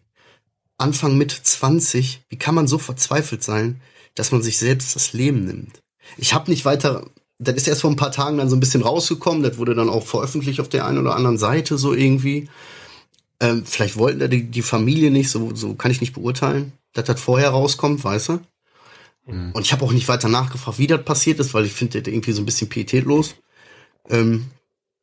Anfang 0.80 1.16
mit 1.16 1.32
20, 1.32 2.24
wie 2.30 2.38
kann 2.38 2.56
man 2.56 2.68
so 2.68 2.80
verzweifelt 2.80 3.44
sein, 3.44 3.80
dass 4.16 4.32
man 4.32 4.42
sich 4.42 4.58
selbst 4.58 4.96
das 4.96 5.14
Leben 5.14 5.46
nimmt? 5.46 5.80
Ich 6.18 6.34
habe 6.34 6.50
nicht 6.50 6.66
weiter 6.66 7.06
das 7.42 7.56
ist 7.56 7.68
erst 7.68 7.82
vor 7.82 7.90
ein 7.90 7.96
paar 7.96 8.12
Tagen 8.12 8.38
dann 8.38 8.50
so 8.50 8.56
ein 8.56 8.60
bisschen 8.60 8.84
rausgekommen. 8.84 9.42
Das 9.42 9.58
wurde 9.58 9.74
dann 9.74 9.90
auch 9.90 10.06
veröffentlicht 10.06 10.60
auf 10.60 10.70
der 10.70 10.86
einen 10.86 11.00
oder 11.00 11.16
anderen 11.16 11.40
Seite 11.40 11.78
so 11.78 11.94
irgendwie. 11.94 12.50
Ähm, 13.40 13.66
vielleicht 13.66 13.98
wollten 13.98 14.20
da 14.20 14.28
die, 14.28 14.44
die 14.44 14.62
Familie 14.62 15.10
nicht, 15.10 15.30
so, 15.30 15.56
so 15.56 15.74
kann 15.74 15.90
ich 15.90 16.02
nicht 16.02 16.14
beurteilen, 16.14 16.74
dass 16.94 17.06
das 17.06 17.20
vorher 17.20 17.50
rauskommt, 17.50 18.04
weißt 18.04 18.30
du? 18.30 18.40
Mhm. 19.26 19.52
Und 19.54 19.66
ich 19.66 19.74
habe 19.74 19.84
auch 19.84 19.92
nicht 19.92 20.08
weiter 20.08 20.30
nachgefragt, 20.30 20.78
wie 20.78 20.86
das 20.86 21.04
passiert 21.04 21.40
ist, 21.40 21.56
weil 21.56 21.66
ich 21.66 21.74
finde 21.74 22.00
das 22.00 22.14
irgendwie 22.14 22.32
so 22.32 22.44
ein 22.44 22.46
bisschen 22.46 22.70
pietätlos. 22.70 23.36
Ähm, 24.08 24.52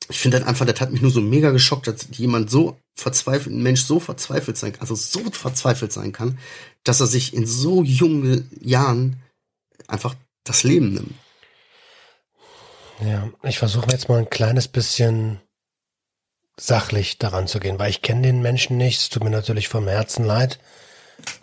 ich 0.09 0.21
finde 0.21 0.39
das 0.39 0.47
einfach, 0.47 0.65
das 0.65 0.81
hat 0.81 0.93
mich 0.93 1.03
nur 1.03 1.11
so 1.11 1.21
mega 1.21 1.51
geschockt, 1.51 1.89
dass 1.89 2.07
jemand 2.13 2.51
so 2.51 2.79
verzweifelt, 2.95 3.55
ein 3.55 3.63
Mensch 3.63 3.83
so 3.83 3.99
verzweifelt 3.99 4.57
sein 4.57 4.73
kann, 4.73 4.83
also 4.83 4.95
so 4.95 5.21
verzweifelt 5.33 5.93
sein 5.93 6.13
kann, 6.13 6.39
dass 6.85 7.01
er 7.01 7.09
sich 7.09 7.35
in 7.35 7.47
so 7.47 7.83
jungen 7.83 8.49
Jahren 8.61 9.17
einfach 9.89 10.15
das 10.45 10.63
Leben 10.63 10.95
nimmt. 10.95 11.15
Ja, 13.01 13.31
ich 13.43 13.59
versuche 13.59 13.91
jetzt 13.91 14.09
mal 14.09 14.19
ein 14.19 14.31
kleines 14.31 14.69
bisschen 14.69 15.41
sachlich 16.59 17.19
daran 17.19 17.47
zu 17.47 17.61
gehen, 17.61 17.79
weil 17.79 17.91
ich 17.91 18.03
kenne 18.03 18.23
den 18.23 18.43
Menschen 18.43 18.77
nicht. 18.77 19.01
Es 19.01 19.09
tut 19.09 19.23
mir 19.23 19.31
natürlich 19.31 19.69
vom 19.69 19.87
Herzen 19.87 20.25
leid. 20.25 20.59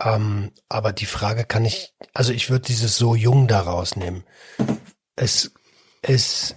Ähm, 0.00 0.52
aber 0.68 0.92
die 0.92 1.06
Frage 1.06 1.44
kann 1.44 1.64
ich, 1.64 1.94
also 2.14 2.32
ich 2.32 2.50
würde 2.50 2.66
dieses 2.66 2.96
so 2.96 3.14
jung 3.14 3.48
da 3.48 3.60
rausnehmen. 3.60 4.24
Es 5.16 5.52
ist 6.02 6.56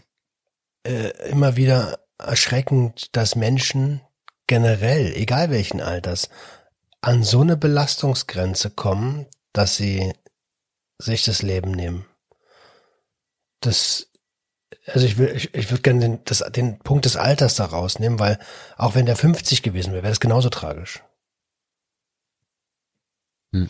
äh, 0.85 1.09
immer 1.29 1.55
wieder 1.55 1.99
erschreckend, 2.17 3.15
dass 3.15 3.35
Menschen 3.35 4.01
generell, 4.47 5.13
egal 5.15 5.49
welchen 5.49 5.81
Alters, 5.81 6.29
an 7.01 7.23
so 7.23 7.41
eine 7.41 7.55
Belastungsgrenze 7.55 8.71
kommen, 8.71 9.25
dass 9.53 9.77
sie 9.77 10.13
sich 10.97 11.23
das 11.23 11.41
Leben 11.41 11.71
nehmen. 11.71 12.05
Das 13.61 14.08
also 14.93 15.05
ich 15.05 15.17
will, 15.17 15.33
ich, 15.35 15.53
ich 15.53 15.69
würde 15.71 15.81
gerne 15.81 15.99
den, 15.99 16.19
das, 16.25 16.43
den 16.51 16.79
Punkt 16.79 17.05
des 17.05 17.15
Alters 17.15 17.55
da 17.55 17.65
rausnehmen, 17.65 18.19
weil 18.19 18.39
auch 18.77 18.95
wenn 18.95 19.05
der 19.05 19.15
50 19.15 19.63
gewesen 19.63 19.93
wäre, 19.93 20.03
wäre 20.03 20.11
das 20.11 20.19
genauso 20.19 20.49
tragisch. 20.49 21.01
Hm. 23.53 23.69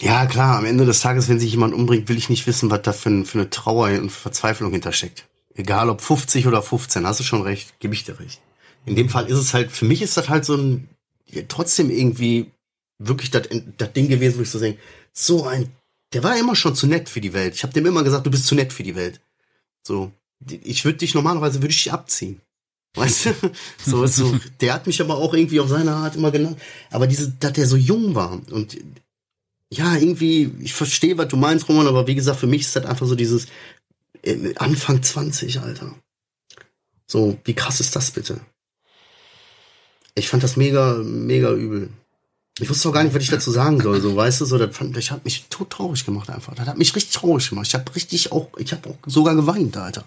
Ja, 0.00 0.26
klar, 0.26 0.58
am 0.58 0.64
Ende 0.64 0.86
des 0.86 1.00
Tages, 1.00 1.28
wenn 1.28 1.40
sich 1.40 1.50
jemand 1.50 1.74
umbringt, 1.74 2.08
will 2.08 2.18
ich 2.18 2.28
nicht 2.28 2.46
wissen, 2.46 2.70
was 2.70 2.82
da 2.82 2.92
für, 2.92 3.24
für 3.24 3.38
eine 3.38 3.50
Trauer 3.50 3.88
und 3.88 4.10
Verzweiflung 4.10 4.70
hintersteckt. 4.70 5.26
Egal 5.54 5.90
ob 5.90 6.00
50 6.00 6.46
oder 6.46 6.62
15, 6.62 7.06
hast 7.06 7.18
du 7.18 7.24
schon 7.24 7.42
recht, 7.42 7.80
gebe 7.80 7.94
ich 7.94 8.04
dir 8.04 8.20
recht. 8.20 8.40
In 8.86 8.94
dem 8.94 9.08
Fall 9.08 9.26
ist 9.26 9.38
es 9.38 9.54
halt, 9.54 9.72
für 9.72 9.84
mich 9.84 10.02
ist 10.02 10.16
das 10.16 10.28
halt 10.28 10.44
so 10.44 10.56
ein, 10.56 10.88
ja, 11.26 11.42
trotzdem 11.48 11.90
irgendwie 11.90 12.52
wirklich 12.98 13.30
das, 13.30 13.48
das 13.76 13.92
Ding 13.92 14.08
gewesen, 14.08 14.38
wo 14.38 14.42
ich 14.42 14.50
so 14.50 14.60
denke, 14.60 14.80
so 15.12 15.46
ein, 15.46 15.70
der 16.12 16.22
war 16.22 16.38
immer 16.38 16.54
schon 16.54 16.76
zu 16.76 16.86
nett 16.86 17.08
für 17.08 17.20
die 17.20 17.32
Welt. 17.32 17.54
Ich 17.54 17.64
habe 17.64 17.72
dem 17.72 17.86
immer 17.86 18.04
gesagt, 18.04 18.24
du 18.24 18.30
bist 18.30 18.46
zu 18.46 18.54
nett 18.54 18.72
für 18.72 18.84
die 18.84 18.94
Welt. 18.94 19.20
So, 19.82 20.12
ich 20.46 20.84
würde 20.84 20.98
dich 20.98 21.14
normalerweise 21.14 21.60
würde 21.62 21.70
ich 21.70 21.82
dich 21.82 21.92
abziehen. 21.92 22.40
Weißt 22.94 23.26
du? 23.26 23.32
So, 23.84 24.06
so, 24.06 24.38
der 24.60 24.74
hat 24.74 24.86
mich 24.86 25.00
aber 25.00 25.16
auch 25.16 25.34
irgendwie 25.34 25.60
auf 25.60 25.68
seine 25.68 25.92
Art 25.92 26.16
immer 26.16 26.30
genannt. 26.30 26.58
Aber 26.90 27.06
diese, 27.06 27.30
dass 27.30 27.52
der 27.52 27.66
so 27.66 27.76
jung 27.76 28.14
war 28.14 28.40
und 28.50 28.76
ja, 29.70 29.96
irgendwie, 29.96 30.50
ich 30.60 30.72
verstehe, 30.72 31.18
was 31.18 31.28
du 31.28 31.36
meinst, 31.36 31.68
Roman, 31.68 31.86
aber 31.86 32.06
wie 32.06 32.14
gesagt, 32.14 32.40
für 32.40 32.46
mich 32.46 32.62
ist 32.62 32.74
das 32.74 32.86
einfach 32.86 33.06
so 33.06 33.14
dieses 33.14 33.46
äh, 34.22 34.54
Anfang 34.56 35.02
20, 35.02 35.60
Alter. 35.60 35.94
So, 37.06 37.38
wie 37.44 37.54
krass 37.54 37.80
ist 37.80 37.94
das 37.94 38.10
bitte? 38.10 38.40
Ich 40.14 40.28
fand 40.28 40.42
das 40.42 40.56
mega, 40.56 40.94
mega 41.04 41.52
übel. 41.52 41.90
Ich 42.60 42.68
wusste 42.68 42.88
auch 42.88 42.92
gar 42.92 43.04
nicht, 43.04 43.14
was 43.14 43.22
ich 43.22 43.30
dazu 43.30 43.50
sagen 43.50 43.80
soll, 43.80 44.00
so, 44.00 44.16
weißt 44.16 44.40
du, 44.40 44.44
so, 44.46 44.58
das 44.58 44.76
fand, 44.76 44.96
ich 44.96 45.10
hat 45.10 45.24
mich 45.24 45.46
tot 45.48 45.70
traurig 45.70 46.04
gemacht 46.04 46.28
einfach. 46.30 46.54
Das 46.54 46.66
hat 46.66 46.78
mich 46.78 46.94
richtig 46.96 47.14
traurig 47.14 47.48
gemacht. 47.48 47.68
Ich 47.68 47.74
habe 47.74 47.94
richtig 47.94 48.32
auch, 48.32 48.48
ich 48.58 48.72
habe 48.72 48.90
auch 48.90 48.96
sogar 49.06 49.34
geweint, 49.36 49.76
Alter. 49.76 50.04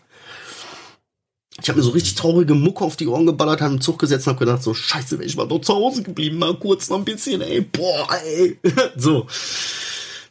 Ich 1.62 1.70
habe 1.70 1.78
mir 1.78 1.84
so 1.84 1.92
richtig 1.92 2.16
traurige 2.16 2.56
Mucke 2.56 2.84
auf 2.84 2.96
die 2.96 3.08
Ohren 3.08 3.28
geballert, 3.28 3.62
habe 3.62 3.76
im 3.76 3.82
Zug 3.82 4.00
gesetzt 4.00 4.26
und 4.26 4.34
hab 4.34 4.40
gedacht, 4.40 4.64
so, 4.64 4.74
scheiße, 4.74 5.20
wäre 5.20 5.28
ich 5.28 5.38
mal 5.38 5.48
doch 5.48 5.62
zu 5.62 5.74
Hause 5.74 6.02
geblieben, 6.02 6.40
mal 6.40 6.58
kurz 6.58 6.90
noch 6.90 6.98
ein 6.98 7.06
bisschen, 7.06 7.42
ey, 7.42 7.62
boah, 7.62 8.08
ey. 8.26 8.58
so. 8.96 9.28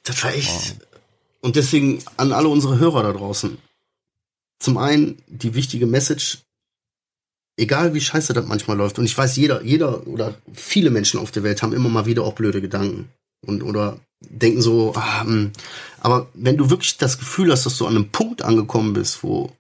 Das 0.03 0.25
war 0.25 0.35
echt. 0.35 0.77
Und 1.41 1.57
deswegen 1.57 2.03
an 2.17 2.33
alle 2.33 2.49
unsere 2.49 2.79
Hörer 2.79 3.05
da 3.05 3.13
draußen. 3.13 3.59
Zum 4.59 4.77
einen 4.77 5.23
die 5.29 5.55
wichtige 5.55 5.87
Message, 5.87 6.39
egal 7.57 7.95
wie 7.95 8.01
scheiße 8.01 8.33
das 8.33 8.47
manchmal 8.47 8.77
läuft, 8.77 8.99
und 8.99 9.05
ich 9.05 9.17
weiß, 9.17 9.37
jeder, 9.37 9.63
jeder 9.63 10.07
oder 10.09 10.35
viele 10.53 10.91
Menschen 10.91 11.21
auf 11.21 11.31
der 11.31 11.45
Welt 11.45 11.63
haben 11.63 11.73
immer 11.73 11.89
mal 11.89 12.07
wieder 12.07 12.25
auch 12.25 12.35
blöde 12.35 12.61
Gedanken. 12.61 13.09
Und, 13.47 13.63
oder 13.63 13.99
denken 14.21 14.61
so, 14.61 14.93
ah, 14.97 15.23
hm. 15.23 15.53
aber 16.01 16.29
wenn 16.35 16.59
du 16.59 16.69
wirklich 16.69 16.99
das 16.99 17.19
Gefühl 17.19 17.51
hast, 17.53 17.65
dass 17.65 17.79
du 17.79 17.87
an 17.87 17.97
einem 17.97 18.11
Punkt 18.11 18.43
angekommen 18.43 18.93
bist, 18.93 19.23
wo 19.23 19.51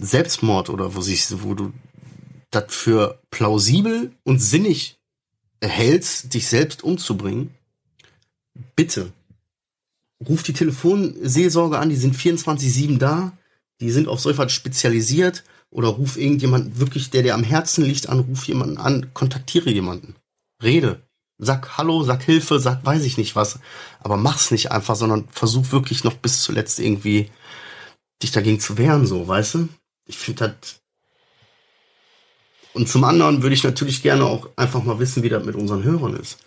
Selbstmord 0.00 0.70
oder 0.70 0.94
wo 0.94 1.00
sich, 1.00 1.26
wo 1.42 1.54
du 1.54 1.72
das 2.50 2.66
für 2.68 3.20
plausibel 3.30 4.12
und 4.24 4.40
sinnig 4.40 4.96
erhältst, 5.60 6.34
dich 6.34 6.48
selbst 6.48 6.84
umzubringen, 6.84 7.54
bitte 8.74 9.12
ruf 10.26 10.42
die 10.42 10.52
Telefonseelsorge 10.52 11.78
an, 11.78 11.90
die 11.90 11.96
sind 11.96 12.16
24-7 12.16 12.98
da, 12.98 13.32
die 13.80 13.90
sind 13.90 14.08
auf 14.08 14.20
solch 14.20 14.38
was 14.38 14.52
spezialisiert 14.52 15.44
oder 15.70 15.88
ruf 15.88 16.16
irgendjemand 16.16 16.78
wirklich, 16.78 17.10
der 17.10 17.22
dir 17.22 17.34
am 17.34 17.44
Herzen 17.44 17.84
liegt, 17.84 18.08
an, 18.08 18.20
ruf 18.20 18.44
jemanden 18.44 18.78
an, 18.78 19.12
kontaktiere 19.12 19.70
jemanden. 19.70 20.14
Rede. 20.62 21.02
Sag 21.38 21.76
Hallo, 21.76 22.02
sag 22.02 22.22
Hilfe, 22.22 22.58
sag 22.58 22.84
weiß 22.86 23.02
ich 23.02 23.18
nicht 23.18 23.36
was. 23.36 23.58
Aber 24.00 24.16
mach's 24.16 24.50
nicht 24.50 24.72
einfach, 24.72 24.96
sondern 24.96 25.28
versuch 25.28 25.70
wirklich 25.70 26.02
noch 26.02 26.14
bis 26.14 26.42
zuletzt 26.42 26.80
irgendwie 26.80 27.30
dich 28.22 28.32
dagegen 28.32 28.58
zu 28.58 28.78
wehren, 28.78 29.06
so, 29.06 29.28
weißt 29.28 29.54
du? 29.54 29.68
Ich 30.06 30.16
finde 30.18 30.56
das. 30.60 30.80
Und 32.72 32.88
zum 32.88 33.04
anderen 33.04 33.42
würde 33.42 33.54
ich 33.54 33.64
natürlich 33.64 34.02
gerne 34.02 34.24
auch 34.24 34.48
einfach 34.56 34.84
mal 34.84 34.98
wissen, 34.98 35.22
wie 35.22 35.28
das 35.28 35.44
mit 35.44 35.54
unseren 35.54 35.82
Hörern 35.82 36.14
ist. 36.14 36.38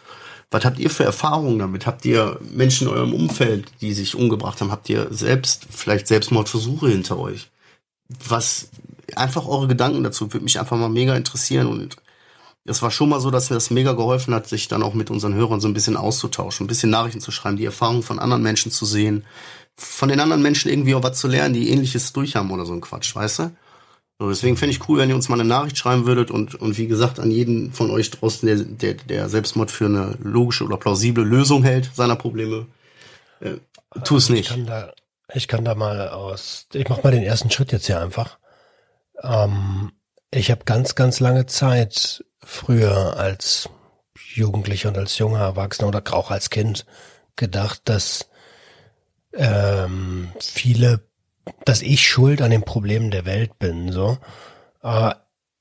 Was 0.51 0.65
habt 0.65 0.79
ihr 0.79 0.89
für 0.89 1.03
Erfahrungen 1.03 1.59
damit? 1.59 1.85
Habt 1.85 2.05
ihr 2.05 2.39
Menschen 2.41 2.87
in 2.87 2.93
eurem 2.93 3.13
Umfeld, 3.13 3.71
die 3.81 3.93
sich 3.93 4.15
umgebracht 4.15 4.61
haben? 4.61 4.71
Habt 4.71 4.89
ihr 4.89 5.07
selbst 5.11 5.67
vielleicht 5.69 6.07
Selbstmordversuche 6.07 6.87
hinter 6.89 7.17
euch? 7.19 7.49
Was 8.27 8.69
einfach 9.15 9.47
eure 9.47 9.67
Gedanken 9.67 10.03
dazu 10.03 10.31
würde 10.33 10.43
mich 10.43 10.59
einfach 10.59 10.77
mal 10.77 10.89
mega 10.89 11.15
interessieren 11.15 11.67
und 11.67 11.97
es 12.65 12.81
war 12.81 12.91
schon 12.91 13.09
mal 13.09 13.19
so, 13.19 13.31
dass 13.31 13.49
mir 13.49 13.55
das 13.55 13.71
mega 13.71 13.93
geholfen 13.93 14.33
hat, 14.33 14.47
sich 14.47 14.67
dann 14.67 14.83
auch 14.83 14.93
mit 14.93 15.09
unseren 15.09 15.33
Hörern 15.33 15.59
so 15.59 15.67
ein 15.67 15.73
bisschen 15.73 15.97
auszutauschen, 15.97 16.65
ein 16.65 16.67
bisschen 16.67 16.91
Nachrichten 16.91 17.21
zu 17.21 17.31
schreiben, 17.31 17.57
die 17.57 17.65
Erfahrungen 17.65 18.03
von 18.03 18.19
anderen 18.19 18.43
Menschen 18.43 18.71
zu 18.71 18.85
sehen, 18.85 19.25
von 19.79 20.09
den 20.09 20.19
anderen 20.19 20.41
Menschen 20.41 20.69
irgendwie 20.69 20.93
auch 20.95 21.03
was 21.03 21.19
zu 21.19 21.27
lernen, 21.27 21.53
die 21.53 21.69
ähnliches 21.69 22.13
durchhaben 22.13 22.51
oder 22.51 22.65
so 22.65 22.73
ein 22.73 22.81
Quatsch, 22.81 23.15
weißt 23.15 23.39
du? 23.39 23.51
So, 24.19 24.27
deswegen 24.27 24.57
fände 24.57 24.75
ich 24.75 24.87
cool, 24.89 24.99
wenn 24.99 25.09
ihr 25.09 25.15
uns 25.15 25.29
mal 25.29 25.39
eine 25.39 25.47
Nachricht 25.47 25.77
schreiben 25.77 26.05
würdet 26.05 26.29
und, 26.29 26.55
und 26.55 26.77
wie 26.77 26.87
gesagt, 26.87 27.21
an 27.21 27.31
jeden 27.31 27.71
von 27.71 27.89
euch 27.89 28.11
draußen, 28.11 28.45
der, 28.45 28.57
der, 28.57 28.93
der 29.05 29.29
Selbstmord 29.29 29.71
für 29.71 29.85
eine 29.85 30.17
logische 30.21 30.65
oder 30.65 30.75
plausible 30.75 31.23
Lösung 31.23 31.63
hält 31.63 31.89
seiner 31.95 32.17
Probleme, 32.17 32.67
äh, 33.39 33.55
tu 34.03 34.17
es 34.17 34.27
nicht. 34.27 34.49
Ich 34.49 34.55
kann, 34.55 34.65
da, 34.65 34.93
ich 35.33 35.47
kann 35.47 35.63
da 35.63 35.73
mal 35.73 36.09
aus, 36.09 36.67
ich 36.73 36.89
mach 36.89 37.01
mal 37.01 37.11
den 37.11 37.23
ersten 37.23 37.49
Schritt 37.49 37.71
jetzt 37.71 37.85
hier 37.85 38.01
einfach. 38.01 38.39
Ähm, 39.23 39.93
ich 40.31 40.51
habe 40.51 40.65
ganz, 40.65 40.95
ganz 40.95 41.21
lange 41.21 41.45
Zeit 41.45 42.25
früher 42.43 43.15
als 43.17 43.69
Jugendlicher 44.33 44.89
und 44.89 44.97
als 44.97 45.17
junger 45.17 45.39
Erwachsener 45.39 45.87
oder 45.87 46.03
auch 46.11 46.29
als 46.29 46.49
Kind 46.49 46.85
gedacht, 47.37 47.81
dass 47.85 48.28
ähm, 49.33 50.31
viele, 50.39 51.07
dass 51.65 51.81
ich 51.81 52.07
schuld 52.07 52.41
an 52.41 52.51
den 52.51 52.63
Problemen 52.63 53.11
der 53.11 53.25
Welt 53.25 53.59
bin, 53.59 53.91
so, 53.91 54.17
äh, 54.83 55.13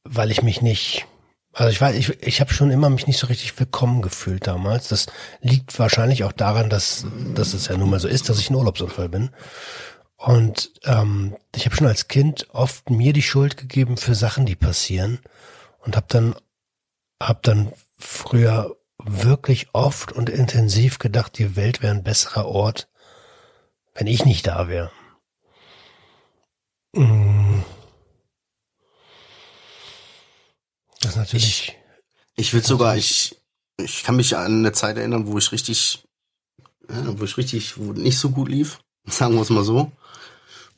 weil 0.05 0.31
ich 0.31 0.43
mich 0.43 0.63
nicht, 0.63 1.07
also 1.53 1.71
ich 1.71 1.81
weiß, 1.81 1.97
ich, 1.97 2.23
ich 2.23 2.41
habe 2.41 2.53
schon 2.53 2.71
immer 2.71 2.89
mich 2.91 3.07
nicht 3.07 3.19
so 3.19 3.27
richtig 3.27 3.59
willkommen 3.59 4.03
gefühlt 4.03 4.47
damals. 4.47 4.89
Das 4.89 5.07
liegt 5.41 5.79
wahrscheinlich 5.79 6.25
auch 6.25 6.33
daran, 6.33 6.71
dass, 6.71 7.07
dass 7.35 7.55
es 7.55 7.69
ja 7.69 7.77
nun 7.77 7.91
mal 7.91 8.01
so 8.01 8.09
ist, 8.09 8.29
dass 8.29 8.39
ich 8.39 8.51
ein 8.51 8.55
Urlaubsunfall 8.55 9.09
bin. 9.09 9.31
Und 10.17 10.73
ähm, 10.85 11.37
ich 11.55 11.65
habe 11.65 11.77
schon 11.77 11.87
als 11.87 12.09
Kind 12.09 12.49
oft 12.53 12.91
mir 12.91 13.13
die 13.13 13.23
Schuld 13.23 13.57
gegeben 13.57 13.97
für 13.97 14.15
Sachen, 14.15 14.47
die 14.47 14.57
passieren 14.57 15.21
und 15.79 15.97
habe 15.97 16.07
dann 16.09 16.35
hab 17.23 17.43
dann 17.43 17.73
früher 17.97 18.77
wirklich 19.03 19.69
oft 19.75 20.13
und 20.13 20.29
intensiv 20.29 20.99
gedacht, 20.99 21.39
die 21.39 21.57
Welt 21.57 21.83
wäre 21.83 21.95
ein 21.95 22.03
besserer 22.03 22.47
Ort, 22.47 22.89
wenn 23.99 24.07
ich 24.07 24.25
nicht 24.25 24.47
da 24.47 24.69
wäre. 24.69 24.93
Mm. 26.95 27.63
Das 31.01 31.13
ist 31.13 31.17
natürlich. 31.17 31.69
Ich, 32.37 32.47
ich 32.47 32.53
würde 32.53 32.67
sogar, 32.67 32.97
ich, 32.97 33.37
ich 33.77 34.05
kann 34.05 34.17
mich 34.17 34.37
an 34.37 34.61
eine 34.61 34.73
Zeit 34.73 34.97
erinnern, 34.97 35.27
wo 35.27 35.37
ich 35.37 35.51
richtig, 35.51 36.05
wo 36.89 37.25
ich 37.25 37.37
richtig, 37.37 37.77
wo 37.79 37.93
nicht 37.93 38.19
so 38.19 38.31
gut 38.31 38.49
lief, 38.49 38.79
sagen 39.07 39.35
wir 39.35 39.43
es 39.43 39.51
mal 39.51 39.65
so. 39.65 39.91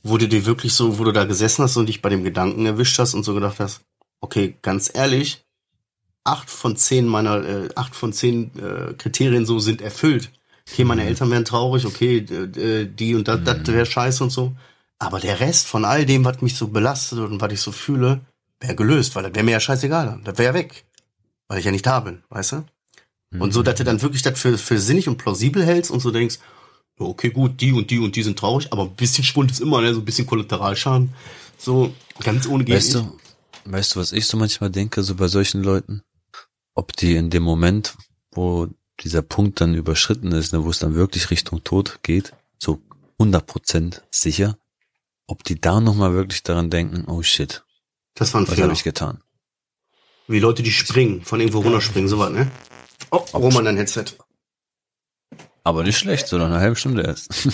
Wo 0.02 0.16
du 0.16 0.26
dir 0.26 0.46
wirklich 0.46 0.72
so, 0.72 0.98
wo 0.98 1.04
du 1.04 1.12
da 1.12 1.24
gesessen 1.24 1.62
hast 1.62 1.76
und 1.76 1.86
dich 1.86 2.00
bei 2.00 2.08
dem 2.08 2.24
Gedanken 2.24 2.64
erwischt 2.64 2.98
hast 2.98 3.12
und 3.12 3.22
so 3.22 3.34
gedacht 3.34 3.60
hast, 3.60 3.82
okay, 4.22 4.56
ganz 4.62 4.90
ehrlich, 4.94 5.44
acht 6.24 6.48
von 6.48 6.74
zehn 6.74 7.06
meiner, 7.06 7.44
äh, 7.44 7.68
acht 7.74 7.94
von 7.94 8.14
zehn 8.14 8.50
äh, 8.58 8.94
Kriterien 8.94 9.44
so 9.44 9.58
sind 9.58 9.82
erfüllt 9.82 10.32
okay, 10.70 10.84
meine 10.84 11.02
mhm. 11.02 11.08
Eltern 11.08 11.30
wären 11.30 11.44
traurig, 11.44 11.86
okay, 11.86 12.20
die 12.20 13.14
und 13.14 13.28
das, 13.28 13.40
mhm. 13.40 13.44
das 13.44 13.66
wäre 13.66 13.86
scheiße 13.86 14.22
und 14.24 14.30
so. 14.30 14.54
Aber 14.98 15.18
der 15.18 15.40
Rest 15.40 15.66
von 15.66 15.84
all 15.84 16.04
dem, 16.04 16.24
was 16.24 16.42
mich 16.42 16.56
so 16.56 16.68
belastet 16.68 17.18
und 17.20 17.40
was 17.40 17.52
ich 17.52 17.60
so 17.60 17.72
fühle, 17.72 18.20
wäre 18.60 18.74
gelöst, 18.74 19.14
weil 19.14 19.22
das 19.22 19.34
wäre 19.34 19.44
mir 19.44 19.52
ja 19.52 19.60
scheißegal. 19.60 20.20
Das 20.24 20.38
wäre 20.38 20.48
ja 20.48 20.54
weg. 20.54 20.84
Weil 21.48 21.58
ich 21.58 21.64
ja 21.64 21.70
nicht 21.70 21.86
da 21.86 22.00
bin, 22.00 22.22
weißt 22.28 22.52
du? 22.52 22.64
Mhm. 23.30 23.40
Und 23.40 23.52
so, 23.52 23.62
dass 23.62 23.76
du 23.76 23.84
dann 23.84 24.02
wirklich 24.02 24.22
das 24.22 24.38
für, 24.38 24.58
für 24.58 24.78
sinnig 24.78 25.08
und 25.08 25.16
plausibel 25.16 25.64
hältst 25.64 25.90
und 25.90 26.00
so 26.00 26.10
denkst, 26.10 26.38
okay, 26.98 27.30
gut, 27.30 27.60
die 27.60 27.72
und 27.72 27.90
die 27.90 27.98
und 27.98 28.14
die 28.14 28.22
sind 28.22 28.38
traurig, 28.38 28.72
aber 28.72 28.82
ein 28.82 28.94
bisschen 28.94 29.24
Schwund 29.24 29.50
ist 29.50 29.60
immer, 29.60 29.80
ne? 29.80 29.94
so 29.94 30.00
ein 30.00 30.04
bisschen 30.04 30.26
Kollateralschaden. 30.26 31.14
So, 31.56 31.94
ganz 32.22 32.46
ohne 32.46 32.64
geht 32.64 32.76
Weißt 32.76 32.94
du, 32.94 33.18
weißt 33.64 33.94
du, 33.94 34.00
was 34.00 34.12
ich 34.12 34.26
so 34.26 34.36
manchmal 34.36 34.70
denke, 34.70 35.02
so 35.02 35.14
bei 35.14 35.28
solchen 35.28 35.62
Leuten? 35.62 36.02
Ob 36.74 36.94
die 36.96 37.16
in 37.16 37.30
dem 37.30 37.42
Moment, 37.42 37.96
wo 38.32 38.68
dieser 39.00 39.22
Punkt 39.22 39.60
dann 39.60 39.74
überschritten 39.74 40.32
ist, 40.32 40.52
ne, 40.52 40.64
wo 40.64 40.70
es 40.70 40.78
dann 40.78 40.94
wirklich 40.94 41.30
Richtung 41.30 41.64
Tod 41.64 42.00
geht, 42.02 42.32
so 42.58 42.80
100% 43.18 44.00
sicher, 44.10 44.58
ob 45.26 45.44
die 45.44 45.60
da 45.60 45.80
nochmal 45.80 46.12
wirklich 46.12 46.42
daran 46.42 46.70
denken, 46.70 47.04
oh 47.06 47.22
shit, 47.22 47.64
das 48.14 48.34
war 48.34 48.40
ein 48.40 48.48
was 48.48 48.60
habe 48.60 48.72
ich 48.72 48.84
getan? 48.84 49.22
Wie 50.26 50.38
Leute, 50.38 50.62
die 50.62 50.72
springen, 50.72 51.22
von 51.22 51.40
irgendwo 51.40 51.60
runterspringen, 51.60 52.08
sowas, 52.08 52.30
ne? 52.30 52.50
Oh, 53.10 53.24
Roman, 53.34 53.64
dein 53.64 53.76
Headset. 53.76 54.04
Aber 55.64 55.82
nicht 55.82 55.98
schlecht, 55.98 56.28
so 56.28 56.38
nach 56.38 56.46
einer 56.46 56.60
halben 56.60 56.76
Stunde 56.76 57.02
erst. 57.02 57.48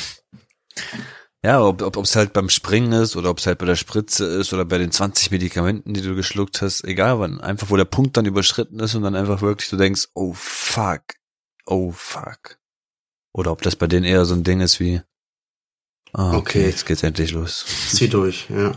ja, 1.43 1.63
ob 1.63 1.83
ob 1.83 1.97
es 1.97 2.17
halt 2.17 2.33
beim 2.33 2.49
Springen 2.49 2.93
ist 2.93 3.17
oder 3.17 3.31
ob 3.31 3.39
es 3.39 3.47
halt 3.47 3.59
bei 3.59 3.67
der 3.67 3.77
Spritze 3.77 4.27
ist 4.27 4.53
oder 4.53 4.65
bei 4.65 4.79
den 4.79 4.91
20 4.91 5.31
Medikamenten, 5.31 5.95
die 5.95 6.03
du 6.03 6.15
geschluckt 6.15 6.61
hast, 6.63 6.85
egal 6.85 7.19
wann, 7.19 7.41
einfach 7.41 7.71
wo 7.71 7.77
der 7.77 7.85
Punkt 7.85 8.17
dann 8.17 8.27
überschritten 8.27 8.81
ist 8.81 8.95
und 8.95 9.03
dann 9.03 9.15
einfach 9.15 9.41
wirklich 9.41 9.71
du 9.71 9.77
denkst, 9.77 10.09
oh 10.15 10.35
fuck, 10.35 11.03
oh 11.67 11.93
fuck. 11.93 12.59
Oder 13.33 13.53
ob 13.53 13.63
das 13.63 13.77
bei 13.77 13.87
denen 13.87 14.05
eher 14.05 14.25
so 14.25 14.35
ein 14.35 14.45
Ding 14.45 14.61
ist 14.61 14.81
wie, 14.81 15.03
ah, 16.13 16.31
okay, 16.31 16.39
okay. 16.39 16.67
jetzt 16.67 16.87
geht's 16.87 17.03
endlich 17.03 17.33
los. 17.33 17.67
Zieh 17.91 18.09
durch, 18.09 18.47
ja. 18.49 18.77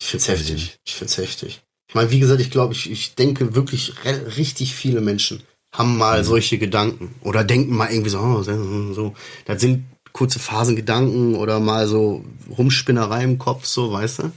Ich 0.00 0.08
find's 0.08 0.28
heftig. 0.28 0.78
Ich 0.84 0.94
find's 0.94 1.18
heftig. 1.18 1.62
Ich 1.88 1.94
meine, 1.94 2.10
wie 2.10 2.20
gesagt, 2.20 2.40
ich 2.40 2.50
glaube, 2.50 2.72
ich, 2.72 2.90
ich 2.90 3.14
denke 3.14 3.54
wirklich 3.54 3.94
richtig 4.04 4.74
viele 4.74 5.00
Menschen 5.00 5.42
haben 5.72 5.98
mal 5.98 6.24
solche 6.24 6.58
Gedanken 6.58 7.14
oder 7.20 7.44
denken 7.44 7.76
mal 7.76 7.90
irgendwie 7.90 8.10
so, 8.10 8.18
oh, 8.18 8.42
so. 8.42 9.14
Das 9.44 9.60
sind 9.60 9.84
kurze 10.12 10.38
Phasengedanken 10.38 11.34
oder 11.34 11.60
mal 11.60 11.86
so 11.86 12.24
Rumspinnerei 12.56 13.22
im 13.24 13.38
Kopf, 13.38 13.66
so, 13.66 13.92
weißt 13.92 14.20
du? 14.20 14.32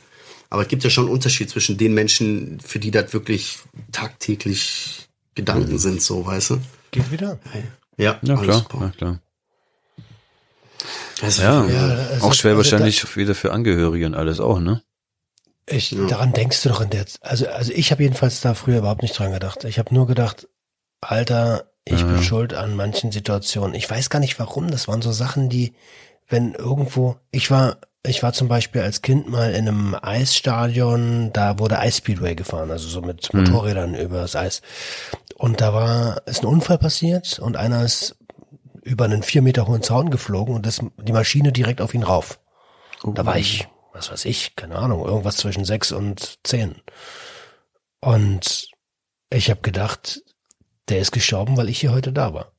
Aber 0.49 0.63
es 0.63 0.67
gibt 0.67 0.83
ja 0.83 0.89
schon 0.89 1.05
einen 1.05 1.13
Unterschied 1.13 1.49
zwischen 1.49 1.77
den 1.77 1.93
Menschen, 1.93 2.59
für 2.59 2.79
die 2.79 2.91
das 2.91 3.13
wirklich 3.13 3.59
tagtäglich 3.91 5.07
Gedanken 5.35 5.77
sind, 5.77 6.01
so, 6.01 6.25
weißt 6.25 6.49
du? 6.51 6.61
Geht 6.91 7.11
wieder? 7.11 7.39
Ja, 7.97 8.19
Ja, 8.21 8.33
alles 8.35 8.43
klar, 8.43 8.57
super. 8.59 8.77
na 8.81 8.89
klar. 8.89 9.19
Also, 11.21 11.41
Ja, 11.41 11.65
Ja, 11.65 11.95
es 12.11 12.21
auch 12.21 12.33
schwer 12.33 12.51
also 12.51 12.57
wahrscheinlich 12.63 13.15
wieder 13.15 13.35
für 13.35 13.51
Angehörige 13.51 14.05
und 14.05 14.15
alles 14.15 14.39
auch, 14.39 14.59
ne? 14.59 14.81
Ich, 15.65 15.95
daran 16.07 16.33
denkst 16.33 16.63
du 16.63 16.69
doch 16.69 16.81
in 16.81 16.89
der, 16.89 17.05
also, 17.21 17.47
also 17.47 17.71
ich 17.73 17.91
habe 17.91 18.01
jedenfalls 18.01 18.41
da 18.41 18.55
früher 18.55 18.79
überhaupt 18.79 19.03
nicht 19.03 19.17
dran 19.17 19.31
gedacht. 19.31 19.65
Ich 19.65 19.77
habe 19.77 19.93
nur 19.93 20.07
gedacht, 20.07 20.47
Alter, 20.99 21.69
ich 21.85 22.03
bin 22.03 22.21
schuld 22.23 22.53
an 22.53 22.75
manchen 22.75 23.11
Situationen. 23.11 23.75
Ich 23.75 23.89
weiß 23.89 24.09
gar 24.09 24.19
nicht 24.19 24.39
warum. 24.39 24.71
Das 24.71 24.87
waren 24.87 25.01
so 25.01 25.11
Sachen, 25.11 25.49
die, 25.49 25.73
wenn 26.27 26.53
irgendwo, 26.53 27.17
ich 27.31 27.51
war, 27.51 27.77
ich 28.03 28.23
war 28.23 28.31
zum 28.33 28.47
Beispiel 28.47 28.81
als 28.81 29.01
Kind 29.01 29.27
mal 29.27 29.51
in 29.51 29.67
einem 29.67 29.95
Eisstadion, 30.01 31.33
da 31.33 31.59
wurde 31.59 31.79
Eisspeedway 31.79 32.35
gefahren, 32.35 32.71
also 32.71 32.87
so 32.87 33.01
mit 33.01 33.33
Motorrädern 33.33 33.93
übers 33.93 34.35
Eis. 34.35 34.61
Und 35.35 35.61
da 35.61 35.73
war, 35.73 36.25
ist 36.25 36.41
ein 36.43 36.47
Unfall 36.47 36.77
passiert 36.77 37.39
und 37.39 37.57
einer 37.57 37.83
ist 37.83 38.15
über 38.83 39.05
einen 39.05 39.23
vier 39.23 39.41
Meter 39.41 39.67
hohen 39.67 39.83
Zaun 39.83 40.11
geflogen 40.11 40.55
und 40.55 40.65
das, 40.65 40.79
die 40.97 41.11
Maschine 41.11 41.51
direkt 41.51 41.81
auf 41.81 41.93
ihn 41.93 42.03
rauf. 42.03 42.39
Da 43.03 43.25
war 43.25 43.37
ich, 43.37 43.67
was 43.93 44.11
weiß 44.11 44.25
ich, 44.25 44.55
keine 44.55 44.77
Ahnung, 44.77 45.05
irgendwas 45.05 45.37
zwischen 45.37 45.65
sechs 45.65 45.91
und 45.91 46.39
zehn. 46.43 46.81
Und 48.01 48.71
ich 49.29 49.49
habe 49.49 49.61
gedacht, 49.61 50.21
der 50.87 50.99
ist 50.99 51.11
gestorben, 51.11 51.57
weil 51.57 51.69
ich 51.69 51.79
hier 51.79 51.91
heute 51.91 52.13
da 52.13 52.33
war. 52.33 52.53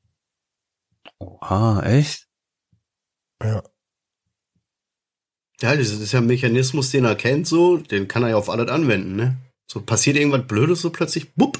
Ah, 1.41 1.81
echt? 1.83 2.29
Ja. 3.43 3.63
Ja, 5.63 5.77
das 5.77 5.91
ist 5.91 6.13
ja 6.13 6.21
ein 6.21 6.27
Mechanismus, 6.27 6.91
den 6.91 7.05
er 7.05 7.15
kennt, 7.15 7.47
so, 7.47 7.77
den 7.77 8.09
kann 8.09 8.23
er 8.23 8.31
ja 8.31 8.37
auf 8.37 8.49
alles 8.49 8.69
anwenden, 8.69 9.17
ne? 9.17 9.37
So 9.67 9.81
passiert 9.81 10.17
irgendwas 10.17 10.47
Blödes, 10.47 10.81
so 10.81 10.91
plötzlich, 10.91 11.35
bupp, 11.35 11.59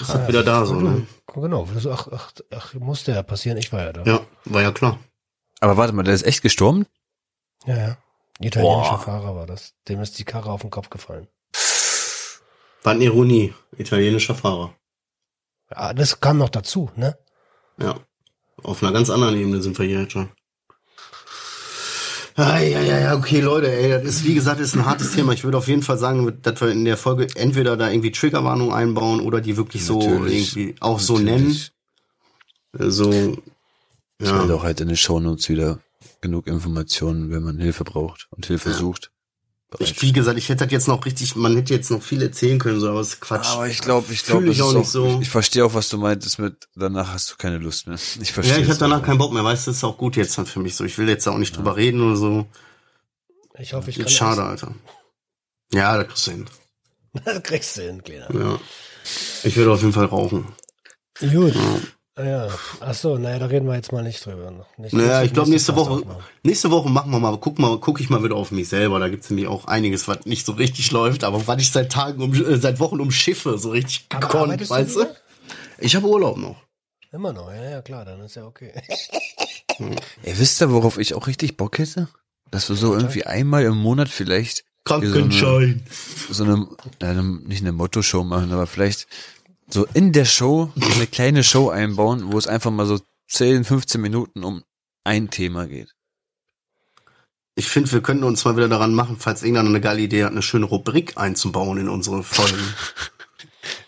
ist 0.00 0.10
er 0.10 0.28
wieder 0.28 0.42
da, 0.42 0.64
so, 0.64 0.74
ne? 0.74 1.06
Genau, 1.34 1.68
so, 1.76 1.92
ach, 1.92 2.08
ach, 2.10 2.32
ach, 2.50 2.74
musste 2.74 3.12
ja 3.12 3.22
passieren, 3.22 3.58
ich 3.58 3.72
war 3.72 3.84
ja 3.84 3.92
da. 3.92 4.02
Ja, 4.04 4.20
war 4.44 4.62
ja 4.62 4.72
klar. 4.72 4.98
Aber 5.60 5.76
warte 5.76 5.92
mal, 5.92 6.02
der 6.02 6.14
ist 6.14 6.26
echt 6.26 6.42
gestorben? 6.42 6.86
ja. 7.66 7.76
ja. 7.76 7.98
Italienischer 8.40 8.90
Boah. 8.90 9.00
Fahrer 9.00 9.36
war 9.36 9.46
das. 9.46 9.74
Dem 9.88 10.00
ist 10.00 10.18
die 10.18 10.24
Karre 10.24 10.52
auf 10.52 10.60
den 10.60 10.70
Kopf 10.70 10.90
gefallen. 10.90 11.26
War 12.82 12.92
eine 12.92 13.04
Ironie, 13.04 13.52
italienischer 13.76 14.34
Fahrer. 14.34 14.74
Ja, 15.70 15.92
das 15.92 16.20
kam 16.20 16.38
noch 16.38 16.48
dazu, 16.48 16.90
ne? 16.94 17.18
Ja. 17.78 17.98
Auf 18.62 18.82
einer 18.82 18.92
ganz 18.92 19.10
anderen 19.10 19.36
Ebene 19.36 19.60
sind 19.60 19.78
wir 19.78 19.86
hier 19.86 20.02
jetzt 20.02 20.12
schon. 20.12 20.30
Ja, 22.38 22.60
ja, 22.60 22.80
ja, 22.80 22.98
ja, 23.00 23.16
okay, 23.16 23.40
Leute, 23.40 23.70
ey, 23.70 23.90
das 23.90 24.04
ist, 24.04 24.24
wie 24.24 24.34
gesagt, 24.34 24.60
ist 24.60 24.76
ein 24.76 24.86
hartes 24.86 25.10
Thema. 25.10 25.32
Ich 25.32 25.42
würde 25.42 25.58
auf 25.58 25.66
jeden 25.66 25.82
Fall 25.82 25.98
sagen, 25.98 26.38
dass 26.42 26.60
wir 26.60 26.68
in 26.68 26.84
der 26.84 26.96
Folge 26.96 27.26
entweder 27.34 27.76
da 27.76 27.90
irgendwie 27.90 28.12
Triggerwarnung 28.12 28.72
einbauen 28.72 29.20
oder 29.20 29.40
die 29.40 29.56
wirklich 29.56 29.84
so 29.84 29.98
Natürlich. 29.98 30.54
irgendwie 30.56 30.76
auch 30.78 31.00
so 31.00 31.18
nennen. 31.18 31.58
So, 32.72 33.10
Ich 34.20 34.28
ja. 34.28 34.38
werde 34.38 34.54
auch 34.54 34.62
halt 34.62 34.80
in 34.80 34.86
den 34.86 34.96
Shownotes 34.96 35.48
wieder 35.48 35.80
genug 36.20 36.46
Informationen, 36.46 37.30
wenn 37.32 37.42
man 37.42 37.58
Hilfe 37.58 37.82
braucht 37.82 38.28
und 38.30 38.46
Hilfe 38.46 38.72
sucht. 38.72 39.10
Ich, 39.78 40.00
wie 40.00 40.12
gesagt, 40.12 40.38
ich 40.38 40.48
hätte 40.48 40.64
das 40.64 40.72
jetzt 40.72 40.88
noch 40.88 41.04
richtig, 41.04 41.36
man 41.36 41.54
hätte 41.54 41.74
jetzt 41.74 41.90
noch 41.90 42.02
viel 42.02 42.22
erzählen 42.22 42.58
können, 42.58 42.80
so, 42.80 42.88
aber 42.88 43.00
es 43.00 43.08
ist 43.14 43.20
Quatsch. 43.20 43.48
Aber 43.48 43.68
ich 43.68 43.80
glaube, 43.80 44.10
ich 44.10 44.24
glaube, 44.24 44.48
ich 44.48 44.62
auch 44.62 44.72
nicht 44.72 44.88
so. 44.88 45.06
Ich, 45.06 45.22
ich 45.22 45.28
verstehe 45.28 45.62
auch, 45.62 45.74
was 45.74 45.90
du 45.90 45.98
meintest 45.98 46.38
mit, 46.38 46.68
danach 46.74 47.12
hast 47.12 47.30
du 47.30 47.36
keine 47.36 47.58
Lust 47.58 47.86
mehr. 47.86 47.98
Ich 48.20 48.32
verstehe. 48.32 48.56
ja, 48.56 48.62
ich 48.62 48.68
habe 48.68 48.78
danach 48.78 49.02
keinen 49.02 49.18
Bock 49.18 49.32
mehr, 49.32 49.44
weißt 49.44 49.66
du, 49.66 49.70
das 49.70 49.78
ist 49.78 49.84
auch 49.84 49.98
gut 49.98 50.16
jetzt 50.16 50.38
dann 50.38 50.46
für 50.46 50.60
mich 50.60 50.74
so. 50.74 50.84
Ich 50.84 50.96
will 50.96 51.06
jetzt 51.08 51.26
da 51.26 51.32
auch 51.32 51.38
nicht 51.38 51.54
drüber 51.54 51.76
reden 51.76 52.00
oder 52.00 52.16
so. 52.16 52.46
Ich 53.58 53.74
hoffe, 53.74 53.90
ich 53.90 53.96
kann 53.96 54.06
Ist 54.06 54.14
schade, 54.14 54.42
Alter. 54.42 54.74
Ja, 55.72 55.98
da 55.98 56.04
kriegst 56.04 56.26
du 56.26 56.30
hin. 56.30 56.46
Das 57.24 57.42
kriegst 57.42 57.76
du 57.76 57.82
hin, 57.82 58.02
Kleiner. 58.02 58.32
Ja. 58.34 58.60
Ich 59.42 59.56
würde 59.56 59.72
auf 59.72 59.80
jeden 59.80 59.92
Fall 59.92 60.04
rauchen. 60.06 60.46
Gut. 61.20 61.54
Ah, 61.56 61.80
Ja. 62.18 62.48
Ach 62.80 62.94
so, 62.94 63.16
naja, 63.16 63.38
da 63.38 63.46
reden 63.46 63.66
wir 63.66 63.74
jetzt 63.76 63.92
mal 63.92 64.02
nicht 64.02 64.24
drüber. 64.24 64.66
Nicht, 64.76 64.92
Naja, 64.92 65.22
ich 65.22 65.32
glaube 65.32 65.50
nächste 65.50 65.76
Woche, 65.76 66.02
nächste 66.42 66.70
Woche 66.70 66.88
machen 66.88 67.10
wir 67.10 67.20
mal, 67.20 67.36
guck 67.38 67.58
mal, 67.58 67.78
guck 67.78 68.00
ich 68.00 68.10
mal 68.10 68.22
wieder 68.24 68.34
auf 68.34 68.50
mich 68.50 68.68
selber. 68.68 68.98
Da 68.98 69.08
gibt's 69.08 69.30
nämlich 69.30 69.46
auch 69.46 69.66
einiges, 69.66 70.08
was 70.08 70.26
nicht 70.26 70.44
so 70.44 70.52
richtig 70.52 70.90
läuft, 70.90 71.22
aber 71.24 71.46
was 71.46 71.60
ich 71.62 71.70
seit 71.70 71.92
Tagen, 71.92 72.22
um, 72.22 72.34
äh, 72.34 72.56
seit 72.56 72.80
Wochen 72.80 73.00
umschiffe, 73.00 73.58
so 73.58 73.70
richtig 73.70 74.08
gekonnt, 74.08 74.68
weißt 74.68 74.96
du? 74.96 75.00
wieder? 75.00 75.16
Ich 75.78 75.94
habe 75.94 76.08
Urlaub 76.08 76.36
noch. 76.38 76.56
Immer 77.12 77.32
noch, 77.32 77.50
ja, 77.50 77.70
ja, 77.70 77.82
klar, 77.82 78.04
dann 78.04 78.20
ist 78.20 78.34
ja 78.36 78.44
okay. 78.44 78.72
Ey, 79.78 80.38
wisst 80.38 80.60
ihr, 80.60 80.72
worauf 80.72 80.98
ich 80.98 81.14
auch 81.14 81.26
richtig 81.26 81.56
Bock 81.56 81.78
hätte? 81.78 82.08
Dass 82.50 82.68
wir 82.68 82.76
so 82.76 82.94
irgendwie 82.94 83.24
einmal 83.24 83.64
im 83.64 83.76
Monat 83.76 84.08
vielleicht 84.08 84.64
Krankenschein. 84.84 85.82
so 86.30 86.44
eine, 86.44 86.66
ja, 87.00 87.10
eine 87.10 87.22
nicht 87.22 87.60
eine 87.60 87.72
Motto-Show 87.72 88.24
machen, 88.24 88.52
aber 88.52 88.66
vielleicht 88.66 89.06
so 89.70 89.86
in 89.94 90.12
der 90.12 90.24
Show 90.24 90.72
so 90.76 90.92
eine 90.94 91.06
kleine 91.06 91.44
Show 91.44 91.68
einbauen, 91.70 92.32
wo 92.32 92.38
es 92.38 92.46
einfach 92.46 92.70
mal 92.70 92.86
so 92.86 93.00
10, 93.28 93.64
15 93.64 94.00
Minuten 94.00 94.44
um 94.44 94.64
ein 95.04 95.30
Thema 95.30 95.66
geht. 95.66 95.94
Ich 97.54 97.68
finde, 97.68 97.90
wir 97.92 98.00
könnten 98.02 98.24
uns 98.24 98.44
mal 98.44 98.56
wieder 98.56 98.68
daran 98.68 98.94
machen, 98.94 99.16
falls 99.18 99.42
irgendeiner 99.42 99.68
eine 99.68 99.80
geile 99.80 100.00
Idee 100.00 100.24
hat, 100.24 100.30
eine 100.30 100.42
schöne 100.42 100.66
Rubrik 100.66 101.16
einzubauen 101.18 101.78
in 101.78 101.88
unsere 101.88 102.22
Folgen. 102.22 102.56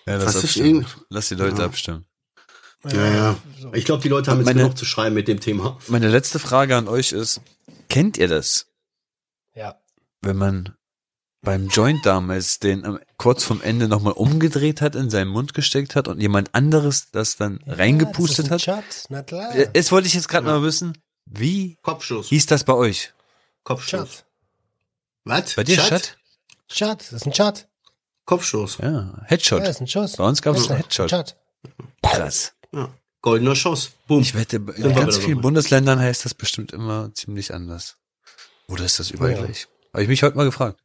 Ja, 0.06 0.16
lass 0.16 0.34
ist 0.42 0.56
irgend- 0.56 0.86
Lass 1.08 1.28
die 1.28 1.34
Leute 1.36 1.62
abstimmen. 1.62 2.04
ja, 2.84 3.06
ja. 3.14 3.36
Ich 3.74 3.84
glaube, 3.84 4.02
die 4.02 4.08
Leute 4.08 4.30
haben 4.30 4.38
Und 4.38 4.46
jetzt 4.46 4.54
meine- 4.54 4.64
genug 4.64 4.76
zu 4.78 4.84
schreiben 4.86 5.14
mit 5.14 5.28
dem 5.28 5.38
Thema. 5.40 5.78
Meine 5.88 6.08
letzte 6.08 6.38
Frage 6.38 6.74
an 6.76 6.88
euch 6.88 7.12
ist, 7.12 7.40
kennt 7.88 8.16
ihr 8.18 8.26
das? 8.26 8.66
Ja. 9.54 9.78
wenn 10.22 10.36
man 10.36 10.74
beim 11.42 11.68
Joint 11.68 12.04
damals 12.04 12.58
den 12.58 12.84
am- 12.84 13.00
kurz 13.16 13.44
vom 13.44 13.62
Ende 13.62 13.88
nochmal 13.88 14.12
umgedreht 14.12 14.80
hat, 14.80 14.94
in 14.94 15.08
seinen 15.10 15.28
Mund 15.28 15.54
gesteckt 15.54 15.96
hat 15.96 16.06
und 16.08 16.20
jemand 16.20 16.54
anderes 16.54 17.10
das 17.10 17.36
dann 17.36 17.60
reingepustet 17.66 18.48
ja, 18.48 18.56
das 18.58 18.66
hat. 18.66 18.84
ist 18.88 19.10
ein 19.10 19.10
Chat, 19.10 19.10
na 19.10 19.22
klar. 19.22 19.56
Jetzt 19.74 19.90
wollte 19.92 20.06
ich 20.08 20.14
jetzt 20.14 20.28
gerade 20.28 20.46
mal 20.46 20.62
wissen, 20.62 20.98
wie 21.26 21.78
Kopfschuss. 21.82 22.28
hieß 22.28 22.46
das 22.46 22.64
bei 22.64 22.74
euch? 22.74 23.12
Kopfschuss. 23.64 24.24
Was? 25.24 25.54
Bei 25.54 25.64
dir? 25.64 25.76
Chat? 25.78 26.16
Chat, 26.68 27.00
das 27.00 27.12
ist 27.12 27.26
ein 27.26 27.32
Chat. 27.32 27.68
Kopfschuss. 28.26 28.78
Ja, 28.78 28.90
Ja, 28.90 29.22
Headshot. 29.26 29.60
das 29.62 29.70
ist 29.76 29.80
ein 29.80 29.86
Schuss. 29.88 30.16
Bei 30.16 30.24
uns 30.24 30.40
gab 30.42 30.56
es 30.56 30.64
Ja, 30.66 30.70
einen 30.74 30.82
Headshot. 30.82 31.08
Chat. 31.10 31.36
Krass. 32.02 32.52
Ja. 32.72 32.90
Goldener 33.22 33.56
Schuss. 33.56 33.90
Boom. 34.06 34.20
Ich 34.22 34.34
wette, 34.34 34.56
in 34.56 34.66
wir 34.76 34.92
ganz 34.92 35.18
vielen. 35.18 35.40
Bundesländern 35.40 35.98
heißt 35.98 36.24
das 36.24 36.32
bestimmt 36.34 36.72
immer 36.72 37.12
ziemlich 37.14 37.52
anders. 37.52 37.96
Oder 38.68 38.84
ist 38.84 38.98
das 38.98 39.10
überall 39.10 39.32
Ja. 39.32 39.42
gleich? 39.44 39.66
Habe 39.92 40.02
ich 40.04 40.08
mich 40.08 40.22
heute 40.22 40.36
mal 40.36 40.44
gefragt. 40.44 40.80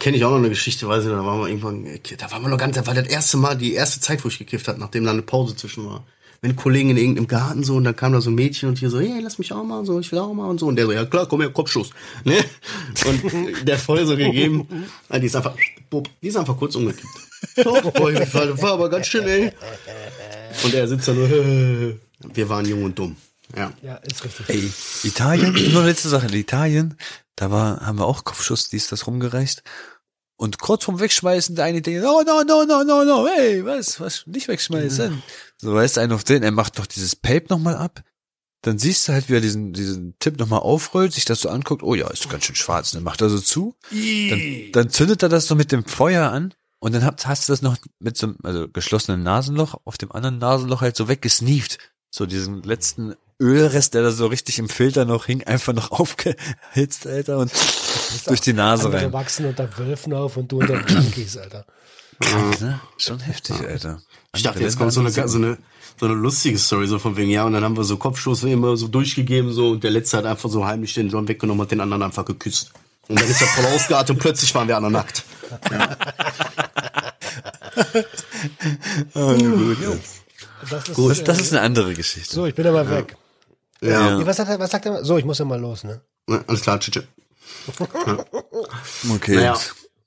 Kenne 0.00 0.16
ich 0.16 0.24
auch 0.24 0.30
noch 0.30 0.38
eine 0.38 0.48
Geschichte, 0.48 0.88
weiß 0.88 1.04
ich 1.04 1.10
da 1.10 1.24
waren 1.24 1.40
wir 1.40 1.48
irgendwann, 1.48 1.86
da 2.18 2.30
waren 2.32 2.42
wir 2.42 2.48
noch 2.48 2.58
ganz, 2.58 2.74
da 2.74 2.86
war 2.86 2.94
das 2.94 3.06
erste 3.06 3.36
Mal, 3.36 3.56
die 3.56 3.74
erste 3.74 4.00
Zeit, 4.00 4.24
wo 4.24 4.28
ich 4.28 4.38
gekifft 4.38 4.66
hat, 4.66 4.78
nachdem 4.78 5.04
da 5.04 5.12
eine 5.12 5.22
Pause 5.22 5.54
zwischen 5.54 5.86
war. 5.86 6.04
Wenn 6.40 6.56
Kollegen 6.56 6.90
in 6.90 6.96
irgendeinem 6.96 7.28
Garten 7.28 7.62
so 7.62 7.76
und 7.76 7.84
dann 7.84 7.94
kam 7.94 8.12
da 8.12 8.20
so 8.20 8.30
ein 8.30 8.34
Mädchen 8.34 8.68
und 8.68 8.78
hier 8.78 8.90
so, 8.90 9.00
hey, 9.00 9.20
lass 9.22 9.38
mich 9.38 9.52
auch 9.52 9.62
mal, 9.62 9.86
so, 9.86 9.98
ich 10.00 10.10
will 10.10 10.18
auch 10.18 10.34
mal 10.34 10.46
und 10.46 10.58
so. 10.58 10.66
Und 10.66 10.76
der 10.76 10.86
so, 10.86 10.92
ja 10.92 11.04
klar, 11.06 11.26
komm 11.26 11.40
her, 11.40 11.50
Kopfschuss. 11.50 11.90
Ne? 12.24 12.44
Und 13.06 13.22
der 13.68 13.78
voll 13.78 14.04
so 14.04 14.16
gegeben, 14.16 14.66
ah, 15.08 15.18
die 15.18 15.26
ist 15.26 15.36
einfach, 15.36 15.56
bupp, 15.88 16.08
die 16.20 16.28
ist 16.28 16.36
einfach 16.36 16.56
kurz 16.58 16.74
umgekippt. 16.74 17.06
Oh, 17.64 17.80
boah, 17.80 18.12
war 18.12 18.72
aber 18.72 18.90
ganz 18.90 19.06
schön, 19.06 19.26
ey. 19.26 19.52
Und 20.64 20.74
er 20.74 20.88
sitzt 20.88 21.08
da 21.08 21.12
nur, 21.12 21.30
wir 22.34 22.48
waren 22.48 22.66
jung 22.66 22.84
und 22.84 22.98
dumm. 22.98 23.16
Ja. 23.56 23.72
Ja, 23.82 23.96
ist 23.96 24.24
richtig. 24.24 24.48
Ey, 24.48 24.72
Italien, 25.02 25.54
nur 25.72 25.84
letzte 25.84 26.08
Sache, 26.08 26.26
in 26.26 26.34
Italien, 26.34 26.96
da 27.36 27.50
war, 27.50 27.80
haben 27.80 27.98
wir 27.98 28.06
auch 28.06 28.24
Kopfschuss, 28.24 28.68
die 28.68 28.76
ist 28.76 28.92
das 28.92 29.06
rumgereicht. 29.06 29.62
Und 30.36 30.58
kurz 30.58 30.84
vorm 30.84 30.98
Wegschmeißen, 30.98 31.54
der 31.54 31.64
eine 31.64 31.80
denkt, 31.80 32.04
oh, 32.04 32.22
no, 32.26 32.42
no, 32.42 32.64
no, 32.64 32.82
no, 32.82 33.04
no, 33.04 33.28
hey, 33.28 33.64
was, 33.64 34.00
was, 34.00 34.26
nicht 34.26 34.48
wegschmeißen. 34.48 35.22
So, 35.58 35.74
weißt 35.74 35.96
du, 35.96 36.00
einer 36.00 36.16
auf 36.16 36.24
den, 36.24 36.42
er 36.42 36.50
macht 36.50 36.78
doch 36.78 36.86
dieses 36.86 37.14
Pape 37.14 37.46
nochmal 37.48 37.76
ab. 37.76 38.02
Dann 38.62 38.78
siehst 38.78 39.06
du 39.06 39.12
halt, 39.12 39.28
wie 39.28 39.34
er 39.34 39.40
diesen, 39.40 39.72
diesen 39.72 40.18
Tipp 40.18 40.38
nochmal 40.38 40.60
aufrollt, 40.60 41.12
sich 41.12 41.24
das 41.24 41.42
so 41.42 41.50
anguckt, 41.50 41.82
oh 41.82 41.94
ja, 41.94 42.08
ist 42.10 42.28
ganz 42.30 42.46
schön 42.46 42.56
schwarz, 42.56 42.92
dann 42.92 43.02
macht 43.02 43.20
er 43.20 43.28
so 43.28 43.38
zu. 43.38 43.76
Dann, 43.90 44.72
dann 44.72 44.90
zündet 44.90 45.22
er 45.22 45.28
das 45.28 45.46
so 45.46 45.54
mit 45.54 45.70
dem 45.70 45.84
Feuer 45.84 46.30
an 46.30 46.54
und 46.80 46.94
dann 46.94 47.04
hast, 47.04 47.26
hast 47.26 47.48
du 47.48 47.52
das 47.52 47.62
noch 47.62 47.76
mit 47.98 48.16
so 48.16 48.28
einem, 48.28 48.38
also 48.42 48.68
geschlossenen 48.68 49.22
Nasenloch, 49.22 49.74
auf 49.84 49.98
dem 49.98 50.12
anderen 50.12 50.38
Nasenloch 50.38 50.80
halt 50.80 50.96
so 50.96 51.08
weggesneeft. 51.08 51.78
So 52.10 52.26
diesen 52.26 52.62
letzten 52.62 53.14
Ölrest, 53.44 53.94
der 53.94 54.02
da 54.02 54.10
so 54.10 54.26
richtig 54.26 54.58
im 54.58 54.68
Filter 54.68 55.04
noch 55.04 55.26
hing, 55.26 55.44
einfach 55.44 55.72
noch 55.74 55.90
aufgehitzt, 56.00 57.06
Alter, 57.06 57.38
und 57.38 57.52
durch 58.26 58.40
die 58.40 58.52
Nase 58.54 58.86
Andere 58.86 59.02
rein. 59.02 59.12
wachsen 59.12 59.46
unter 59.46 59.68
Wölfen 59.78 60.14
auf 60.14 60.36
und 60.36 60.50
du 60.50 60.60
unter 60.60 60.80
Junkies, 60.88 61.36
Alter. 61.36 61.64
Krass, 62.20 62.60
ne? 62.60 62.80
Schon 62.96 63.20
heftig, 63.20 63.60
Alter. 63.60 64.00
Ich 64.34 64.42
dachte, 64.42 64.56
Andere 64.58 64.64
jetzt 64.64 64.78
kommt 64.78 64.92
so 64.92 65.00
eine, 65.00 65.10
so 65.10 65.20
eine, 65.38 65.58
so 66.00 66.06
eine 66.06 66.14
lustige 66.14 66.58
Story, 66.58 66.86
so 66.86 66.98
von 66.98 67.16
wegen, 67.16 67.30
ja, 67.30 67.44
und 67.44 67.52
dann 67.52 67.62
haben 67.64 67.76
wir 67.76 67.84
so 67.84 67.96
Kopfschuss 67.98 68.42
immer 68.44 68.76
so 68.76 68.88
durchgegeben, 68.88 69.52
so, 69.52 69.70
und 69.70 69.84
der 69.84 69.90
Letzte 69.90 70.16
hat 70.16 70.24
einfach 70.24 70.48
so 70.48 70.64
heimlich 70.64 70.94
den 70.94 71.08
John 71.08 71.28
weggenommen 71.28 71.60
und 71.62 71.70
den 71.70 71.80
anderen 71.80 72.02
einfach 72.02 72.24
geküsst. 72.24 72.72
Und 73.08 73.20
dann 73.20 73.28
ist 73.28 73.42
er 73.42 73.48
voll 73.48 73.66
ausgeartet 73.66 74.10
und 74.10 74.18
plötzlich 74.20 74.54
waren 74.54 74.66
wir 74.68 74.76
alle 74.76 74.90
nackt. 74.90 75.24
Oh, 79.14 79.34
gut. 79.34 79.76
Das 80.70 80.88
ist, 80.88 80.94
Gut, 80.94 81.28
das 81.28 81.40
ist 81.40 81.52
eine 81.52 81.62
andere 81.62 81.94
Geschichte. 81.94 82.34
so, 82.34 82.46
ich 82.46 82.54
bin 82.54 82.66
aber 82.66 82.88
weg. 82.88 83.16
Ja, 83.90 84.18
Nee, 84.18 84.26
Was, 84.26 84.38
hat 84.38 84.48
er, 84.48 84.58
was 84.58 84.70
sagt 84.70 84.86
er? 84.86 85.04
So, 85.04 85.18
ich 85.18 85.24
muss 85.24 85.38
ja 85.38 85.44
mal 85.44 85.60
los, 85.60 85.84
ne? 85.84 86.00
Ja, 86.28 86.42
alles 86.46 86.62
klar, 86.62 86.80
tschüss. 86.80 86.94
tschüss. 86.94 87.04
Okay. 89.14 89.36
Naja, 89.36 89.58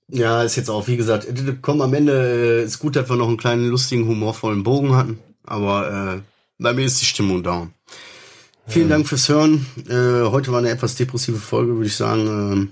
ja, 0.10 0.44
ist 0.44 0.56
jetzt 0.56 0.70
auch, 0.70 0.88
wie 0.88 0.98
gesagt, 0.98 1.28
komm, 1.62 1.82
am 1.82 1.94
Ende 1.94 2.62
äh, 2.62 2.64
ist 2.64 2.80
gut, 2.80 2.96
dass 2.96 3.10
wir 3.10 3.16
noch 3.16 3.28
einen 3.28 3.38
kleinen, 3.38 3.68
lustigen, 3.68 4.08
humorvollen 4.08 4.64
Bogen 4.64 4.96
hatten, 4.96 5.20
aber 5.46 6.16
äh, 6.16 6.22
bei 6.60 6.74
mir 6.74 6.86
ist 6.86 7.02
die 7.02 7.06
Stimmung 7.06 7.44
down. 7.44 7.74
Vielen 8.68 8.90
Dank 8.90 9.08
fürs 9.08 9.30
Hören. 9.30 9.66
Äh, 9.88 10.30
heute 10.30 10.52
war 10.52 10.60
eine 10.60 10.70
etwas 10.70 10.96
depressive 10.96 11.38
Folge, 11.38 11.76
würde 11.76 11.88
ich 11.88 11.96
sagen. 11.96 12.28
Ähm, 12.28 12.72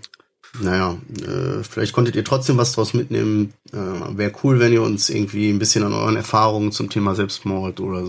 naja, 0.62 0.98
äh, 1.22 1.64
vielleicht 1.64 1.94
konntet 1.94 2.16
ihr 2.16 2.24
trotzdem 2.24 2.58
was 2.58 2.72
draus 2.74 2.94
mitnehmen. 2.94 3.54
Äh, 3.72 3.78
Wäre 4.18 4.32
cool, 4.44 4.60
wenn 4.60 4.74
ihr 4.74 4.82
uns 4.82 5.10
irgendwie 5.10 5.50
ein 5.50 5.60
bisschen 5.60 5.84
an 5.84 5.94
euren 5.94 6.16
Erfahrungen 6.16 6.72
zum 6.72 6.90
Thema 6.90 7.16
Selbstmord 7.16 7.80
oder 7.80 8.04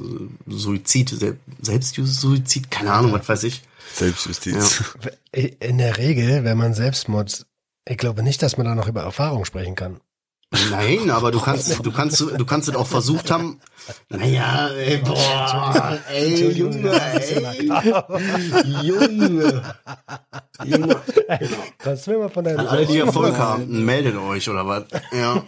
Suizid, 0.46 1.10
Sel 1.10 1.38
Selbstsuizid, 1.60 2.70
keine 2.70 2.92
Ahnung, 2.92 3.12
was 3.12 3.28
weiß 3.28 3.44
ich. 3.44 3.62
Selbstjustiz. 3.94 4.84
In 5.32 5.78
der 5.78 5.96
Regel, 5.96 6.44
wenn 6.44 6.58
man 6.58 6.74
Selbstmord, 6.74 7.46
ich 7.88 7.96
glaube 7.96 8.22
nicht, 8.22 8.42
dass 8.42 8.56
man 8.56 8.66
da 8.66 8.74
noch 8.74 8.88
über 8.88 9.02
Erfahrung 9.02 9.44
sprechen 9.44 9.74
kann. 9.74 10.00
Nein, 10.70 11.10
aber 11.10 11.30
du 11.30 11.40
kannst, 11.40 11.84
du 11.84 11.90
kannst, 11.92 12.20
du 12.20 12.44
kannst 12.44 12.68
es 12.68 12.74
auch 12.76 12.86
versucht 12.86 13.30
haben. 13.30 13.60
Naja, 14.08 14.68
ey, 14.68 14.96
boah, 14.98 15.96
ey, 16.10 16.50
Junge, 16.52 16.90
ey, 17.00 17.70
Junge, 18.82 19.62
Junge. 20.64 20.96
Kannst 21.78 22.06
du 22.06 22.10
mir 22.12 22.18
mal 22.18 22.28
von 22.28 22.44
deinem 22.44 22.60
An 22.60 22.66
alle, 22.66 22.86
die 22.86 22.98
Erfolg 22.98 23.36
haben, 23.38 23.84
meldet 23.84 24.16
euch 24.16 24.48
oder 24.48 24.66
was? 24.66 24.84
Ja. 25.12 25.42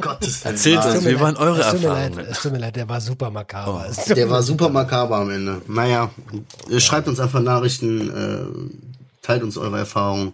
Gottes 0.00 0.44
Willen. 0.44 0.54
Erzählt 0.54 0.84
uns, 0.84 1.04
wie 1.04 1.20
waren 1.20 1.36
eure 1.36 1.60
es 1.60 1.72
leid, 1.72 1.84
Erfahrungen? 1.84 2.18
es 2.30 2.40
tut 2.42 2.52
mir 2.52 2.58
leid, 2.58 2.76
der 2.76 2.88
war 2.88 3.00
super 3.00 3.30
makaber. 3.30 3.86
Es- 3.90 4.04
Der 4.06 4.30
war 4.30 4.42
super 4.42 4.68
makaber 4.68 5.16
am 5.16 5.30
Ende. 5.30 5.60
Naja, 5.66 6.10
schreibt 6.78 7.08
uns 7.08 7.20
einfach 7.20 7.40
Nachrichten, 7.40 8.10
äh, 8.10 8.46
teilt 9.22 9.42
uns 9.42 9.56
eure 9.58 9.78
Erfahrungen. 9.78 10.32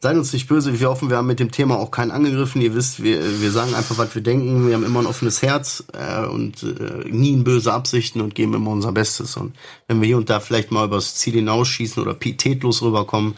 Seid 0.00 0.16
uns 0.16 0.32
nicht 0.32 0.46
böse, 0.46 0.78
wir 0.78 0.88
hoffen, 0.88 1.10
wir 1.10 1.16
haben 1.16 1.26
mit 1.26 1.40
dem 1.40 1.50
Thema 1.50 1.76
auch 1.76 1.90
keinen 1.90 2.12
angegriffen. 2.12 2.62
Ihr 2.62 2.72
wisst, 2.76 3.02
wir, 3.02 3.40
wir 3.40 3.50
sagen 3.50 3.74
einfach, 3.74 3.98
was 3.98 4.14
wir 4.14 4.22
denken. 4.22 4.68
Wir 4.68 4.74
haben 4.74 4.84
immer 4.84 5.00
ein 5.00 5.06
offenes 5.06 5.42
Herz 5.42 5.82
äh, 5.92 6.24
und 6.24 6.62
äh, 6.62 7.08
nie 7.08 7.36
böse 7.38 7.72
Absichten 7.72 8.20
und 8.20 8.36
geben 8.36 8.54
immer 8.54 8.70
unser 8.70 8.92
Bestes. 8.92 9.36
Und 9.36 9.56
wenn 9.88 10.00
wir 10.00 10.06
hier 10.06 10.16
und 10.16 10.30
da 10.30 10.38
vielleicht 10.38 10.70
mal 10.70 10.84
übers 10.84 11.16
Ziel 11.16 11.34
hinausschießen 11.34 12.00
oder 12.00 12.14
pietätlos 12.14 12.80
rüberkommen, 12.80 13.34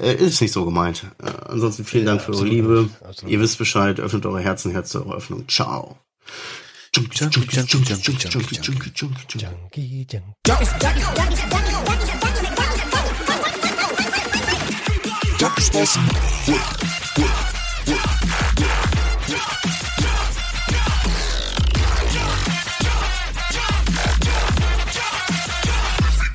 äh, 0.00 0.14
ist 0.14 0.40
nicht 0.40 0.52
so 0.52 0.64
gemeint. 0.64 1.06
Äh, 1.20 1.26
ansonsten 1.48 1.84
vielen 1.84 2.06
Dank 2.06 2.20
für 2.20 2.32
eure 2.34 2.44
Liebe. 2.44 2.88
Absolut. 3.02 3.32
Ihr 3.32 3.40
wisst 3.40 3.58
Bescheid, 3.58 3.98
öffnet 3.98 4.26
eure 4.26 4.40
Herzen, 4.40 4.70
Herz 4.70 4.90
zur 4.90 5.12
Öffnung. 5.12 5.48
Ciao. 5.48 5.98
Jumpy, 6.94 7.42
Doctor 15.38 15.60
Sparks. 15.60 15.96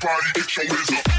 Everybody 0.02 0.32
get 0.34 0.56
your 0.56 0.66
hands 0.66 0.90
up. 0.92 1.11